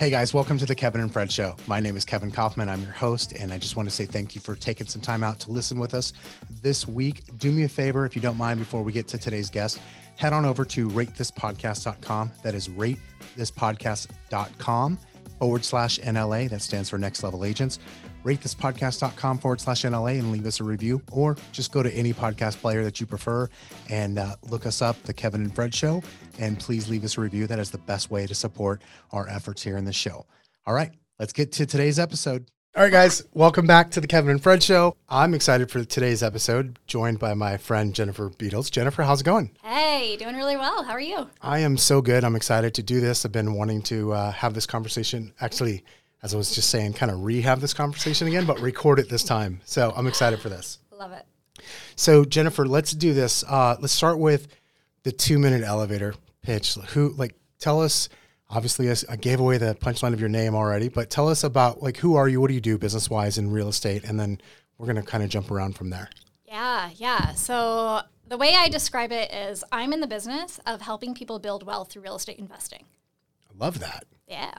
Hey 0.00 0.08
guys, 0.08 0.32
welcome 0.32 0.56
to 0.56 0.64
the 0.64 0.74
Kevin 0.74 1.02
and 1.02 1.12
Fred 1.12 1.30
Show. 1.30 1.54
My 1.66 1.78
name 1.78 1.94
is 1.94 2.06
Kevin 2.06 2.30
Kaufman. 2.30 2.70
I'm 2.70 2.80
your 2.80 2.92
host, 2.92 3.32
and 3.32 3.52
I 3.52 3.58
just 3.58 3.76
want 3.76 3.86
to 3.86 3.94
say 3.94 4.06
thank 4.06 4.34
you 4.34 4.40
for 4.40 4.54
taking 4.54 4.86
some 4.86 5.02
time 5.02 5.22
out 5.22 5.38
to 5.40 5.50
listen 5.50 5.78
with 5.78 5.92
us 5.92 6.14
this 6.62 6.88
week. 6.88 7.20
Do 7.36 7.52
me 7.52 7.64
a 7.64 7.68
favor, 7.68 8.06
if 8.06 8.16
you 8.16 8.22
don't 8.22 8.38
mind, 8.38 8.60
before 8.60 8.82
we 8.82 8.92
get 8.92 9.06
to 9.08 9.18
today's 9.18 9.50
guest, 9.50 9.78
head 10.16 10.32
on 10.32 10.46
over 10.46 10.64
to 10.64 10.88
ratethispodcast.com. 10.88 12.32
That 12.42 12.54
is 12.54 12.68
ratethispodcast.com 12.68 14.98
forward 15.40 15.64
slash 15.64 15.98
NLA. 15.98 16.48
That 16.48 16.62
stands 16.62 16.90
for 16.90 16.98
Next 16.98 17.24
Level 17.24 17.44
Agents. 17.44 17.80
Rate 18.22 18.40
this 18.40 18.54
Ratethispodcast.com 18.54 19.38
forward 19.38 19.60
slash 19.60 19.82
NLA 19.82 20.18
and 20.18 20.30
leave 20.30 20.46
us 20.46 20.60
a 20.60 20.64
review, 20.64 21.02
or 21.10 21.36
just 21.52 21.72
go 21.72 21.82
to 21.82 21.92
any 21.92 22.12
podcast 22.12 22.60
player 22.60 22.84
that 22.84 23.00
you 23.00 23.06
prefer 23.06 23.48
and 23.88 24.18
uh, 24.18 24.36
look 24.50 24.66
us 24.66 24.82
up, 24.82 25.02
The 25.04 25.14
Kevin 25.14 25.42
and 25.42 25.54
Fred 25.54 25.74
Show, 25.74 26.02
and 26.38 26.58
please 26.60 26.88
leave 26.88 27.02
us 27.02 27.16
a 27.16 27.20
review. 27.22 27.46
That 27.46 27.58
is 27.58 27.70
the 27.70 27.78
best 27.78 28.10
way 28.10 28.26
to 28.26 28.34
support 28.34 28.82
our 29.10 29.28
efforts 29.28 29.62
here 29.62 29.78
in 29.78 29.84
the 29.84 29.92
show. 29.92 30.26
All 30.66 30.74
right, 30.74 30.92
let's 31.18 31.32
get 31.32 31.50
to 31.52 31.66
today's 31.66 31.98
episode. 31.98 32.46
All 32.76 32.84
right, 32.84 32.92
guys, 32.92 33.24
welcome 33.34 33.66
back 33.66 33.90
to 33.90 34.00
the 34.00 34.06
Kevin 34.06 34.30
and 34.30 34.40
Fred 34.40 34.62
Show. 34.62 34.96
I'm 35.08 35.34
excited 35.34 35.72
for 35.72 35.84
today's 35.84 36.22
episode, 36.22 36.78
joined 36.86 37.18
by 37.18 37.34
my 37.34 37.56
friend 37.56 37.92
Jennifer 37.92 38.30
Beadles. 38.30 38.70
Jennifer, 38.70 39.02
how's 39.02 39.22
it 39.22 39.24
going? 39.24 39.50
Hey, 39.64 40.16
doing 40.16 40.36
really 40.36 40.56
well. 40.56 40.84
How 40.84 40.92
are 40.92 41.00
you? 41.00 41.28
I 41.42 41.58
am 41.58 41.76
so 41.76 42.00
good. 42.00 42.22
I'm 42.22 42.36
excited 42.36 42.72
to 42.74 42.82
do 42.84 43.00
this. 43.00 43.24
I've 43.26 43.32
been 43.32 43.54
wanting 43.54 43.82
to 43.82 44.12
uh, 44.12 44.30
have 44.30 44.54
this 44.54 44.66
conversation. 44.66 45.32
Actually, 45.40 45.84
as 46.22 46.32
I 46.32 46.36
was 46.36 46.54
just 46.54 46.70
saying, 46.70 46.92
kind 46.92 47.10
of 47.10 47.24
rehab 47.24 47.58
this 47.58 47.74
conversation 47.74 48.28
again, 48.28 48.46
but 48.46 48.60
record 48.60 49.00
it 49.00 49.08
this 49.08 49.24
time. 49.24 49.60
So 49.64 49.92
I'm 49.96 50.06
excited 50.06 50.38
for 50.38 50.48
this. 50.48 50.78
Love 50.92 51.10
it. 51.10 51.26
So 51.96 52.24
Jennifer, 52.24 52.66
let's 52.66 52.92
do 52.92 53.12
this. 53.14 53.42
Uh, 53.48 53.76
let's 53.80 53.92
start 53.92 54.20
with 54.20 54.46
the 55.02 55.10
two 55.10 55.40
minute 55.40 55.64
elevator 55.64 56.14
pitch. 56.42 56.74
Who 56.74 57.14
like 57.16 57.34
tell 57.58 57.82
us? 57.82 58.08
Obviously, 58.52 58.90
I 59.08 59.16
gave 59.16 59.38
away 59.38 59.58
the 59.58 59.76
punchline 59.76 60.12
of 60.12 60.18
your 60.20 60.28
name 60.28 60.54
already, 60.56 60.88
but 60.88 61.08
tell 61.08 61.28
us 61.28 61.44
about 61.44 61.82
like 61.82 61.96
who 61.98 62.16
are 62.16 62.28
you? 62.28 62.40
What 62.40 62.48
do 62.48 62.54
you 62.54 62.60
do 62.60 62.76
business 62.78 63.08
wise 63.08 63.38
in 63.38 63.50
real 63.50 63.68
estate? 63.68 64.02
And 64.04 64.18
then 64.18 64.40
we're 64.76 64.86
gonna 64.88 65.02
kind 65.04 65.22
of 65.22 65.30
jump 65.30 65.50
around 65.50 65.76
from 65.76 65.90
there. 65.90 66.10
Yeah, 66.46 66.90
yeah. 66.96 67.32
So 67.34 68.00
the 68.26 68.36
way 68.36 68.54
I 68.56 68.68
describe 68.68 69.12
it 69.12 69.32
is 69.32 69.62
I'm 69.70 69.92
in 69.92 70.00
the 70.00 70.06
business 70.08 70.58
of 70.66 70.80
helping 70.82 71.14
people 71.14 71.38
build 71.38 71.64
wealth 71.64 71.92
through 71.92 72.02
real 72.02 72.16
estate 72.16 72.38
investing. 72.38 72.84
I 73.48 73.64
love 73.64 73.78
that. 73.80 74.04
Yeah. 74.26 74.54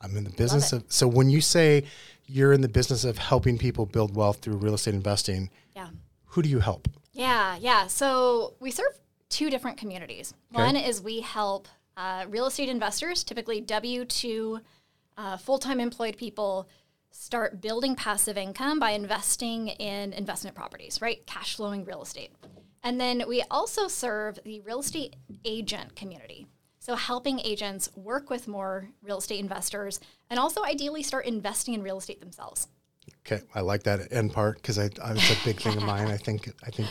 I'm 0.00 0.16
in 0.16 0.24
the 0.24 0.30
business 0.30 0.72
of 0.72 0.84
so 0.88 1.08
when 1.08 1.28
you 1.28 1.40
say 1.40 1.84
you're 2.26 2.52
in 2.52 2.60
the 2.60 2.68
business 2.68 3.04
of 3.04 3.18
helping 3.18 3.58
people 3.58 3.84
build 3.84 4.14
wealth 4.14 4.38
through 4.42 4.56
real 4.56 4.74
estate 4.74 4.94
investing, 4.94 5.50
Yeah. 5.74 5.88
who 6.26 6.42
do 6.42 6.48
you 6.48 6.60
help? 6.60 6.88
Yeah, 7.12 7.56
yeah. 7.56 7.86
So 7.88 8.54
we 8.60 8.70
serve 8.70 8.98
two 9.28 9.50
different 9.50 9.76
communities. 9.78 10.34
Okay. 10.54 10.62
One 10.62 10.76
is 10.76 11.00
we 11.00 11.20
help 11.20 11.68
uh, 11.96 12.26
real 12.28 12.46
estate 12.46 12.68
investors, 12.68 13.24
typically 13.24 13.60
W 13.60 14.04
2 14.04 14.60
uh, 15.16 15.36
full 15.36 15.58
time 15.58 15.80
employed 15.80 16.16
people, 16.16 16.68
start 17.10 17.60
building 17.60 17.94
passive 17.94 18.36
income 18.36 18.80
by 18.80 18.90
investing 18.90 19.68
in 19.68 20.12
investment 20.12 20.56
properties, 20.56 21.00
right? 21.00 21.24
Cash 21.26 21.56
flowing 21.56 21.84
real 21.84 22.02
estate. 22.02 22.32
And 22.82 23.00
then 23.00 23.22
we 23.28 23.42
also 23.50 23.88
serve 23.88 24.38
the 24.44 24.60
real 24.60 24.80
estate 24.80 25.16
agent 25.44 25.96
community. 25.96 26.46
So, 26.80 26.96
helping 26.96 27.40
agents 27.40 27.88
work 27.96 28.28
with 28.28 28.46
more 28.46 28.90
real 29.02 29.18
estate 29.18 29.40
investors 29.40 30.00
and 30.28 30.38
also 30.38 30.62
ideally 30.62 31.02
start 31.02 31.24
investing 31.24 31.72
in 31.72 31.82
real 31.82 31.96
estate 31.96 32.20
themselves. 32.20 32.68
Okay, 33.26 33.42
I 33.54 33.60
like 33.60 33.84
that 33.84 34.12
end 34.12 34.34
part 34.34 34.56
because 34.56 34.78
I, 34.78 34.90
I 35.02 35.12
it's 35.12 35.40
a 35.40 35.44
big 35.46 35.60
thing 35.60 35.78
of 35.78 35.82
mine. 35.82 36.08
I 36.08 36.18
think 36.18 36.52
I 36.62 36.70
think 36.70 36.88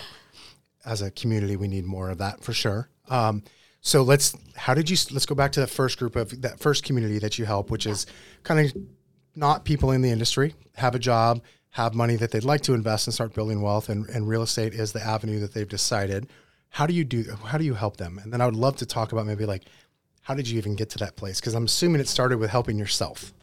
as 0.84 1.04
a 1.04 1.12
community 1.12 1.58
we 1.58 1.68
need 1.68 1.86
more 1.86 2.09
of 2.09 2.18
that 2.18 2.44
for 2.44 2.54
sure. 2.54 2.90
Um, 3.08 3.44
so 3.84 4.02
let's 4.02 4.36
how 4.56 4.73
did 4.73 4.89
you 4.89 4.95
let's 5.12 5.26
go 5.26 5.36
back 5.36 5.52
to 5.52 5.59
that 5.59 5.70
first 5.70 6.00
group 6.00 6.16
of 6.16 6.42
that 6.42 6.59
first 6.59 6.84
community 6.84 7.20
that 7.20 7.38
you 7.38 7.45
help, 7.45 7.70
which 7.70 7.86
is 7.86 8.06
kind 8.44 8.66
of 8.66 8.75
not 9.36 9.66
people 9.66 9.92
in 9.92 10.02
the 10.02 10.09
industry 10.09 10.56
have 10.75 10.95
a 10.95 11.00
job, 11.00 11.42
have 11.72 11.94
money 11.94 12.16
that 12.16 12.31
they'd 12.31 12.45
like 12.45 12.62
to 12.62 12.73
invest 12.73 13.08
and 13.08 13.14
start 13.14 13.34
building 13.34 13.62
wealth, 13.62 13.90
and, 13.90 14.08
and 14.09 14.28
real 14.28 14.42
estate 14.42 14.74
is 14.74 14.94
the 14.94 15.03
avenue 15.03 15.40
that 15.40 15.53
they've 15.53 15.68
decided. 15.68 16.28
How 16.69 16.88
do 16.88 16.94
you 16.94 17.03
do? 17.03 17.35
How 17.46 17.57
do 17.57 17.66
you 17.66 17.74
help 17.74 17.97
them? 17.97 18.19
And 18.24 18.31
then 18.31 18.40
I 18.40 18.46
would 18.46 18.56
love 18.56 18.78
to 18.78 18.85
talk 18.85 19.12
about 19.12 19.25
maybe 19.25 19.46
like 19.46 19.63
how 20.22 20.34
did 20.34 20.47
you 20.47 20.57
even 20.57 20.75
get 20.75 20.90
to 20.91 20.97
that 21.00 21.18
place? 21.18 21.41
Because 21.41 21.53
I'm 21.53 21.66
assuming 21.66 22.00
it 22.00 22.07
started 22.07 22.38
with 22.38 22.50
helping 22.50 22.80
yourself. 22.80 23.34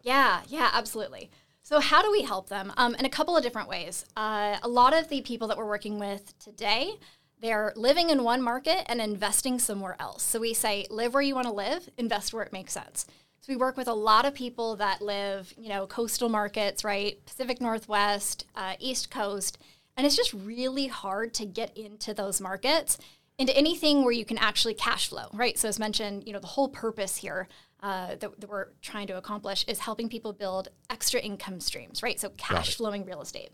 Yeah, 0.00 0.40
yeah, 0.48 0.70
absolutely. 0.72 1.30
So, 1.62 1.78
how 1.78 2.02
do 2.02 2.10
we 2.10 2.22
help 2.22 2.48
them? 2.48 2.72
Um, 2.78 2.94
in 2.94 3.04
a 3.04 3.10
couple 3.10 3.36
of 3.36 3.42
different 3.42 3.68
ways. 3.68 4.06
Uh, 4.16 4.56
a 4.62 4.68
lot 4.68 4.94
of 4.94 5.08
the 5.08 5.20
people 5.20 5.46
that 5.48 5.58
we're 5.58 5.68
working 5.68 5.98
with 5.98 6.36
today, 6.38 6.94
they're 7.40 7.72
living 7.76 8.10
in 8.10 8.24
one 8.24 8.42
market 8.42 8.84
and 8.86 9.00
investing 9.00 9.58
somewhere 9.58 9.96
else. 9.98 10.22
So, 10.22 10.40
we 10.40 10.54
say, 10.54 10.86
live 10.90 11.14
where 11.14 11.22
you 11.22 11.34
want 11.34 11.46
to 11.46 11.52
live, 11.52 11.88
invest 11.96 12.32
where 12.34 12.42
it 12.42 12.52
makes 12.52 12.72
sense. 12.72 13.06
So, 13.40 13.52
we 13.52 13.56
work 13.56 13.76
with 13.76 13.88
a 13.88 13.94
lot 13.94 14.26
of 14.26 14.34
people 14.34 14.76
that 14.76 15.00
live, 15.00 15.54
you 15.56 15.68
know, 15.68 15.86
coastal 15.86 16.28
markets, 16.28 16.84
right? 16.84 17.24
Pacific 17.24 17.60
Northwest, 17.60 18.46
uh, 18.54 18.74
East 18.78 19.10
Coast. 19.10 19.58
And 19.96 20.06
it's 20.06 20.16
just 20.16 20.32
really 20.32 20.86
hard 20.86 21.34
to 21.34 21.46
get 21.46 21.76
into 21.76 22.14
those 22.14 22.40
markets 22.40 22.98
into 23.40 23.56
anything 23.56 24.04
where 24.04 24.12
you 24.12 24.26
can 24.26 24.36
actually 24.36 24.74
cash 24.74 25.08
flow, 25.08 25.26
right? 25.32 25.58
So 25.58 25.66
as 25.66 25.78
mentioned, 25.78 26.24
you 26.26 26.34
know, 26.34 26.40
the 26.40 26.46
whole 26.46 26.68
purpose 26.68 27.16
here 27.16 27.48
uh, 27.82 28.16
that, 28.16 28.38
that 28.38 28.50
we're 28.50 28.68
trying 28.82 29.06
to 29.06 29.16
accomplish 29.16 29.64
is 29.66 29.78
helping 29.78 30.10
people 30.10 30.34
build 30.34 30.68
extra 30.90 31.20
income 31.20 31.58
streams, 31.58 32.02
right? 32.02 32.20
So 32.20 32.28
cash 32.36 32.76
flowing 32.76 33.06
real 33.06 33.22
estate. 33.22 33.48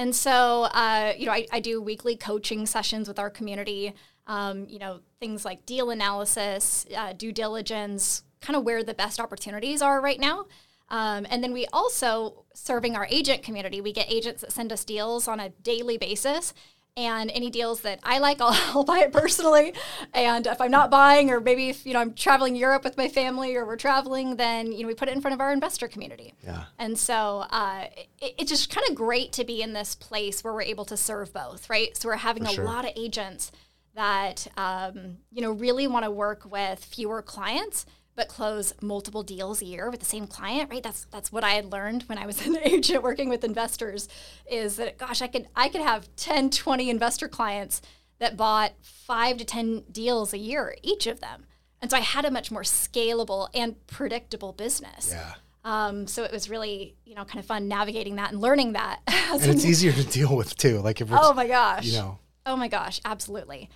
And 0.00 0.16
so, 0.16 0.62
uh, 0.62 1.12
you 1.18 1.26
know, 1.26 1.32
I, 1.32 1.46
I 1.52 1.60
do 1.60 1.82
weekly 1.82 2.16
coaching 2.16 2.64
sessions 2.64 3.06
with 3.06 3.18
our 3.18 3.28
community. 3.28 3.92
Um, 4.26 4.64
you 4.66 4.78
know, 4.78 5.00
things 5.18 5.44
like 5.44 5.66
deal 5.66 5.90
analysis, 5.90 6.86
uh, 6.96 7.12
due 7.12 7.32
diligence, 7.32 8.22
kind 8.40 8.56
of 8.56 8.64
where 8.64 8.82
the 8.82 8.94
best 8.94 9.20
opportunities 9.20 9.82
are 9.82 10.00
right 10.00 10.18
now. 10.18 10.46
Um, 10.88 11.26
and 11.28 11.44
then 11.44 11.52
we 11.52 11.66
also 11.70 12.46
serving 12.54 12.96
our 12.96 13.06
agent 13.10 13.42
community. 13.42 13.82
We 13.82 13.92
get 13.92 14.10
agents 14.10 14.40
that 14.40 14.52
send 14.52 14.72
us 14.72 14.86
deals 14.86 15.28
on 15.28 15.38
a 15.38 15.50
daily 15.50 15.98
basis. 15.98 16.54
And 16.96 17.30
any 17.30 17.50
deals 17.50 17.82
that 17.82 18.00
I 18.02 18.18
like, 18.18 18.40
I'll, 18.40 18.52
I'll 18.76 18.84
buy 18.84 19.00
it 19.00 19.12
personally. 19.12 19.72
And 20.12 20.46
if 20.46 20.60
I'm 20.60 20.70
not 20.70 20.90
buying, 20.90 21.30
or 21.30 21.40
maybe 21.40 21.68
if 21.68 21.86
you 21.86 21.92
know 21.92 22.00
I'm 22.00 22.14
traveling 22.14 22.56
Europe 22.56 22.84
with 22.84 22.96
my 22.96 23.08
family, 23.08 23.56
or 23.56 23.64
we're 23.64 23.76
traveling, 23.76 24.36
then 24.36 24.72
you 24.72 24.82
know 24.82 24.88
we 24.88 24.94
put 24.94 25.08
it 25.08 25.14
in 25.14 25.20
front 25.20 25.34
of 25.34 25.40
our 25.40 25.52
investor 25.52 25.88
community. 25.88 26.34
Yeah. 26.44 26.64
And 26.78 26.98
so 26.98 27.46
uh, 27.50 27.84
it, 28.20 28.34
it's 28.38 28.50
just 28.50 28.70
kind 28.70 28.86
of 28.88 28.94
great 28.94 29.32
to 29.32 29.44
be 29.44 29.62
in 29.62 29.72
this 29.72 29.94
place 29.94 30.42
where 30.44 30.52
we're 30.52 30.62
able 30.62 30.84
to 30.86 30.96
serve 30.96 31.32
both, 31.32 31.70
right? 31.70 31.96
So 31.96 32.08
we're 32.08 32.16
having 32.16 32.44
For 32.44 32.50
a 32.50 32.54
sure. 32.54 32.64
lot 32.64 32.84
of 32.84 32.92
agents 32.96 33.52
that 33.94 34.46
um, 34.56 35.18
you 35.30 35.42
know 35.42 35.52
really 35.52 35.86
want 35.86 36.04
to 36.04 36.10
work 36.10 36.50
with 36.50 36.84
fewer 36.84 37.22
clients 37.22 37.86
but 38.16 38.28
close 38.28 38.72
multiple 38.82 39.22
deals 39.22 39.62
a 39.62 39.64
year 39.64 39.90
with 39.90 40.00
the 40.00 40.06
same 40.06 40.26
client 40.26 40.70
right 40.70 40.82
that's 40.82 41.06
that's 41.10 41.32
what 41.32 41.44
i 41.44 41.50
had 41.52 41.72
learned 41.72 42.02
when 42.04 42.18
i 42.18 42.26
was 42.26 42.44
an 42.46 42.56
agent 42.58 43.02
working 43.02 43.28
with 43.28 43.44
investors 43.44 44.08
is 44.50 44.76
that 44.76 44.98
gosh 44.98 45.22
i 45.22 45.26
could 45.26 45.46
i 45.56 45.68
could 45.68 45.80
have 45.80 46.08
10 46.16 46.50
20 46.50 46.90
investor 46.90 47.28
clients 47.28 47.80
that 48.18 48.36
bought 48.36 48.72
5 48.82 49.38
to 49.38 49.44
10 49.44 49.84
deals 49.90 50.32
a 50.34 50.38
year 50.38 50.76
each 50.82 51.06
of 51.06 51.20
them 51.20 51.46
and 51.80 51.90
so 51.90 51.96
i 51.96 52.00
had 52.00 52.24
a 52.24 52.30
much 52.30 52.50
more 52.50 52.62
scalable 52.62 53.48
and 53.54 53.74
predictable 53.86 54.52
business 54.52 55.10
Yeah. 55.12 55.34
um, 55.64 56.06
so 56.06 56.24
it 56.24 56.32
was 56.32 56.50
really 56.50 56.96
you 57.06 57.14
know 57.14 57.24
kind 57.24 57.38
of 57.38 57.46
fun 57.46 57.68
navigating 57.68 58.16
that 58.16 58.32
and 58.32 58.40
learning 58.40 58.72
that 58.74 59.00
And 59.32 59.44
it's 59.44 59.64
easier 59.64 59.92
to 59.92 60.04
deal 60.04 60.36
with 60.36 60.56
too. 60.56 60.80
Like 60.80 61.00
if 61.00 61.08
Oh 61.12 61.32
my 61.32 61.46
gosh. 61.46 61.84
you 61.86 61.92
know, 61.92 62.18
Oh 62.44 62.56
my 62.56 62.66
gosh, 62.66 63.00
absolutely. 63.04 63.70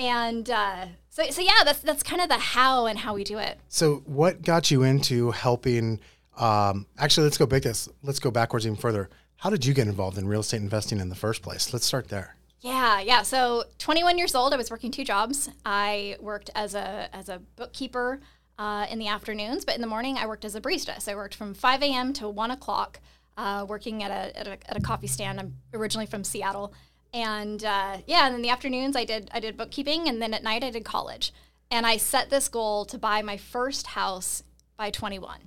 And 0.00 0.48
uh, 0.48 0.86
so, 1.10 1.24
so 1.28 1.42
yeah, 1.42 1.62
that's 1.62 1.80
that's 1.80 2.02
kind 2.02 2.22
of 2.22 2.30
the 2.30 2.38
how 2.38 2.86
and 2.86 2.98
how 2.98 3.12
we 3.12 3.22
do 3.22 3.36
it. 3.36 3.58
So, 3.68 3.96
what 4.06 4.40
got 4.40 4.70
you 4.70 4.82
into 4.82 5.30
helping? 5.30 6.00
Um, 6.38 6.86
actually, 6.96 7.24
let's 7.24 7.36
go 7.36 7.44
back. 7.44 7.62
This. 7.62 7.86
Let's 8.02 8.18
go 8.18 8.30
backwards 8.30 8.66
even 8.66 8.78
further. 8.78 9.10
How 9.36 9.50
did 9.50 9.66
you 9.66 9.74
get 9.74 9.86
involved 9.86 10.16
in 10.16 10.26
real 10.26 10.40
estate 10.40 10.62
investing 10.62 11.00
in 11.00 11.10
the 11.10 11.14
first 11.14 11.42
place? 11.42 11.74
Let's 11.74 11.84
start 11.84 12.08
there. 12.08 12.34
Yeah, 12.60 13.00
yeah. 13.00 13.22
So, 13.22 13.64
21 13.78 14.16
years 14.16 14.34
old, 14.34 14.54
I 14.54 14.56
was 14.56 14.70
working 14.70 14.90
two 14.90 15.04
jobs. 15.04 15.50
I 15.66 16.16
worked 16.18 16.48
as 16.54 16.74
a 16.74 17.10
as 17.12 17.28
a 17.28 17.42
bookkeeper 17.56 18.22
uh, 18.58 18.86
in 18.90 18.98
the 18.98 19.08
afternoons, 19.08 19.66
but 19.66 19.74
in 19.74 19.82
the 19.82 19.86
morning, 19.86 20.16
I 20.16 20.26
worked 20.26 20.46
as 20.46 20.54
a 20.54 20.62
barista. 20.62 20.98
So, 21.02 21.12
I 21.12 21.14
worked 21.14 21.34
from 21.34 21.52
5 21.52 21.82
a.m. 21.82 22.14
to 22.14 22.26
1 22.26 22.50
o'clock, 22.50 23.00
uh, 23.36 23.66
working 23.68 24.02
at 24.02 24.10
a, 24.10 24.38
at 24.38 24.46
a 24.46 24.70
at 24.70 24.78
a 24.78 24.80
coffee 24.80 25.08
stand. 25.08 25.38
I'm 25.38 25.56
originally 25.74 26.06
from 26.06 26.24
Seattle, 26.24 26.72
and 27.12 27.64
uh, 27.64 27.98
yeah, 28.06 28.26
and 28.26 28.34
in 28.34 28.42
the 28.42 28.50
afternoons, 28.50 28.96
I 28.96 29.04
did 29.04 29.30
I 29.32 29.40
did 29.40 29.56
bookkeeping, 29.56 30.08
and 30.08 30.20
then 30.20 30.34
at 30.34 30.42
night, 30.42 30.64
I 30.64 30.70
did 30.70 30.84
college. 30.84 31.32
And 31.70 31.86
I 31.86 31.96
set 31.98 32.30
this 32.30 32.48
goal 32.48 32.84
to 32.86 32.98
buy 32.98 33.22
my 33.22 33.36
first 33.36 33.88
house 33.88 34.42
by 34.76 34.90
21. 34.90 35.42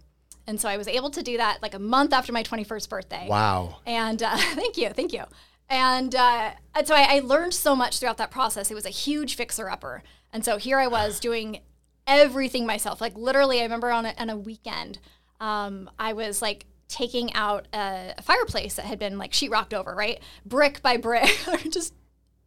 And 0.47 0.59
so 0.59 0.69
I 0.69 0.77
was 0.77 0.87
able 0.87 1.09
to 1.11 1.23
do 1.23 1.37
that 1.37 1.61
like 1.61 1.73
a 1.73 1.79
month 1.79 2.13
after 2.13 2.31
my 2.31 2.43
21st 2.43 2.89
birthday. 2.89 3.27
Wow. 3.29 3.77
And 3.85 4.21
uh, 4.21 4.37
thank 4.37 4.77
you, 4.77 4.89
thank 4.89 5.13
you. 5.13 5.23
And, 5.69 6.13
uh, 6.15 6.51
and 6.75 6.87
so 6.87 6.95
I, 6.95 7.17
I 7.17 7.19
learned 7.19 7.53
so 7.53 7.75
much 7.75 7.99
throughout 7.99 8.17
that 8.17 8.31
process. 8.31 8.69
It 8.69 8.75
was 8.75 8.85
a 8.85 8.89
huge 8.89 9.35
fixer 9.35 9.69
upper. 9.69 10.03
And 10.31 10.45
so 10.45 10.57
here 10.57 10.79
I 10.79 10.87
was 10.87 11.19
doing 11.19 11.59
everything 12.07 12.65
myself. 12.65 13.01
Like 13.01 13.15
literally, 13.15 13.59
I 13.59 13.63
remember 13.63 13.91
on 13.91 14.05
a, 14.05 14.13
on 14.17 14.29
a 14.29 14.37
weekend, 14.37 14.99
um, 15.39 15.89
I 15.99 16.13
was 16.13 16.41
like 16.41 16.65
taking 16.87 17.33
out 17.33 17.67
a, 17.73 18.13
a 18.17 18.21
fireplace 18.21 18.75
that 18.75 18.85
had 18.85 18.99
been 18.99 19.17
like 19.17 19.31
sheetrocked 19.31 19.73
over, 19.73 19.95
right? 19.95 20.19
Brick 20.45 20.81
by 20.81 20.97
brick, 20.97 21.29
just 21.69 21.93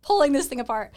pulling 0.03 0.33
this 0.33 0.47
thing 0.47 0.61
apart. 0.61 0.93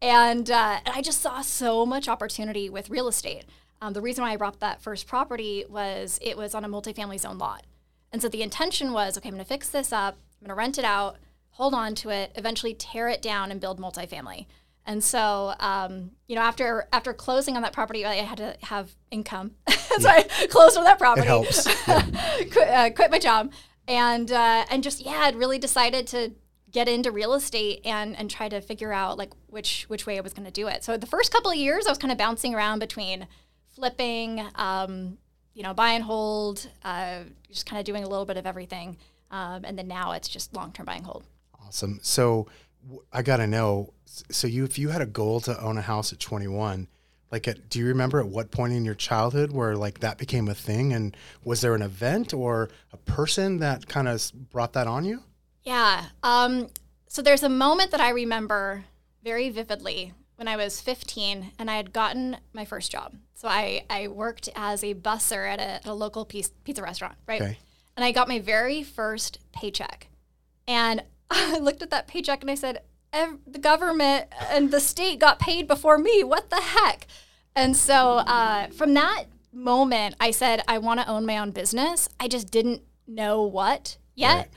And, 0.00 0.50
uh, 0.50 0.80
and 0.84 0.94
I 0.94 1.02
just 1.02 1.20
saw 1.20 1.40
so 1.40 1.86
much 1.86 2.08
opportunity 2.08 2.68
with 2.68 2.90
real 2.90 3.08
estate. 3.08 3.44
Um, 3.80 3.92
the 3.92 4.00
reason 4.00 4.24
why 4.24 4.32
I 4.32 4.36
bought 4.36 4.60
that 4.60 4.82
first 4.82 5.06
property 5.06 5.64
was 5.68 6.18
it 6.22 6.36
was 6.36 6.54
on 6.54 6.64
a 6.64 6.68
multifamily 6.68 7.20
zone 7.20 7.38
lot. 7.38 7.64
And 8.12 8.22
so 8.22 8.28
the 8.28 8.42
intention 8.42 8.92
was 8.92 9.18
okay, 9.18 9.28
I'm 9.28 9.34
going 9.34 9.44
to 9.44 9.48
fix 9.48 9.68
this 9.68 9.92
up, 9.92 10.14
I'm 10.14 10.46
going 10.46 10.48
to 10.48 10.54
rent 10.54 10.78
it 10.78 10.84
out, 10.84 11.16
hold 11.50 11.74
on 11.74 11.94
to 11.96 12.10
it, 12.10 12.32
eventually 12.36 12.74
tear 12.74 13.08
it 13.08 13.20
down 13.20 13.50
and 13.50 13.60
build 13.60 13.80
multifamily. 13.80 14.46
And 14.86 15.02
so, 15.02 15.54
um, 15.60 16.12
you 16.28 16.36
know, 16.36 16.42
after 16.42 16.88
after 16.92 17.12
closing 17.14 17.56
on 17.56 17.62
that 17.62 17.72
property, 17.72 18.04
I 18.04 18.16
had 18.16 18.38
to 18.38 18.56
have 18.62 18.94
income, 19.10 19.52
so 20.00 20.08
yeah. 20.08 20.22
I 20.40 20.46
closed 20.46 20.76
on 20.76 20.84
that 20.84 20.98
property. 20.98 21.26
It 21.26 21.28
helps. 21.28 21.66
Yeah. 21.86 22.02
quit, 22.52 22.68
uh, 22.68 22.90
quit, 22.90 23.10
my 23.10 23.18
job, 23.18 23.52
and 23.88 24.30
uh, 24.30 24.64
and 24.70 24.82
just 24.82 25.04
yeah, 25.04 25.20
I'd 25.20 25.36
really 25.36 25.58
decided 25.58 26.06
to 26.08 26.32
get 26.70 26.88
into 26.88 27.10
real 27.10 27.34
estate 27.34 27.80
and 27.84 28.16
and 28.16 28.30
try 28.30 28.48
to 28.48 28.60
figure 28.60 28.92
out 28.92 29.16
like 29.16 29.32
which 29.48 29.84
which 29.88 30.06
way 30.06 30.18
I 30.18 30.20
was 30.20 30.32
going 30.32 30.46
to 30.46 30.52
do 30.52 30.66
it. 30.68 30.84
So 30.84 30.96
the 30.96 31.06
first 31.06 31.32
couple 31.32 31.50
of 31.50 31.56
years, 31.56 31.86
I 31.86 31.90
was 31.90 31.98
kind 31.98 32.12
of 32.12 32.18
bouncing 32.18 32.54
around 32.54 32.80
between 32.80 33.26
flipping, 33.74 34.44
um, 34.54 35.18
you 35.54 35.62
know, 35.62 35.74
buy 35.74 35.92
and 35.92 36.04
hold, 36.04 36.68
uh, 36.84 37.20
just 37.50 37.66
kind 37.66 37.78
of 37.78 37.86
doing 37.86 38.04
a 38.04 38.08
little 38.08 38.24
bit 38.24 38.36
of 38.36 38.46
everything, 38.46 38.96
um, 39.30 39.64
and 39.64 39.78
then 39.78 39.88
now 39.88 40.12
it's 40.12 40.28
just 40.28 40.54
long 40.54 40.72
term 40.72 40.86
buy 40.86 40.94
and 40.94 41.06
hold. 41.06 41.24
Awesome. 41.66 41.98
So 42.02 42.46
I 43.12 43.22
got 43.22 43.38
to 43.38 43.46
know. 43.46 43.92
So 44.06 44.46
you, 44.46 44.64
if 44.64 44.78
you 44.78 44.90
had 44.90 45.00
a 45.00 45.06
goal 45.06 45.40
to 45.40 45.60
own 45.60 45.76
a 45.76 45.82
house 45.82 46.12
at 46.12 46.20
21, 46.20 46.88
like, 47.30 47.48
at, 47.48 47.68
do 47.68 47.78
you 47.78 47.86
remember 47.86 48.20
at 48.20 48.28
what 48.28 48.50
point 48.50 48.72
in 48.72 48.84
your 48.84 48.94
childhood 48.94 49.52
where 49.52 49.76
like 49.76 50.00
that 50.00 50.18
became 50.18 50.48
a 50.48 50.54
thing? 50.54 50.92
And 50.92 51.16
was 51.42 51.60
there 51.60 51.74
an 51.74 51.82
event 51.82 52.32
or 52.32 52.70
a 52.92 52.96
person 52.96 53.58
that 53.58 53.88
kind 53.88 54.08
of 54.08 54.30
brought 54.50 54.72
that 54.74 54.86
on 54.86 55.04
you? 55.04 55.22
Yeah. 55.62 56.04
Um, 56.22 56.68
so 57.08 57.22
there's 57.22 57.42
a 57.42 57.48
moment 57.48 57.90
that 57.90 58.00
I 58.00 58.10
remember 58.10 58.84
very 59.22 59.48
vividly 59.48 60.12
when 60.36 60.48
I 60.48 60.56
was 60.56 60.80
15 60.80 61.52
and 61.58 61.70
I 61.70 61.76
had 61.76 61.92
gotten 61.92 62.36
my 62.52 62.64
first 62.64 62.92
job. 62.92 63.14
So 63.34 63.48
I, 63.48 63.84
I 63.88 64.08
worked 64.08 64.48
as 64.54 64.82
a 64.82 64.94
busser 64.94 65.48
at 65.48 65.60
a, 65.60 65.62
at 65.62 65.86
a 65.86 65.94
local 65.94 66.24
pizza 66.24 66.82
restaurant, 66.82 67.16
right? 67.26 67.40
Okay. 67.40 67.58
And 67.96 68.04
I 68.04 68.12
got 68.12 68.28
my 68.28 68.40
very 68.40 68.82
first 68.82 69.38
paycheck. 69.52 70.08
And 70.66 71.02
I 71.30 71.58
looked 71.58 71.82
at 71.82 71.90
that 71.90 72.06
paycheck 72.08 72.42
and 72.42 72.50
I 72.50 72.54
said, 72.54 72.82
the 73.46 73.58
government 73.58 74.26
and 74.50 74.70
the 74.70 74.80
state 74.80 75.18
got 75.18 75.38
paid 75.38 75.66
before 75.66 75.98
me. 75.98 76.24
What 76.24 76.50
the 76.50 76.60
heck? 76.60 77.06
And 77.56 77.76
so 77.76 78.18
uh, 78.18 78.68
from 78.68 78.94
that 78.94 79.24
moment, 79.52 80.16
I 80.18 80.32
said, 80.32 80.62
I 80.66 80.78
want 80.78 81.00
to 81.00 81.08
own 81.08 81.24
my 81.24 81.38
own 81.38 81.52
business. 81.52 82.08
I 82.18 82.28
just 82.28 82.50
didn't 82.50 82.82
know 83.06 83.42
what 83.42 83.98
yet. 84.14 84.36
Right. 84.36 84.48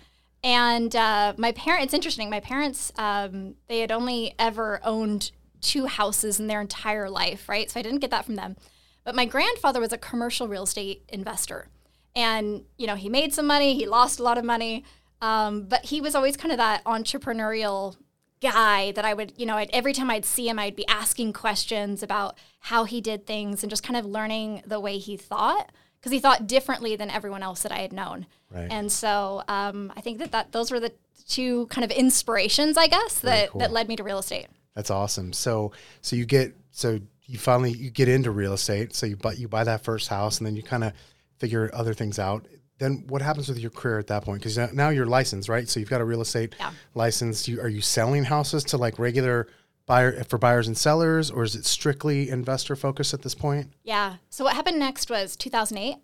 And 0.43 0.95
uh, 0.95 1.33
my 1.37 1.51
parents, 1.51 1.85
it's 1.85 1.93
interesting, 1.93 2.29
my 2.29 2.39
parents, 2.39 2.91
um, 2.97 3.55
they 3.67 3.79
had 3.79 3.91
only 3.91 4.33
ever 4.39 4.79
owned 4.83 5.31
two 5.61 5.87
houses 5.87 6.39
in 6.39 6.47
their 6.47 6.61
entire 6.61 7.09
life, 7.09 7.49
right? 7.49 7.69
So 7.69 7.79
I 7.79 7.83
didn't 7.83 7.99
get 7.99 8.11
that 8.11 8.25
from 8.25 8.35
them. 8.35 8.55
But 9.03 9.15
my 9.15 9.25
grandfather 9.25 9.79
was 9.79 9.93
a 9.93 9.97
commercial 9.97 10.47
real 10.47 10.63
estate 10.63 11.03
investor. 11.09 11.69
And, 12.15 12.63
you 12.77 12.87
know, 12.87 12.95
he 12.95 13.09
made 13.09 13.33
some 13.33 13.47
money, 13.47 13.75
he 13.75 13.85
lost 13.85 14.19
a 14.19 14.23
lot 14.23 14.37
of 14.37 14.45
money. 14.45 14.83
Um, 15.21 15.63
but 15.63 15.85
he 15.85 15.99
was 16.01 16.13
always 16.13 16.37
kind 16.37 16.51
of 16.51 16.57
that 16.59 16.83
entrepreneurial 16.83 17.95
guy 18.41 18.91
that 18.91 19.05
I 19.05 19.13
would, 19.13 19.33
you 19.37 19.45
know, 19.45 19.55
I'd, 19.55 19.69
every 19.71 19.93
time 19.93 20.09
I'd 20.09 20.25
see 20.25 20.47
him, 20.47 20.59
I'd 20.59 20.75
be 20.75 20.87
asking 20.87 21.33
questions 21.33 22.03
about 22.03 22.37
how 22.59 22.83
he 22.83 23.01
did 23.01 23.25
things 23.25 23.63
and 23.63 23.69
just 23.69 23.83
kind 23.83 23.97
of 23.97 24.05
learning 24.05 24.61
the 24.65 24.79
way 24.79 24.97
he 24.97 25.17
thought 25.17 25.71
because 25.99 26.11
he 26.11 26.19
thought 26.19 26.47
differently 26.47 26.95
than 26.95 27.09
everyone 27.09 27.43
else 27.43 27.63
that 27.63 27.71
I 27.71 27.79
had 27.79 27.91
known. 27.91 28.27
Right. 28.51 28.67
And 28.69 28.91
so 28.91 29.43
um, 29.47 29.91
I 29.95 30.01
think 30.01 30.19
that, 30.19 30.31
that 30.31 30.51
those 30.51 30.71
were 30.71 30.79
the 30.79 30.93
two 31.27 31.65
kind 31.67 31.83
of 31.83 31.91
inspirations, 31.91 32.77
I 32.77 32.87
guess, 32.87 33.19
that, 33.21 33.49
cool. 33.49 33.59
that 33.59 33.71
led 33.71 33.87
me 33.87 33.95
to 33.95 34.03
real 34.03 34.19
estate. 34.19 34.47
That's 34.75 34.91
awesome. 34.91 35.33
So, 35.33 35.71
so 36.01 36.15
you 36.15 36.25
get, 36.25 36.55
so 36.71 36.99
you 37.25 37.39
finally, 37.39 37.71
you 37.71 37.89
get 37.89 38.07
into 38.07 38.31
real 38.31 38.53
estate. 38.53 38.93
So 38.93 39.07
you 39.07 39.15
buy, 39.15 39.33
you 39.33 39.47
buy 39.47 39.63
that 39.63 39.83
first 39.83 40.07
house 40.07 40.37
and 40.37 40.45
then 40.45 40.55
you 40.55 40.63
kind 40.63 40.83
of 40.83 40.93
figure 41.39 41.69
other 41.73 41.93
things 41.93 42.19
out 42.19 42.47
then 42.79 43.03
what 43.07 43.21
happens 43.21 43.47
with 43.49 43.59
your 43.59 43.71
career 43.71 43.99
at 43.99 44.07
that 44.07 44.23
point? 44.23 44.41
Because 44.41 44.57
now 44.73 44.89
you're 44.89 45.05
licensed, 45.05 45.49
right? 45.49 45.67
So 45.67 45.79
you've 45.79 45.89
got 45.89 46.01
a 46.01 46.05
real 46.05 46.21
estate 46.21 46.55
yeah. 46.59 46.71
license. 46.93 47.47
You, 47.47 47.59
are 47.61 47.69
you 47.69 47.81
selling 47.81 48.23
houses 48.23 48.63
to 48.65 48.77
like 48.77 48.99
regular 48.99 49.47
buyer 49.87 50.23
for 50.25 50.37
buyers 50.37 50.67
and 50.67 50.77
sellers, 50.77 51.31
or 51.31 51.43
is 51.43 51.55
it 51.55 51.65
strictly 51.65 52.29
investor 52.29 52.75
focused 52.75 53.13
at 53.13 53.23
this 53.23 53.33
point? 53.33 53.71
Yeah. 53.83 54.17
So 54.29 54.43
what 54.43 54.55
happened 54.55 54.77
next 54.77 55.09
was 55.09 55.35
2008. 55.35 55.95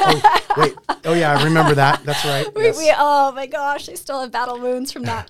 oh, 0.00 0.40
wait. 0.56 0.74
Oh 1.04 1.12
yeah, 1.12 1.36
I 1.36 1.44
remember 1.44 1.74
that. 1.74 2.02
That's 2.04 2.24
right. 2.24 2.46
we, 2.56 2.62
yes. 2.62 2.78
we, 2.78 2.94
oh 2.96 3.32
my 3.32 3.46
gosh, 3.46 3.90
I 3.90 3.94
still 3.94 4.20
have 4.20 4.30
battle 4.30 4.58
wounds 4.58 4.92
from 4.92 5.02
that. 5.02 5.28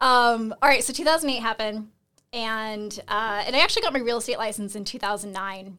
um, 0.00 0.54
all 0.62 0.68
right. 0.68 0.84
So 0.84 0.92
2008 0.92 1.40
happened, 1.40 1.88
and 2.32 2.96
uh, 3.08 3.42
and 3.44 3.56
I 3.56 3.58
actually 3.58 3.82
got 3.82 3.92
my 3.92 4.00
real 4.00 4.18
estate 4.18 4.38
license 4.38 4.76
in 4.76 4.84
2009. 4.84 5.78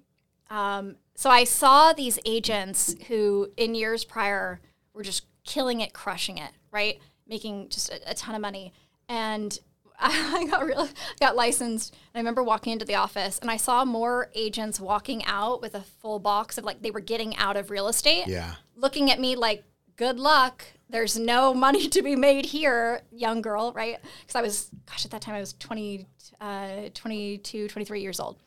Um, 0.49 0.95
so 1.17 1.31
I 1.31 1.45
saw 1.45 1.93
these 1.93 2.19
agents 2.25 2.95
who, 3.07 3.49
in 3.57 3.73
years 3.73 4.05
prior, 4.05 4.61
were 4.93 5.01
just 5.01 5.25
killing 5.43 5.81
it, 5.81 5.91
crushing 5.91 6.37
it, 6.37 6.51
right, 6.71 6.99
making 7.27 7.69
just 7.69 7.89
a, 7.89 8.11
a 8.11 8.13
ton 8.13 8.35
of 8.35 8.41
money. 8.41 8.71
And 9.09 9.59
I 9.99 10.45
got 10.47 10.63
real, 10.63 10.87
got 11.19 11.35
licensed. 11.35 11.95
And 12.13 12.19
I 12.19 12.19
remember 12.19 12.43
walking 12.43 12.71
into 12.71 12.85
the 12.85 12.93
office, 12.93 13.39
and 13.39 13.49
I 13.49 13.57
saw 13.57 13.83
more 13.83 14.29
agents 14.35 14.79
walking 14.79 15.25
out 15.25 15.59
with 15.59 15.73
a 15.73 15.81
full 15.81 16.19
box 16.19 16.59
of 16.59 16.63
like 16.63 16.83
they 16.83 16.91
were 16.91 16.99
getting 16.99 17.35
out 17.35 17.57
of 17.57 17.71
real 17.71 17.87
estate. 17.87 18.27
Yeah, 18.27 18.53
looking 18.75 19.09
at 19.09 19.19
me 19.19 19.35
like, 19.35 19.63
"Good 19.95 20.19
luck." 20.19 20.65
There's 20.87 21.17
no 21.17 21.51
money 21.55 21.87
to 21.87 22.03
be 22.03 22.15
made 22.15 22.45
here, 22.45 23.01
young 23.11 23.41
girl, 23.41 23.73
right? 23.73 23.97
Because 24.21 24.35
I 24.35 24.41
was, 24.43 24.69
gosh, 24.85 25.03
at 25.03 25.11
that 25.11 25.21
time 25.21 25.33
I 25.33 25.39
was 25.39 25.53
20, 25.53 26.07
uh, 26.39 26.89
22, 26.93 27.67
23 27.67 28.01
years 28.01 28.19
old. 28.19 28.37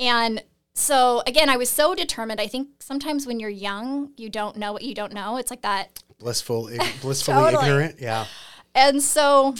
And 0.00 0.42
so 0.74 1.22
again, 1.26 1.48
I 1.48 1.56
was 1.56 1.70
so 1.70 1.94
determined. 1.94 2.40
I 2.40 2.46
think 2.46 2.68
sometimes 2.80 3.26
when 3.26 3.40
you're 3.40 3.50
young, 3.50 4.12
you 4.16 4.28
don't 4.28 4.56
know 4.56 4.72
what 4.72 4.82
you 4.82 4.94
don't 4.94 5.12
know. 5.12 5.36
It's 5.36 5.50
like 5.50 5.62
that 5.62 6.02
blissful, 6.18 6.70
blissfully 7.00 7.36
totally. 7.36 7.66
ignorant. 7.66 8.00
Yeah. 8.00 8.26
And 8.74 9.02
so 9.02 9.54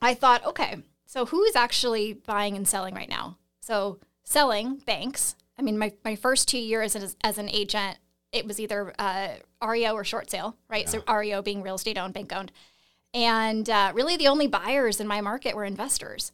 I 0.00 0.14
thought, 0.14 0.44
okay, 0.46 0.78
so 1.04 1.26
who's 1.26 1.56
actually 1.56 2.14
buying 2.14 2.56
and 2.56 2.66
selling 2.66 2.94
right 2.94 3.08
now? 3.08 3.36
So 3.60 3.98
selling 4.24 4.76
banks. 4.78 5.34
I 5.58 5.62
mean, 5.62 5.76
my, 5.76 5.92
my 6.04 6.16
first 6.16 6.48
two 6.48 6.58
years 6.58 6.96
as, 6.96 7.16
as 7.22 7.36
an 7.36 7.50
agent, 7.50 7.98
it 8.32 8.46
was 8.46 8.58
either 8.60 8.94
uh, 8.98 9.30
REO 9.62 9.92
or 9.92 10.04
short 10.04 10.30
sale, 10.30 10.56
right? 10.68 10.84
Yeah. 10.84 11.00
So 11.06 11.14
REO 11.14 11.42
being 11.42 11.62
real 11.62 11.74
estate 11.74 11.98
owned, 11.98 12.14
bank 12.14 12.32
owned. 12.32 12.52
And 13.12 13.68
uh, 13.68 13.92
really 13.94 14.16
the 14.16 14.28
only 14.28 14.46
buyers 14.46 15.00
in 15.00 15.06
my 15.06 15.20
market 15.20 15.56
were 15.56 15.64
investors. 15.64 16.32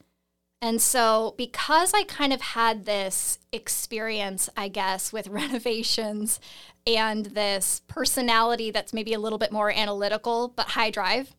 And 0.63 0.81
so, 0.81 1.35
because 1.37 1.93
I 1.93 2.05
kind 2.05 2.33
of 2.33 2.41
had 2.41 2.87
this 2.87 3.39
experience, 3.53 4.49
I 4.57 4.69
guess, 4.69 5.13
with 5.13 5.29
renovations 5.29 6.41
and 6.87 7.27
this 7.27 7.83
personality 7.89 8.71
that's 8.71 8.93
maybe 8.93 9.13
a 9.13 9.19
little 9.19 9.39
bit 9.39 9.53
more 9.53 9.71
analytical 9.71 10.49
but 10.49 10.69
high 10.69 10.91
drive, 10.91 11.35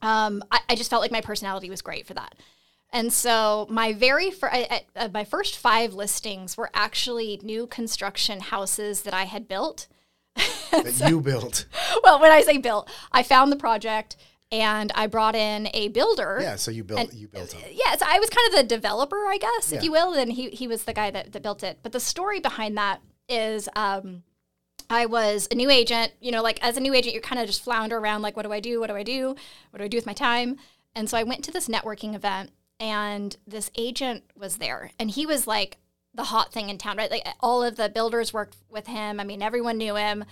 um, 0.00 0.42
I, 0.50 0.60
I, 0.70 0.74
just 0.74 0.90
felt 0.90 1.02
like 1.02 1.12
my 1.12 1.20
personality 1.20 1.70
was 1.70 1.82
great 1.82 2.06
for 2.06 2.14
that. 2.14 2.34
And 2.92 3.12
so, 3.12 3.66
my 3.70 3.92
very 3.92 4.30
fir- 4.30 4.66
uh, 4.96 5.08
my 5.14 5.24
first 5.24 5.56
five 5.56 5.94
listings 5.94 6.56
were 6.56 6.70
actually 6.74 7.40
new 7.42 7.66
construction 7.68 8.40
houses 8.40 9.02
that 9.02 9.14
I 9.14 9.24
had 9.24 9.46
built. 9.46 9.86
that 10.34 10.92
so, 10.92 11.06
you 11.06 11.20
built. 11.20 11.66
Well, 12.02 12.20
when 12.20 12.32
I 12.32 12.42
say 12.42 12.58
built, 12.58 12.90
I 13.12 13.22
found 13.22 13.52
the 13.52 13.56
project 13.56 14.16
and 14.52 14.92
I 14.94 15.06
brought 15.06 15.34
in 15.34 15.68
a 15.72 15.88
builder. 15.88 16.38
Yeah, 16.40 16.56
so 16.56 16.70
you 16.70 16.84
built 16.84 17.00
and, 17.00 17.14
you 17.14 17.26
built 17.26 17.54
it. 17.54 17.72
Yeah, 17.72 17.96
so 17.96 18.04
I 18.06 18.20
was 18.20 18.28
kind 18.28 18.48
of 18.48 18.56
the 18.56 18.62
developer, 18.64 19.26
I 19.26 19.38
guess, 19.38 19.72
yeah. 19.72 19.78
if 19.78 19.84
you 19.84 19.90
will, 19.90 20.12
and 20.12 20.30
he 20.30 20.50
he 20.50 20.68
was 20.68 20.84
the 20.84 20.92
guy 20.92 21.10
that, 21.10 21.32
that 21.32 21.42
built 21.42 21.62
it. 21.64 21.78
But 21.82 21.92
the 21.92 22.00
story 22.00 22.38
behind 22.38 22.76
that 22.76 23.00
is 23.28 23.68
um, 23.74 24.22
I 24.90 25.06
was 25.06 25.48
a 25.50 25.54
new 25.54 25.70
agent, 25.70 26.12
you 26.20 26.30
know, 26.30 26.42
like 26.42 26.62
as 26.62 26.76
a 26.76 26.80
new 26.80 26.92
agent, 26.92 27.14
you're 27.14 27.22
kind 27.22 27.40
of 27.40 27.46
just 27.46 27.64
flounder 27.64 27.96
around 27.96 28.20
like 28.20 28.36
what 28.36 28.44
do 28.44 28.52
I 28.52 28.60
do? 28.60 28.78
What 28.78 28.88
do 28.88 28.96
I 28.96 29.02
do? 29.02 29.34
What 29.70 29.78
do 29.78 29.84
I 29.84 29.88
do 29.88 29.96
with 29.96 30.06
my 30.06 30.12
time? 30.12 30.58
And 30.94 31.08
so 31.08 31.16
I 31.16 31.22
went 31.22 31.42
to 31.44 31.50
this 31.50 31.66
networking 31.66 32.14
event 32.14 32.50
and 32.78 33.34
this 33.46 33.70
agent 33.76 34.24
was 34.36 34.58
there 34.58 34.90
and 34.98 35.10
he 35.10 35.24
was 35.24 35.46
like 35.46 35.78
the 36.14 36.24
hot 36.24 36.52
thing 36.52 36.68
in 36.68 36.76
town, 36.76 36.98
right? 36.98 37.10
Like 37.10 37.26
all 37.40 37.62
of 37.62 37.76
the 37.76 37.88
builders 37.88 38.34
worked 38.34 38.58
with 38.68 38.86
him. 38.86 39.18
I 39.18 39.24
mean, 39.24 39.40
everyone 39.40 39.78
knew 39.78 39.96
him. 39.96 40.26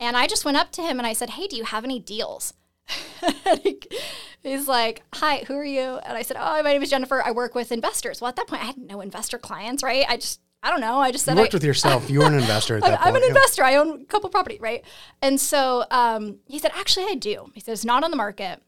And 0.00 0.16
I 0.16 0.26
just 0.26 0.46
went 0.46 0.56
up 0.56 0.72
to 0.72 0.82
him 0.82 0.98
and 0.98 1.06
I 1.06 1.12
said, 1.14 1.30
"Hey, 1.30 1.46
do 1.46 1.56
you 1.56 1.64
have 1.64 1.84
any 1.84 1.98
deals?" 1.98 2.52
he's 4.42 4.68
like, 4.68 5.02
Hi, 5.14 5.44
who 5.46 5.54
are 5.54 5.64
you? 5.64 5.80
And 5.80 6.16
I 6.16 6.22
said, 6.22 6.36
Oh, 6.38 6.62
my 6.62 6.72
name 6.72 6.82
is 6.82 6.90
Jennifer. 6.90 7.22
I 7.24 7.32
work 7.32 7.54
with 7.54 7.72
investors. 7.72 8.20
Well, 8.20 8.28
at 8.28 8.36
that 8.36 8.46
point, 8.46 8.62
I 8.62 8.66
had 8.66 8.78
no 8.78 9.00
investor 9.00 9.38
clients, 9.38 9.82
right? 9.82 10.04
I 10.08 10.16
just, 10.16 10.40
I 10.62 10.70
don't 10.70 10.80
know. 10.80 11.00
I 11.00 11.12
just 11.12 11.24
said, 11.24 11.34
You 11.34 11.40
worked 11.40 11.54
I, 11.54 11.56
with 11.56 11.64
yourself. 11.64 12.10
You 12.10 12.20
were 12.20 12.26
an 12.26 12.34
investor 12.34 12.76
at 12.76 12.82
that 12.84 13.00
I'm 13.00 13.12
point. 13.12 13.24
an 13.24 13.30
investor. 13.30 13.64
I 13.64 13.76
own 13.76 14.02
a 14.02 14.04
couple 14.04 14.30
property, 14.30 14.58
right? 14.60 14.84
And 15.22 15.40
so 15.40 15.84
um, 15.90 16.38
he 16.46 16.58
said, 16.58 16.72
Actually, 16.74 17.06
I 17.06 17.14
do. 17.14 17.50
He 17.54 17.60
said, 17.60 17.72
It's 17.72 17.84
not 17.84 18.04
on 18.04 18.10
the 18.10 18.16
market. 18.16 18.62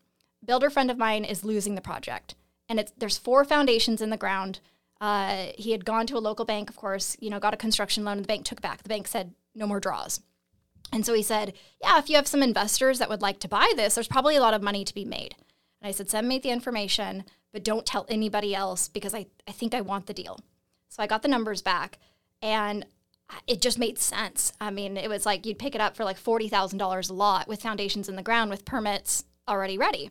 Builder 0.44 0.70
friend 0.70 0.90
of 0.90 0.98
mine 0.98 1.24
is 1.24 1.44
losing 1.44 1.74
the 1.74 1.80
project. 1.80 2.34
And 2.68 2.78
it's 2.80 2.92
there's 2.98 3.18
four 3.18 3.44
foundations 3.44 4.00
in 4.00 4.10
the 4.10 4.16
ground. 4.16 4.60
Uh, 5.00 5.46
he 5.56 5.70
had 5.72 5.84
gone 5.84 6.06
to 6.08 6.16
a 6.16 6.18
local 6.18 6.44
bank, 6.44 6.68
of 6.68 6.76
course, 6.76 7.16
you 7.20 7.30
know, 7.30 7.38
got 7.38 7.54
a 7.54 7.56
construction 7.56 8.04
loan, 8.04 8.16
and 8.18 8.24
the 8.24 8.28
bank 8.28 8.44
took 8.44 8.58
it 8.58 8.62
back. 8.62 8.82
The 8.82 8.88
bank 8.88 9.06
said, 9.06 9.34
No 9.54 9.66
more 9.66 9.80
draws. 9.80 10.20
And 10.92 11.04
so 11.04 11.14
he 11.14 11.22
said, 11.22 11.54
Yeah, 11.82 11.98
if 11.98 12.08
you 12.08 12.16
have 12.16 12.26
some 12.26 12.42
investors 12.42 12.98
that 12.98 13.08
would 13.08 13.22
like 13.22 13.40
to 13.40 13.48
buy 13.48 13.72
this, 13.76 13.94
there's 13.94 14.08
probably 14.08 14.36
a 14.36 14.40
lot 14.40 14.54
of 14.54 14.62
money 14.62 14.84
to 14.84 14.94
be 14.94 15.04
made. 15.04 15.34
And 15.80 15.88
I 15.88 15.92
said, 15.92 16.10
Send 16.10 16.28
me 16.28 16.38
the 16.38 16.50
information, 16.50 17.24
but 17.52 17.64
don't 17.64 17.86
tell 17.86 18.06
anybody 18.08 18.54
else 18.54 18.88
because 18.88 19.14
I, 19.14 19.26
I 19.46 19.52
think 19.52 19.74
I 19.74 19.80
want 19.80 20.06
the 20.06 20.14
deal. 20.14 20.40
So 20.88 21.02
I 21.02 21.06
got 21.06 21.22
the 21.22 21.28
numbers 21.28 21.62
back 21.62 21.98
and 22.42 22.86
it 23.46 23.60
just 23.60 23.78
made 23.78 23.98
sense. 23.98 24.52
I 24.60 24.70
mean, 24.70 24.96
it 24.96 25.08
was 25.08 25.26
like 25.26 25.44
you'd 25.44 25.58
pick 25.58 25.74
it 25.74 25.80
up 25.80 25.96
for 25.96 26.04
like 26.04 26.16
forty 26.16 26.48
thousand 26.48 26.78
dollars 26.78 27.10
a 27.10 27.14
lot 27.14 27.48
with 27.48 27.62
foundations 27.62 28.08
in 28.08 28.16
the 28.16 28.22
ground 28.22 28.50
with 28.50 28.64
permits 28.64 29.24
already 29.46 29.78
ready. 29.78 30.10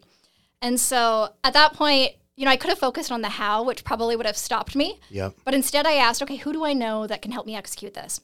And 0.61 0.79
so 0.79 1.33
at 1.43 1.53
that 1.53 1.73
point, 1.73 2.13
you 2.35 2.45
know, 2.45 2.51
I 2.51 2.57
could 2.57 2.69
have 2.69 2.79
focused 2.79 3.11
on 3.11 3.21
the 3.21 3.29
how, 3.29 3.63
which 3.63 3.83
probably 3.83 4.15
would 4.15 4.25
have 4.25 4.37
stopped 4.37 4.75
me. 4.75 4.99
Yep. 5.09 5.33
But 5.43 5.55
instead, 5.55 5.85
I 5.87 5.93
asked, 5.93 6.21
okay, 6.21 6.35
who 6.35 6.53
do 6.53 6.63
I 6.63 6.73
know 6.73 7.07
that 7.07 7.21
can 7.21 7.31
help 7.31 7.47
me 7.47 7.55
execute 7.55 7.95
this? 7.95 8.21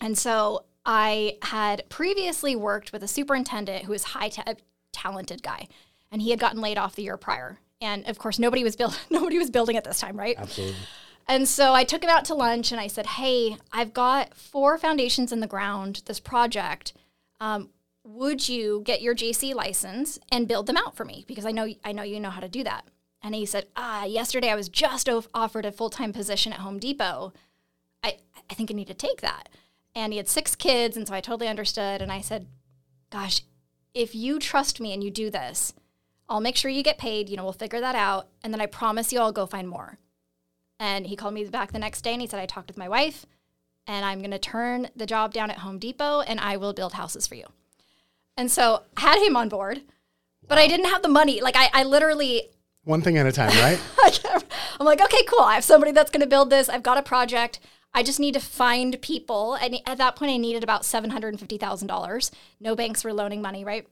And 0.00 0.18
so 0.18 0.64
I 0.92 1.36
had 1.42 1.88
previously 1.88 2.56
worked 2.56 2.92
with 2.92 3.04
a 3.04 3.06
superintendent 3.06 3.84
who 3.84 3.92
was 3.92 4.02
high 4.02 4.28
ta- 4.28 4.54
talented 4.92 5.40
guy, 5.40 5.68
and 6.10 6.20
he 6.20 6.30
had 6.30 6.40
gotten 6.40 6.60
laid 6.60 6.78
off 6.78 6.96
the 6.96 7.04
year 7.04 7.16
prior. 7.16 7.60
And 7.80 8.04
of 8.08 8.18
course, 8.18 8.40
nobody 8.40 8.64
was 8.64 8.74
build- 8.74 8.98
nobody 9.10 9.38
was 9.38 9.50
building 9.50 9.76
at 9.76 9.84
this 9.84 10.00
time, 10.00 10.18
right? 10.18 10.34
Absolutely. 10.36 10.74
And 11.28 11.46
so 11.46 11.74
I 11.74 11.84
took 11.84 12.02
him 12.02 12.10
out 12.10 12.24
to 12.24 12.34
lunch 12.34 12.72
and 12.72 12.80
I 12.80 12.88
said, 12.88 13.06
Hey, 13.06 13.56
I've 13.72 13.94
got 13.94 14.34
four 14.34 14.78
foundations 14.78 15.30
in 15.30 15.38
the 15.38 15.46
ground, 15.46 16.02
this 16.06 16.18
project. 16.18 16.92
Um, 17.38 17.68
would 18.02 18.48
you 18.48 18.82
get 18.84 19.00
your 19.00 19.14
GC 19.14 19.54
license 19.54 20.18
and 20.32 20.48
build 20.48 20.66
them 20.66 20.76
out 20.76 20.96
for 20.96 21.04
me? 21.04 21.24
Because 21.28 21.46
I 21.46 21.52
know 21.52 21.72
I 21.84 21.92
know 21.92 22.02
you 22.02 22.18
know 22.18 22.30
how 22.30 22.40
to 22.40 22.48
do 22.48 22.64
that. 22.64 22.84
And 23.22 23.32
he 23.36 23.46
said, 23.46 23.68
Ah, 23.76 24.06
yesterday 24.06 24.50
I 24.50 24.56
was 24.56 24.68
just 24.68 25.08
offered 25.08 25.66
a 25.66 25.70
full 25.70 25.90
time 25.90 26.12
position 26.12 26.52
at 26.52 26.58
Home 26.58 26.80
Depot. 26.80 27.32
I, 28.02 28.16
I 28.50 28.54
think 28.54 28.72
I 28.72 28.74
need 28.74 28.88
to 28.88 28.94
take 28.94 29.20
that. 29.20 29.48
And 29.94 30.12
he 30.12 30.18
had 30.18 30.28
six 30.28 30.54
kids, 30.54 30.96
and 30.96 31.06
so 31.06 31.14
I 31.14 31.20
totally 31.20 31.48
understood. 31.48 32.00
And 32.00 32.12
I 32.12 32.20
said, 32.20 32.46
Gosh, 33.10 33.42
if 33.92 34.14
you 34.14 34.38
trust 34.38 34.80
me 34.80 34.92
and 34.92 35.02
you 35.02 35.10
do 35.10 35.30
this, 35.30 35.72
I'll 36.28 36.40
make 36.40 36.56
sure 36.56 36.70
you 36.70 36.82
get 36.82 36.98
paid. 36.98 37.28
You 37.28 37.36
know, 37.36 37.44
we'll 37.44 37.52
figure 37.52 37.80
that 37.80 37.96
out. 37.96 38.28
And 38.42 38.52
then 38.54 38.60
I 38.60 38.66
promise 38.66 39.12
you 39.12 39.18
I'll 39.18 39.32
go 39.32 39.46
find 39.46 39.68
more. 39.68 39.98
And 40.78 41.06
he 41.06 41.16
called 41.16 41.34
me 41.34 41.44
back 41.44 41.72
the 41.72 41.78
next 41.78 42.02
day 42.02 42.12
and 42.12 42.22
he 42.22 42.26
said, 42.26 42.40
I 42.40 42.46
talked 42.46 42.68
with 42.68 42.78
my 42.78 42.88
wife 42.88 43.26
and 43.86 44.04
I'm 44.04 44.20
going 44.20 44.30
to 44.30 44.38
turn 44.38 44.88
the 44.96 45.06
job 45.06 45.34
down 45.34 45.50
at 45.50 45.58
Home 45.58 45.78
Depot 45.78 46.20
and 46.20 46.40
I 46.40 46.56
will 46.56 46.72
build 46.72 46.94
houses 46.94 47.26
for 47.26 47.34
you. 47.34 47.44
And 48.36 48.50
so 48.50 48.84
I 48.96 49.00
had 49.02 49.18
him 49.18 49.36
on 49.36 49.48
board, 49.48 49.82
but 50.46 50.56
I 50.56 50.68
didn't 50.68 50.88
have 50.88 51.02
the 51.02 51.08
money. 51.08 51.42
Like, 51.42 51.56
I, 51.56 51.68
I 51.74 51.82
literally, 51.82 52.48
One 52.84 53.02
thing 53.02 53.18
at 53.18 53.26
a 53.26 53.32
time, 53.32 53.50
right? 53.58 53.80
I'm 54.80 54.86
like, 54.86 55.02
okay, 55.02 55.24
cool. 55.24 55.40
I 55.40 55.54
have 55.54 55.64
somebody 55.64 55.92
that's 55.92 56.10
going 56.10 56.22
to 56.22 56.26
build 56.26 56.48
this. 56.48 56.68
I've 56.68 56.82
got 56.82 56.96
a 56.96 57.02
project. 57.02 57.60
I 57.92 58.02
just 58.02 58.20
need 58.20 58.34
to 58.34 58.40
find 58.40 59.00
people. 59.02 59.54
And 59.54 59.80
at 59.86 59.98
that 59.98 60.16
point, 60.16 60.30
I 60.30 60.36
needed 60.36 60.62
about 60.62 60.82
$750,000. 60.82 62.30
No 62.60 62.76
banks 62.76 63.04
were 63.04 63.12
loaning 63.12 63.42
money, 63.42 63.64
right? 63.64 63.86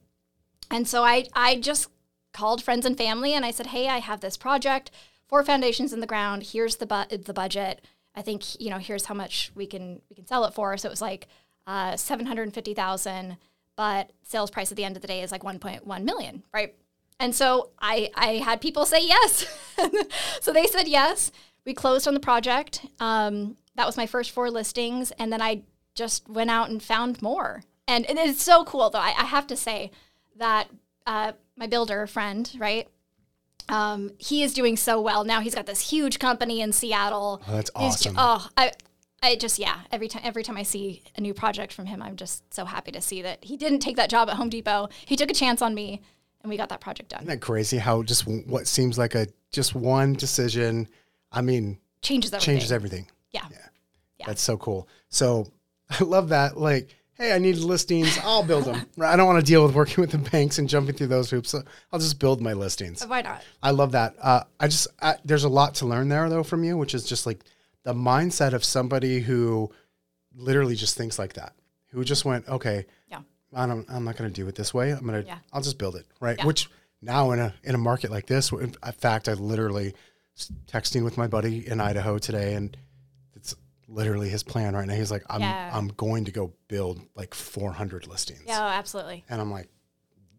And 0.70 0.86
so 0.86 1.02
I, 1.02 1.26
I 1.34 1.56
just 1.56 1.88
called 2.32 2.62
friends 2.62 2.86
and 2.86 2.96
family 2.96 3.34
and 3.34 3.44
I 3.44 3.50
said, 3.50 3.68
hey, 3.68 3.88
I 3.88 3.98
have 3.98 4.20
this 4.20 4.36
project, 4.36 4.90
four 5.26 5.42
foundations 5.42 5.92
in 5.92 6.00
the 6.00 6.06
ground. 6.06 6.44
Here's 6.52 6.76
the, 6.76 6.86
bu- 6.86 7.16
the 7.16 7.32
budget. 7.32 7.84
I 8.14 8.22
think, 8.22 8.60
you 8.60 8.70
know, 8.70 8.78
here's 8.78 9.06
how 9.06 9.14
much 9.14 9.50
we 9.54 9.66
can, 9.66 10.00
we 10.10 10.16
can 10.16 10.26
sell 10.26 10.44
it 10.44 10.54
for. 10.54 10.76
So 10.76 10.88
it 10.88 10.90
was 10.90 11.02
like 11.02 11.28
uh, 11.66 11.96
750,000, 11.96 13.36
but 13.76 14.10
sales 14.22 14.50
price 14.50 14.70
at 14.70 14.76
the 14.76 14.84
end 14.84 14.96
of 14.96 15.02
the 15.02 15.08
day 15.08 15.22
is 15.22 15.32
like 15.32 15.42
1.1 15.42 16.02
million, 16.04 16.42
right? 16.52 16.74
And 17.20 17.34
so 17.34 17.70
I, 17.80 18.10
I 18.14 18.34
had 18.34 18.60
people 18.60 18.86
say 18.86 19.04
yes. 19.04 19.46
so 20.40 20.52
they 20.52 20.66
said 20.66 20.86
yes. 20.86 21.32
We 21.64 21.74
closed 21.74 22.06
on 22.06 22.14
the 22.14 22.20
project. 22.20 22.86
Um, 23.00 23.56
that 23.78 23.86
was 23.86 23.96
my 23.96 24.06
first 24.06 24.32
four 24.32 24.50
listings. 24.50 25.12
And 25.12 25.32
then 25.32 25.40
I 25.40 25.62
just 25.94 26.28
went 26.28 26.50
out 26.50 26.68
and 26.68 26.82
found 26.82 27.22
more. 27.22 27.62
And, 27.86 28.04
and 28.06 28.18
it's 28.18 28.42
so 28.42 28.64
cool, 28.64 28.90
though. 28.90 28.98
I, 28.98 29.14
I 29.16 29.24
have 29.24 29.46
to 29.46 29.56
say 29.56 29.92
that 30.36 30.68
uh, 31.06 31.32
my 31.56 31.66
builder 31.68 32.06
friend, 32.08 32.50
right? 32.58 32.88
Um, 33.68 34.12
he 34.18 34.42
is 34.42 34.52
doing 34.52 34.76
so 34.76 35.00
well 35.00 35.24
now. 35.24 35.40
He's 35.40 35.54
got 35.54 35.66
this 35.66 35.90
huge 35.90 36.18
company 36.18 36.60
in 36.60 36.72
Seattle. 36.72 37.40
Oh, 37.46 37.52
that's 37.52 37.70
He's- 37.78 37.94
awesome. 38.06 38.14
oh, 38.18 38.48
I, 38.56 38.72
I 39.22 39.36
just 39.36 39.58
yeah. 39.58 39.80
Every 39.92 40.08
time, 40.08 40.22
every 40.24 40.42
time 40.42 40.56
I 40.56 40.62
see 40.62 41.02
a 41.16 41.20
new 41.20 41.34
project 41.34 41.72
from 41.72 41.86
him, 41.86 42.02
I'm 42.02 42.16
just 42.16 42.52
so 42.52 42.64
happy 42.64 42.92
to 42.92 43.00
see 43.00 43.22
that 43.22 43.44
he 43.44 43.56
didn't 43.56 43.80
take 43.80 43.96
that 43.96 44.10
job 44.10 44.28
at 44.28 44.36
Home 44.36 44.48
Depot. 44.48 44.88
He 45.06 45.16
took 45.16 45.30
a 45.30 45.34
chance 45.34 45.60
on 45.62 45.74
me, 45.74 46.02
and 46.42 46.50
we 46.50 46.56
got 46.56 46.68
that 46.70 46.80
project 46.80 47.10
done. 47.10 47.20
Isn't 47.20 47.28
that 47.30 47.40
crazy 47.40 47.78
how 47.78 48.02
just 48.02 48.26
what 48.26 48.66
seems 48.66 48.96
like 48.98 49.14
a 49.14 49.26
just 49.52 49.74
one 49.74 50.12
decision, 50.14 50.88
I 51.32 51.42
mean, 51.42 51.78
Changes 52.00 52.32
everything. 52.32 52.54
changes 52.54 52.72
everything. 52.72 53.06
Yeah. 53.32 53.46
Yeah. 54.18 54.26
That's 54.26 54.42
so 54.42 54.56
cool. 54.56 54.88
So 55.08 55.46
I 55.90 56.02
love 56.04 56.30
that. 56.30 56.56
Like, 56.56 56.94
hey, 57.14 57.32
I 57.32 57.38
need 57.38 57.56
listings. 57.56 58.18
I'll 58.22 58.42
build 58.44 58.64
them. 58.64 58.86
I 59.00 59.16
don't 59.16 59.26
want 59.26 59.40
to 59.40 59.46
deal 59.46 59.64
with 59.64 59.74
working 59.74 60.00
with 60.02 60.10
the 60.10 60.18
banks 60.18 60.58
and 60.58 60.68
jumping 60.68 60.94
through 60.94 61.06
those 61.08 61.30
hoops. 61.30 61.50
So 61.50 61.62
I'll 61.92 61.98
just 62.00 62.18
build 62.18 62.40
my 62.40 62.52
listings. 62.52 63.04
Why 63.06 63.22
not? 63.22 63.42
I 63.62 63.70
love 63.70 63.92
that. 63.92 64.14
Uh, 64.20 64.44
I 64.60 64.68
just 64.68 64.88
I, 65.00 65.16
there's 65.24 65.44
a 65.44 65.48
lot 65.48 65.76
to 65.76 65.86
learn 65.86 66.08
there 66.08 66.28
though 66.28 66.42
from 66.42 66.64
you, 66.64 66.76
which 66.76 66.94
is 66.94 67.04
just 67.04 67.26
like 67.26 67.40
the 67.84 67.94
mindset 67.94 68.52
of 68.52 68.64
somebody 68.64 69.20
who 69.20 69.70
literally 70.34 70.74
just 70.76 70.96
thinks 70.96 71.18
like 71.18 71.34
that, 71.34 71.54
who 71.90 72.04
just 72.04 72.24
went, 72.24 72.46
okay, 72.48 72.86
Yeah. 73.10 73.20
I 73.54 73.66
don't, 73.66 73.86
I'm 73.88 74.04
not 74.04 74.16
going 74.16 74.30
to 74.30 74.34
do 74.34 74.46
it 74.46 74.54
this 74.54 74.74
way. 74.74 74.90
I'm 74.92 75.06
going 75.06 75.22
to, 75.22 75.26
Yeah. 75.26 75.38
I'll 75.52 75.62
just 75.62 75.78
build 75.78 75.96
it, 75.96 76.06
right? 76.20 76.36
Yeah. 76.38 76.44
Which 76.44 76.68
now 77.00 77.30
in 77.30 77.38
a 77.38 77.54
in 77.64 77.74
a 77.74 77.78
market 77.78 78.10
like 78.10 78.26
this, 78.26 78.52
in 78.52 78.72
fact, 78.98 79.28
I 79.28 79.32
literally 79.34 79.94
texting 80.66 81.02
with 81.04 81.16
my 81.16 81.26
buddy 81.26 81.66
in 81.66 81.80
Idaho 81.80 82.18
today, 82.18 82.54
and 82.54 82.76
literally 83.88 84.28
his 84.28 84.42
plan 84.42 84.74
right 84.74 84.86
now. 84.86 84.94
He's 84.94 85.10
like, 85.10 85.24
I'm 85.28 85.40
Yeah. 85.40 85.70
I'm 85.72 85.88
going 85.88 86.26
to 86.26 86.30
go 86.30 86.52
build 86.68 87.00
like 87.16 87.34
400 87.34 88.06
listings. 88.06 88.42
Yeah, 88.46 88.60
oh, 88.60 88.68
absolutely. 88.68 89.24
And 89.28 89.40
I'm 89.40 89.50
like, 89.50 89.68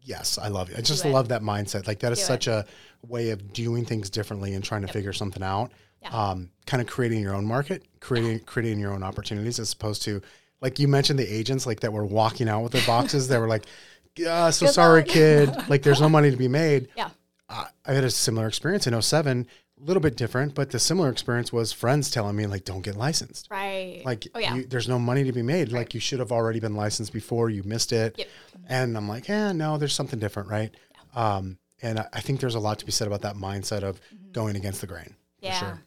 yes, 0.02 0.38
I 0.38 0.48
love 0.48 0.70
it. 0.70 0.78
I 0.78 0.80
just 0.82 1.04
it. 1.04 1.10
love 1.10 1.28
that 1.28 1.42
mindset. 1.42 1.86
Like 1.86 1.98
that 2.00 2.12
is 2.12 2.18
Do 2.20 2.24
such 2.24 2.46
a 2.46 2.64
way 3.06 3.30
of 3.30 3.52
doing 3.52 3.84
things 3.84 4.08
differently 4.10 4.54
and 4.54 4.64
trying 4.64 4.82
to 4.82 4.88
figure 4.88 5.12
something 5.12 5.42
out. 5.42 5.72
Yeah. 6.02 6.10
Um, 6.10 6.50
kind 6.66 6.80
of 6.80 6.86
creating 6.86 7.20
your 7.20 7.34
own 7.34 7.44
market, 7.44 7.84
creating 8.00 8.40
creating 8.40 8.78
your 8.78 8.92
own 8.94 9.02
opportunities 9.02 9.58
as 9.58 9.72
opposed 9.72 10.02
to 10.02 10.22
like 10.62 10.78
you 10.78 10.88
mentioned 10.88 11.18
the 11.18 11.30
agents 11.30 11.66
like 11.66 11.80
that 11.80 11.92
were 11.92 12.06
walking 12.06 12.48
out 12.48 12.62
with 12.62 12.72
their 12.72 12.86
boxes. 12.86 13.28
they 13.28 13.36
were 13.38 13.48
like, 13.48 13.66
yeah, 14.16 14.48
so 14.50 14.66
Good 14.66 14.74
sorry, 14.74 15.00
luck." 15.02 15.08
kid. 15.08 15.68
Like 15.68 15.82
there's 15.82 16.00
no 16.00 16.08
money 16.18 16.30
to 16.30 16.36
be 16.36 16.48
made. 16.48 16.88
Yeah. 16.96 17.10
I 17.50 17.66
had 17.92 18.04
a 18.04 18.10
similar 18.10 18.46
experience 18.46 18.86
in 18.86 19.00
07, 19.02 19.44
a 19.80 19.84
little 19.84 20.00
bit 20.00 20.16
different, 20.16 20.54
but 20.54 20.70
the 20.70 20.78
similar 20.78 21.08
experience 21.10 21.52
was 21.52 21.72
friends 21.72 22.10
telling 22.10 22.36
me 22.36 22.46
like, 22.46 22.64
don't 22.64 22.82
get 22.82 22.96
licensed. 22.96 23.48
Right. 23.50 24.02
Like 24.04 24.26
oh 24.34 24.38
yeah. 24.38 24.56
you, 24.56 24.64
there's 24.66 24.88
no 24.88 24.98
money 24.98 25.24
to 25.24 25.32
be 25.32 25.42
made. 25.42 25.72
Like 25.72 25.94
you 25.94 26.00
should 26.00 26.18
have 26.18 26.32
already 26.32 26.60
been 26.60 26.74
licensed 26.74 27.12
before 27.12 27.48
you 27.50 27.62
missed 27.62 27.92
it. 27.92 28.16
Yep. 28.18 28.28
And 28.68 28.96
I'm 28.96 29.08
like, 29.08 29.28
yeah, 29.28 29.52
no, 29.52 29.78
there's 29.78 29.94
something 29.94 30.18
different, 30.18 30.48
right? 30.48 30.70
Um, 31.14 31.58
and 31.82 31.98
I, 31.98 32.06
I 32.12 32.20
think 32.20 32.40
there's 32.40 32.54
a 32.56 32.60
lot 32.60 32.78
to 32.80 32.86
be 32.86 32.92
said 32.92 33.06
about 33.06 33.22
that 33.22 33.36
mindset 33.36 33.82
of 33.82 34.00
going 34.32 34.56
against 34.56 34.80
the 34.80 34.86
grain. 34.86 35.04
For 35.04 35.12
Mm-hmm. 35.12 35.46
yeah. 35.46 35.58
sure. 35.58 35.82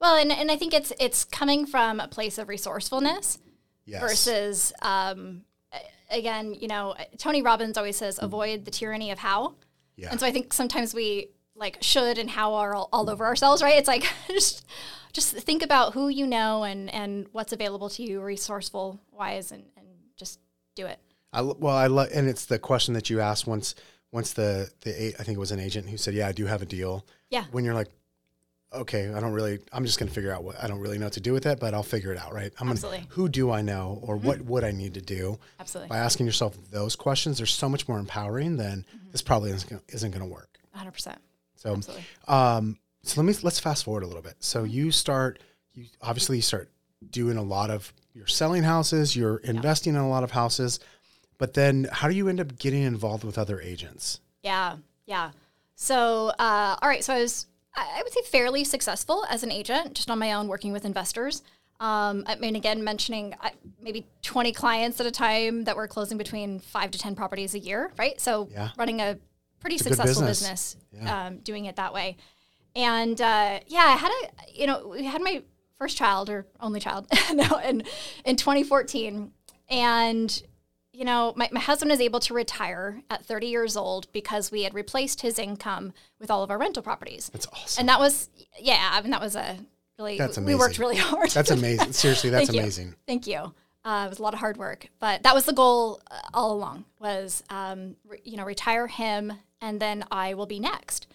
Well, 0.00 0.16
and, 0.16 0.30
and 0.30 0.50
I 0.50 0.56
think 0.56 0.72
it's 0.74 0.92
it's 1.00 1.24
coming 1.24 1.66
from 1.66 1.98
a 1.98 2.06
place 2.08 2.38
of 2.38 2.48
resourcefulness 2.48 3.38
Yes. 3.86 4.00
versus 4.00 4.72
um, 4.82 5.42
again, 6.10 6.54
you 6.54 6.68
know, 6.68 6.94
Tony 7.18 7.42
Robbins 7.42 7.76
always 7.76 7.96
says 7.96 8.18
avoid 8.22 8.64
the 8.64 8.70
tyranny 8.70 9.10
of 9.10 9.18
how. 9.18 9.54
Yeah. 9.96 10.08
And 10.10 10.20
so 10.20 10.26
I 10.26 10.30
think 10.32 10.52
sometimes 10.52 10.94
we 10.94 11.28
like 11.56 11.78
should 11.80 12.18
and 12.18 12.30
how 12.30 12.54
are 12.54 12.74
all, 12.74 12.88
all 12.92 13.10
over 13.10 13.24
ourselves, 13.24 13.62
right? 13.62 13.76
It's 13.76 13.88
like 13.88 14.04
just 14.28 14.64
just 15.12 15.32
think 15.32 15.62
about 15.62 15.94
who 15.94 16.08
you 16.08 16.26
know 16.26 16.64
and 16.64 16.92
and 16.92 17.26
what's 17.32 17.52
available 17.52 17.88
to 17.90 18.02
you 18.02 18.20
resourceful 18.20 18.98
wise 19.12 19.52
and, 19.52 19.64
and 19.76 19.86
just 20.16 20.40
do 20.74 20.86
it. 20.86 20.98
I, 21.34 21.42
well, 21.42 21.76
I 21.76 21.88
love, 21.88 22.08
and 22.14 22.28
it's 22.28 22.46
the 22.46 22.58
question 22.58 22.94
that 22.94 23.10
you 23.10 23.20
asked 23.20 23.46
once, 23.46 23.74
once 24.12 24.32
the, 24.32 24.70
the, 24.82 25.14
I 25.18 25.24
think 25.24 25.36
it 25.36 25.40
was 25.40 25.50
an 25.50 25.58
agent 25.58 25.88
who 25.88 25.96
said, 25.96 26.14
yeah, 26.14 26.28
I 26.28 26.32
do 26.32 26.46
have 26.46 26.62
a 26.62 26.66
deal. 26.66 27.04
Yeah. 27.28 27.44
When 27.50 27.64
you're 27.64 27.74
like, 27.74 27.88
okay, 28.72 29.12
I 29.12 29.20
don't 29.20 29.32
really, 29.32 29.58
I'm 29.72 29.84
just 29.84 29.98
going 29.98 30.08
to 30.08 30.14
figure 30.14 30.32
out 30.32 30.44
what, 30.44 30.62
I 30.62 30.68
don't 30.68 30.78
really 30.78 30.96
know 30.96 31.06
what 31.06 31.12
to 31.14 31.20
do 31.20 31.32
with 31.32 31.46
it, 31.46 31.58
but 31.58 31.74
I'll 31.74 31.82
figure 31.82 32.12
it 32.12 32.18
out. 32.18 32.32
Right. 32.32 32.52
I'm 32.60 32.68
Absolutely. 32.68 33.00
Gonna, 33.00 33.10
who 33.10 33.28
do 33.28 33.50
I 33.50 33.62
know 33.62 33.98
or 34.02 34.16
mm-hmm. 34.16 34.26
what 34.26 34.40
would 34.42 34.64
I 34.64 34.70
need 34.70 34.94
to 34.94 35.00
do? 35.00 35.38
Absolutely. 35.58 35.88
By 35.88 35.98
asking 35.98 36.26
yourself 36.26 36.56
those 36.70 36.94
questions, 36.94 37.38
they're 37.38 37.46
so 37.46 37.68
much 37.68 37.88
more 37.88 37.98
empowering 37.98 38.56
than 38.56 38.86
mm-hmm. 38.88 39.10
this 39.10 39.22
probably 39.22 39.50
isn't 39.50 39.68
gonna, 39.68 39.82
isn't 39.88 40.10
going 40.12 40.22
to 40.22 40.32
work. 40.32 40.58
100%. 40.76 41.16
So, 41.64 41.80
um, 42.28 42.78
so 43.02 43.20
let 43.20 43.26
me 43.26 43.34
let's 43.42 43.58
fast 43.58 43.84
forward 43.84 44.02
a 44.02 44.06
little 44.06 44.22
bit. 44.22 44.36
So 44.40 44.64
you 44.64 44.90
start, 44.90 45.40
you 45.74 45.86
obviously 46.02 46.36
you 46.36 46.42
start 46.42 46.70
doing 47.10 47.36
a 47.36 47.42
lot 47.42 47.70
of 47.70 47.92
you're 48.14 48.26
selling 48.26 48.62
houses, 48.62 49.16
you're 49.16 49.38
investing 49.38 49.94
in 49.94 50.00
a 50.00 50.08
lot 50.08 50.22
of 50.24 50.30
houses, 50.30 50.78
but 51.38 51.54
then 51.54 51.88
how 51.90 52.08
do 52.08 52.14
you 52.14 52.28
end 52.28 52.40
up 52.40 52.58
getting 52.58 52.82
involved 52.82 53.24
with 53.24 53.38
other 53.38 53.60
agents? 53.60 54.20
Yeah, 54.42 54.76
yeah. 55.06 55.30
So, 55.74 56.28
uh, 56.38 56.76
all 56.80 56.88
right. 56.88 57.02
So 57.04 57.14
I 57.14 57.20
was, 57.20 57.46
I 57.74 57.96
I 57.98 58.02
would 58.02 58.12
say, 58.12 58.22
fairly 58.22 58.62
successful 58.64 59.24
as 59.28 59.42
an 59.42 59.50
agent, 59.50 59.94
just 59.94 60.10
on 60.10 60.18
my 60.18 60.32
own, 60.32 60.46
working 60.48 60.72
with 60.72 60.84
investors. 60.84 61.42
Um, 61.80 62.22
I 62.28 62.36
mean, 62.36 62.54
again, 62.54 62.84
mentioning 62.84 63.34
uh, 63.42 63.50
maybe 63.82 64.06
20 64.22 64.52
clients 64.52 65.00
at 65.00 65.06
a 65.06 65.10
time 65.10 65.64
that 65.64 65.74
were 65.76 65.88
closing 65.88 66.16
between 66.16 66.60
five 66.60 66.92
to 66.92 66.98
10 66.98 67.16
properties 67.16 67.54
a 67.54 67.58
year, 67.58 67.90
right? 67.98 68.18
So, 68.20 68.48
Yeah. 68.52 68.70
running 68.78 69.00
a 69.00 69.18
pretty 69.64 69.78
good 69.78 69.94
successful 69.94 70.26
business. 70.26 70.76
business, 70.92 71.10
um, 71.10 71.38
doing 71.38 71.64
it 71.64 71.76
that 71.76 71.92
way. 71.94 72.16
And 72.76 73.20
uh, 73.20 73.60
yeah, 73.66 73.84
I 73.84 73.96
had 73.96 74.10
a, 74.10 74.52
you 74.52 74.66
know, 74.66 74.88
we 74.88 75.04
had 75.04 75.22
my 75.22 75.42
first 75.78 75.96
child 75.96 76.28
or 76.28 76.46
only 76.60 76.80
child 76.80 77.06
no, 77.32 77.58
in, 77.58 77.82
in 78.24 78.36
2014. 78.36 79.32
And 79.68 80.42
you 80.92 81.04
know, 81.04 81.32
my, 81.34 81.48
my 81.50 81.58
husband 81.58 81.90
was 81.90 82.00
able 82.00 82.20
to 82.20 82.34
retire 82.34 83.02
at 83.10 83.24
30 83.24 83.48
years 83.48 83.76
old 83.76 84.10
because 84.12 84.52
we 84.52 84.62
had 84.62 84.74
replaced 84.74 85.22
his 85.22 85.40
income 85.40 85.92
with 86.20 86.30
all 86.30 86.44
of 86.44 86.52
our 86.52 86.58
rental 86.58 86.84
properties. 86.84 87.30
That's 87.32 87.48
awesome. 87.48 87.80
And 87.80 87.88
that 87.88 87.98
was, 87.98 88.30
yeah, 88.60 88.90
I 88.92 89.02
mean, 89.02 89.10
that 89.10 89.20
was 89.20 89.34
a 89.34 89.58
really 89.98 90.16
That's 90.18 90.36
amazing. 90.36 90.56
we 90.56 90.58
worked 90.58 90.78
really 90.78 90.96
hard. 90.96 91.30
That's 91.30 91.50
amazing. 91.50 91.92
Seriously, 91.92 92.30
that's 92.30 92.46
Thank 92.46 92.54
you. 92.54 92.60
amazing. 92.60 92.94
Thank 93.08 93.26
you. 93.26 93.52
Uh, 93.84 94.04
it 94.06 94.08
was 94.08 94.20
a 94.20 94.22
lot 94.22 94.34
of 94.34 94.40
hard 94.40 94.56
work, 94.56 94.88
but 95.00 95.24
that 95.24 95.34
was 95.34 95.44
the 95.44 95.52
goal 95.52 96.00
uh, 96.10 96.20
all 96.32 96.52
along. 96.52 96.84
Was 97.00 97.42
um, 97.50 97.96
re- 98.08 98.20
you 98.24 98.38
know 98.38 98.44
retire 98.44 98.86
him, 98.86 99.30
and 99.64 99.80
then 99.80 100.04
I 100.10 100.34
will 100.34 100.46
be 100.46 100.60
next. 100.60 101.06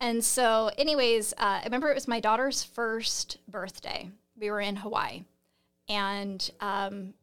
And 0.00 0.24
so, 0.24 0.70
anyways, 0.78 1.32
uh, 1.32 1.60
I 1.60 1.62
remember 1.64 1.90
it 1.90 1.94
was 1.94 2.06
my 2.06 2.20
daughter's 2.20 2.62
first 2.62 3.38
birthday. 3.48 4.10
We 4.38 4.50
were 4.50 4.60
in 4.60 4.76
Hawaii, 4.76 5.24
and 5.88 6.48
um, 6.60 7.14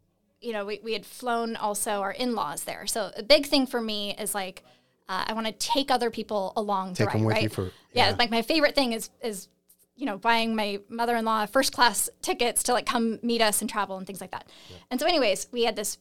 you 0.41 0.51
know 0.51 0.65
we, 0.65 0.81
we 0.83 0.93
had 0.93 1.05
flown 1.05 1.55
also 1.55 2.01
our 2.01 2.11
in-laws 2.11 2.65
there. 2.65 2.85
So 2.87 3.11
a 3.15 3.23
big 3.23 3.45
thing 3.45 3.65
for 3.65 3.79
me 3.79 4.15
is 4.19 4.35
like 4.35 4.63
uh, 5.07 5.23
I 5.27 5.33
want 5.33 5.47
to 5.47 5.53
take 5.53 5.89
other 5.89 6.09
people 6.11 6.51
along. 6.57 6.95
Take 6.95 7.11
the 7.11 7.17
them 7.17 7.21
ride, 7.21 7.27
with 7.27 7.35
right? 7.35 7.43
you 7.43 7.49
for- 7.49 7.71
yeah. 7.93 8.09
yeah. 8.09 8.15
Like 8.17 8.31
my 8.31 8.41
favorite 8.41 8.75
thing 8.75 8.93
is 8.93 9.09
is 9.21 9.47
you 9.95 10.07
know, 10.07 10.17
buying 10.17 10.55
my 10.55 10.79
mother-in-law 10.89 11.45
first 11.45 11.71
class 11.71 12.09
tickets 12.23 12.63
to 12.63 12.73
like 12.73 12.87
come 12.87 13.19
meet 13.21 13.41
us 13.41 13.61
and 13.61 13.69
travel 13.69 13.95
and 13.95 14.07
things 14.07 14.19
like 14.19 14.31
that. 14.31 14.49
And 14.89 14.99
so 14.99 15.05
anyways, 15.05 15.47
we 15.51 15.65
had 15.65 15.75
this 15.75 15.99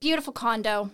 beautiful 0.00 0.32
condo 0.32 0.90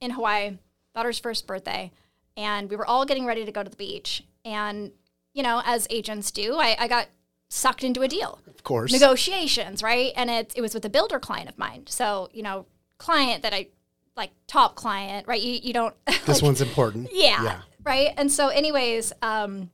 in 0.00 0.10
Hawaii, 0.10 0.58
daughter's 0.96 1.20
first 1.20 1.46
birthday, 1.46 1.92
and 2.36 2.70
we 2.70 2.76
were 2.76 2.86
all 2.86 3.04
getting 3.04 3.26
ready 3.26 3.44
to 3.44 3.52
go 3.52 3.62
to 3.62 3.70
the 3.70 3.76
beach. 3.76 4.24
And, 4.44 4.92
you 5.32 5.42
know, 5.42 5.62
as 5.64 5.86
agents 5.90 6.30
do, 6.30 6.56
I, 6.56 6.76
I 6.78 6.88
got 6.88 7.08
sucked 7.48 7.84
into 7.84 8.02
a 8.02 8.08
deal. 8.08 8.40
Of 8.46 8.64
course. 8.64 8.92
Negotiations, 8.92 9.82
right? 9.82 10.12
And 10.16 10.30
it, 10.30 10.52
it 10.56 10.60
was 10.60 10.74
with 10.74 10.84
a 10.84 10.90
builder 10.90 11.18
client 11.18 11.48
of 11.48 11.58
mine. 11.58 11.84
So, 11.86 12.28
you 12.32 12.42
know, 12.42 12.66
client 12.98 13.42
that 13.42 13.52
I 13.52 13.68
like 14.16 14.30
top 14.46 14.74
client, 14.74 15.26
right? 15.26 15.40
You, 15.40 15.58
you 15.62 15.72
don't 15.72 15.94
this 16.26 16.42
one's 16.42 16.60
important. 16.60 17.08
yeah, 17.12 17.42
Yeah. 17.42 17.60
Right. 17.84 18.10
And 18.16 18.30
so, 18.30 18.48
anyways, 18.48 19.12
um, 19.22 19.70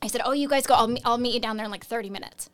I 0.00 0.06
said, 0.06 0.22
"Oh, 0.24 0.32
you 0.32 0.48
guys 0.48 0.66
go. 0.66 0.74
I'll, 0.74 0.96
I'll 1.04 1.18
meet 1.18 1.34
you 1.34 1.40
down 1.40 1.56
there 1.56 1.66
in 1.66 1.70
like 1.70 1.84
30 1.84 2.10
minutes." 2.10 2.48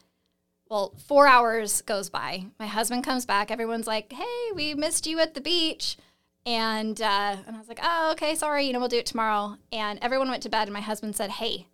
Well, 0.68 0.92
four 1.06 1.26
hours 1.26 1.80
goes 1.82 2.10
by. 2.10 2.46
My 2.58 2.66
husband 2.66 3.04
comes 3.04 3.24
back. 3.24 3.50
Everyone's 3.50 3.86
like, 3.86 4.12
"Hey, 4.12 4.52
we 4.54 4.74
missed 4.74 5.06
you 5.06 5.20
at 5.20 5.34
the 5.34 5.40
beach," 5.40 5.96
and 6.48 6.98
uh, 7.02 7.36
and 7.46 7.54
I 7.54 7.58
was 7.58 7.68
like, 7.68 7.80
"Oh, 7.82 8.12
okay, 8.12 8.34
sorry. 8.34 8.64
You 8.64 8.72
know, 8.72 8.78
we'll 8.78 8.88
do 8.88 8.96
it 8.96 9.04
tomorrow." 9.04 9.56
And 9.70 9.98
everyone 10.00 10.30
went 10.30 10.42
to 10.44 10.48
bed. 10.48 10.66
And 10.66 10.72
my 10.72 10.80
husband 10.80 11.14
said, 11.14 11.30
"Hey, 11.30 11.68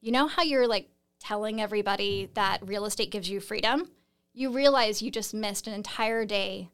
you 0.00 0.10
know 0.10 0.26
how 0.26 0.42
you're 0.42 0.66
like 0.66 0.88
telling 1.20 1.60
everybody 1.60 2.28
that 2.34 2.58
real 2.66 2.86
estate 2.86 3.12
gives 3.12 3.30
you 3.30 3.38
freedom? 3.38 3.88
You 4.34 4.50
realize 4.50 5.00
you 5.00 5.12
just 5.12 5.32
missed 5.32 5.68
an 5.68 5.74
entire 5.74 6.24
day 6.24 6.70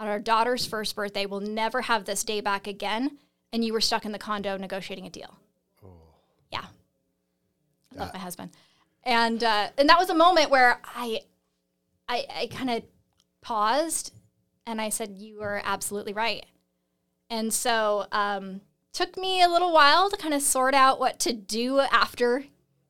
on 0.00 0.08
our 0.08 0.18
daughter's 0.18 0.66
first 0.66 0.96
birthday. 0.96 1.26
We'll 1.26 1.40
never 1.40 1.82
have 1.82 2.04
this 2.04 2.24
day 2.24 2.40
back 2.40 2.66
again." 2.66 3.18
And 3.52 3.64
you 3.64 3.72
were 3.72 3.80
stuck 3.80 4.04
in 4.04 4.10
the 4.10 4.18
condo 4.18 4.56
negotiating 4.56 5.06
a 5.06 5.10
deal. 5.10 5.38
Yeah. 6.50 6.64
I 7.94 7.98
love 7.98 8.12
my 8.12 8.18
husband. 8.18 8.50
And 9.04 9.44
uh, 9.44 9.68
and 9.78 9.88
that 9.88 9.98
was 9.98 10.10
a 10.10 10.14
moment 10.14 10.50
where 10.50 10.80
I 10.84 11.20
I, 12.08 12.26
I 12.34 12.46
kind 12.48 12.70
of 12.70 12.82
paused 13.40 14.12
and 14.66 14.80
I 14.80 14.88
said, 14.88 15.16
You 15.16 15.40
are 15.42 15.62
absolutely 15.64 16.12
right. 16.12 16.44
And 17.30 17.52
so 17.52 18.06
um 18.12 18.60
took 18.92 19.16
me 19.18 19.42
a 19.42 19.48
little 19.48 19.72
while 19.72 20.08
to 20.10 20.16
kind 20.16 20.32
of 20.34 20.40
sort 20.42 20.74
out 20.74 20.98
what 20.98 21.18
to 21.20 21.32
do 21.32 21.80
after, 21.80 22.44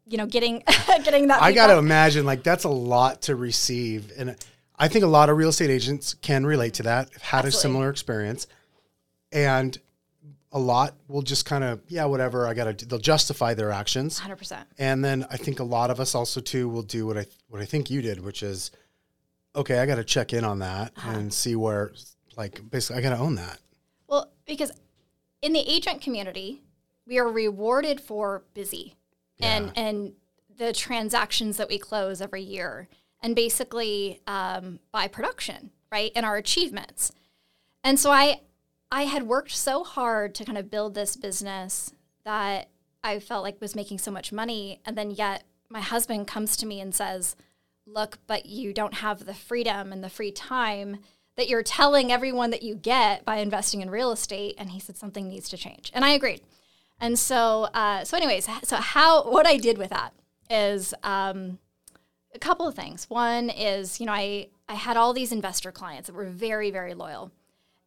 you 0.06 0.16
know, 0.16 0.26
getting 0.26 0.62
getting 1.04 1.28
that. 1.28 1.42
I 1.42 1.52
got 1.52 1.66
to 1.68 1.78
imagine 1.78 2.24
like 2.26 2.42
that's 2.42 2.64
a 2.64 2.68
lot 2.68 3.22
to 3.22 3.34
receive, 3.36 4.12
and 4.18 4.36
I 4.78 4.88
think 4.88 5.04
a 5.04 5.08
lot 5.08 5.30
of 5.30 5.36
real 5.36 5.48
estate 5.48 5.70
agents 5.70 6.14
can 6.14 6.46
relate 6.46 6.74
to 6.74 6.82
that. 6.84 7.12
Have 7.14 7.22
had 7.22 7.44
a 7.46 7.50
similar 7.52 7.88
experience, 7.90 8.46
and 9.32 9.76
a 10.52 10.58
lot 10.58 10.94
will 11.08 11.22
just 11.22 11.44
kind 11.44 11.64
of 11.64 11.80
yeah, 11.88 12.04
whatever. 12.04 12.46
I 12.46 12.54
got 12.54 12.78
to. 12.78 12.86
They'll 12.86 12.98
justify 12.98 13.54
their 13.54 13.70
actions, 13.72 14.20
100%. 14.20 14.64
and 14.78 15.04
then 15.04 15.26
I 15.30 15.36
think 15.36 15.58
a 15.60 15.64
lot 15.64 15.90
of 15.90 15.98
us 15.98 16.14
also 16.14 16.40
too 16.40 16.68
will 16.68 16.82
do 16.82 17.06
what 17.06 17.18
I 17.18 17.26
what 17.48 17.60
I 17.60 17.64
think 17.64 17.90
you 17.90 18.00
did, 18.00 18.20
which 18.24 18.42
is 18.42 18.70
okay. 19.56 19.78
I 19.80 19.86
got 19.86 19.96
to 19.96 20.04
check 20.04 20.32
in 20.32 20.44
on 20.44 20.60
that 20.60 20.92
Uh-huh. 20.96 21.10
and 21.10 21.32
see 21.32 21.56
where 21.56 21.92
like 22.36 22.60
basically 22.70 22.98
I 22.98 23.02
got 23.08 23.16
to 23.16 23.22
own 23.22 23.34
that. 23.36 23.58
Well, 24.08 24.30
because 24.46 24.72
in 25.42 25.52
the 25.52 25.68
agent 25.68 26.00
community, 26.00 26.62
we 27.06 27.18
are 27.18 27.28
rewarded 27.28 28.00
for 28.00 28.44
busy 28.54 28.96
and 29.40 29.72
and 29.76 30.12
the 30.56 30.72
transactions 30.72 31.56
that 31.58 31.68
we 31.68 31.78
close 31.78 32.20
every 32.20 32.42
year, 32.42 32.88
and 33.22 33.36
basically 33.36 34.20
um, 34.26 34.80
by 34.90 35.06
production, 35.08 35.70
right, 35.92 36.10
and 36.16 36.24
our 36.24 36.36
achievements. 36.36 37.12
And 37.84 38.00
so 38.00 38.10
I 38.10 38.40
I 38.90 39.02
had 39.02 39.24
worked 39.24 39.52
so 39.52 39.84
hard 39.84 40.34
to 40.36 40.44
kind 40.44 40.58
of 40.58 40.70
build 40.70 40.94
this 40.94 41.16
business 41.16 41.92
that 42.24 42.68
I 43.04 43.20
felt 43.20 43.44
like 43.44 43.60
was 43.60 43.76
making 43.76 43.98
so 43.98 44.10
much 44.10 44.32
money, 44.32 44.80
and 44.84 44.96
then 44.96 45.10
yet 45.10 45.44
my 45.68 45.80
husband 45.80 46.26
comes 46.26 46.56
to 46.56 46.66
me 46.66 46.80
and 46.80 46.94
says, 46.94 47.36
"Look, 47.86 48.18
but 48.26 48.46
you 48.46 48.72
don't 48.72 48.94
have 48.94 49.26
the 49.26 49.34
freedom 49.34 49.92
and 49.92 50.02
the 50.02 50.10
free 50.10 50.32
time." 50.32 50.98
That 51.36 51.48
you're 51.48 51.62
telling 51.62 52.10
everyone 52.10 52.50
that 52.50 52.62
you 52.62 52.74
get 52.74 53.24
by 53.24 53.36
investing 53.36 53.82
in 53.82 53.90
real 53.90 54.10
estate. 54.10 54.54
And 54.58 54.70
he 54.70 54.80
said 54.80 54.96
something 54.96 55.28
needs 55.28 55.48
to 55.50 55.56
change, 55.56 55.90
and 55.94 56.04
I 56.04 56.10
agreed. 56.10 56.42
And 57.00 57.18
so, 57.18 57.64
uh, 57.74 58.04
so 58.04 58.16
anyways, 58.16 58.48
so 58.64 58.76
how 58.76 59.30
what 59.30 59.46
I 59.46 59.58
did 59.58 59.78
with 59.78 59.90
that 59.90 60.14
is 60.48 60.94
um, 61.02 61.58
a 62.34 62.38
couple 62.38 62.66
of 62.66 62.74
things. 62.74 63.08
One 63.10 63.50
is, 63.50 64.00
you 64.00 64.06
know, 64.06 64.12
I 64.12 64.48
I 64.68 64.74
had 64.74 64.96
all 64.96 65.12
these 65.12 65.32
investor 65.32 65.70
clients 65.70 66.06
that 66.06 66.14
were 66.14 66.26
very 66.26 66.70
very 66.70 66.94
loyal, 66.94 67.32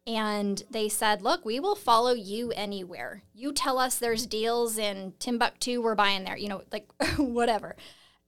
and 0.06 0.62
they 0.70 0.88
said, 0.88 1.22
"Look, 1.22 1.44
we 1.44 1.58
will 1.58 1.76
follow 1.76 2.12
you 2.12 2.52
anywhere. 2.52 3.24
You 3.34 3.52
tell 3.52 3.78
us 3.78 3.98
there's 3.98 4.26
deals 4.26 4.78
in 4.78 5.14
Timbuktu, 5.18 5.82
we're 5.82 5.94
buying 5.94 6.24
there. 6.24 6.36
You 6.36 6.48
know, 6.48 6.62
like 6.72 6.88
whatever." 7.16 7.76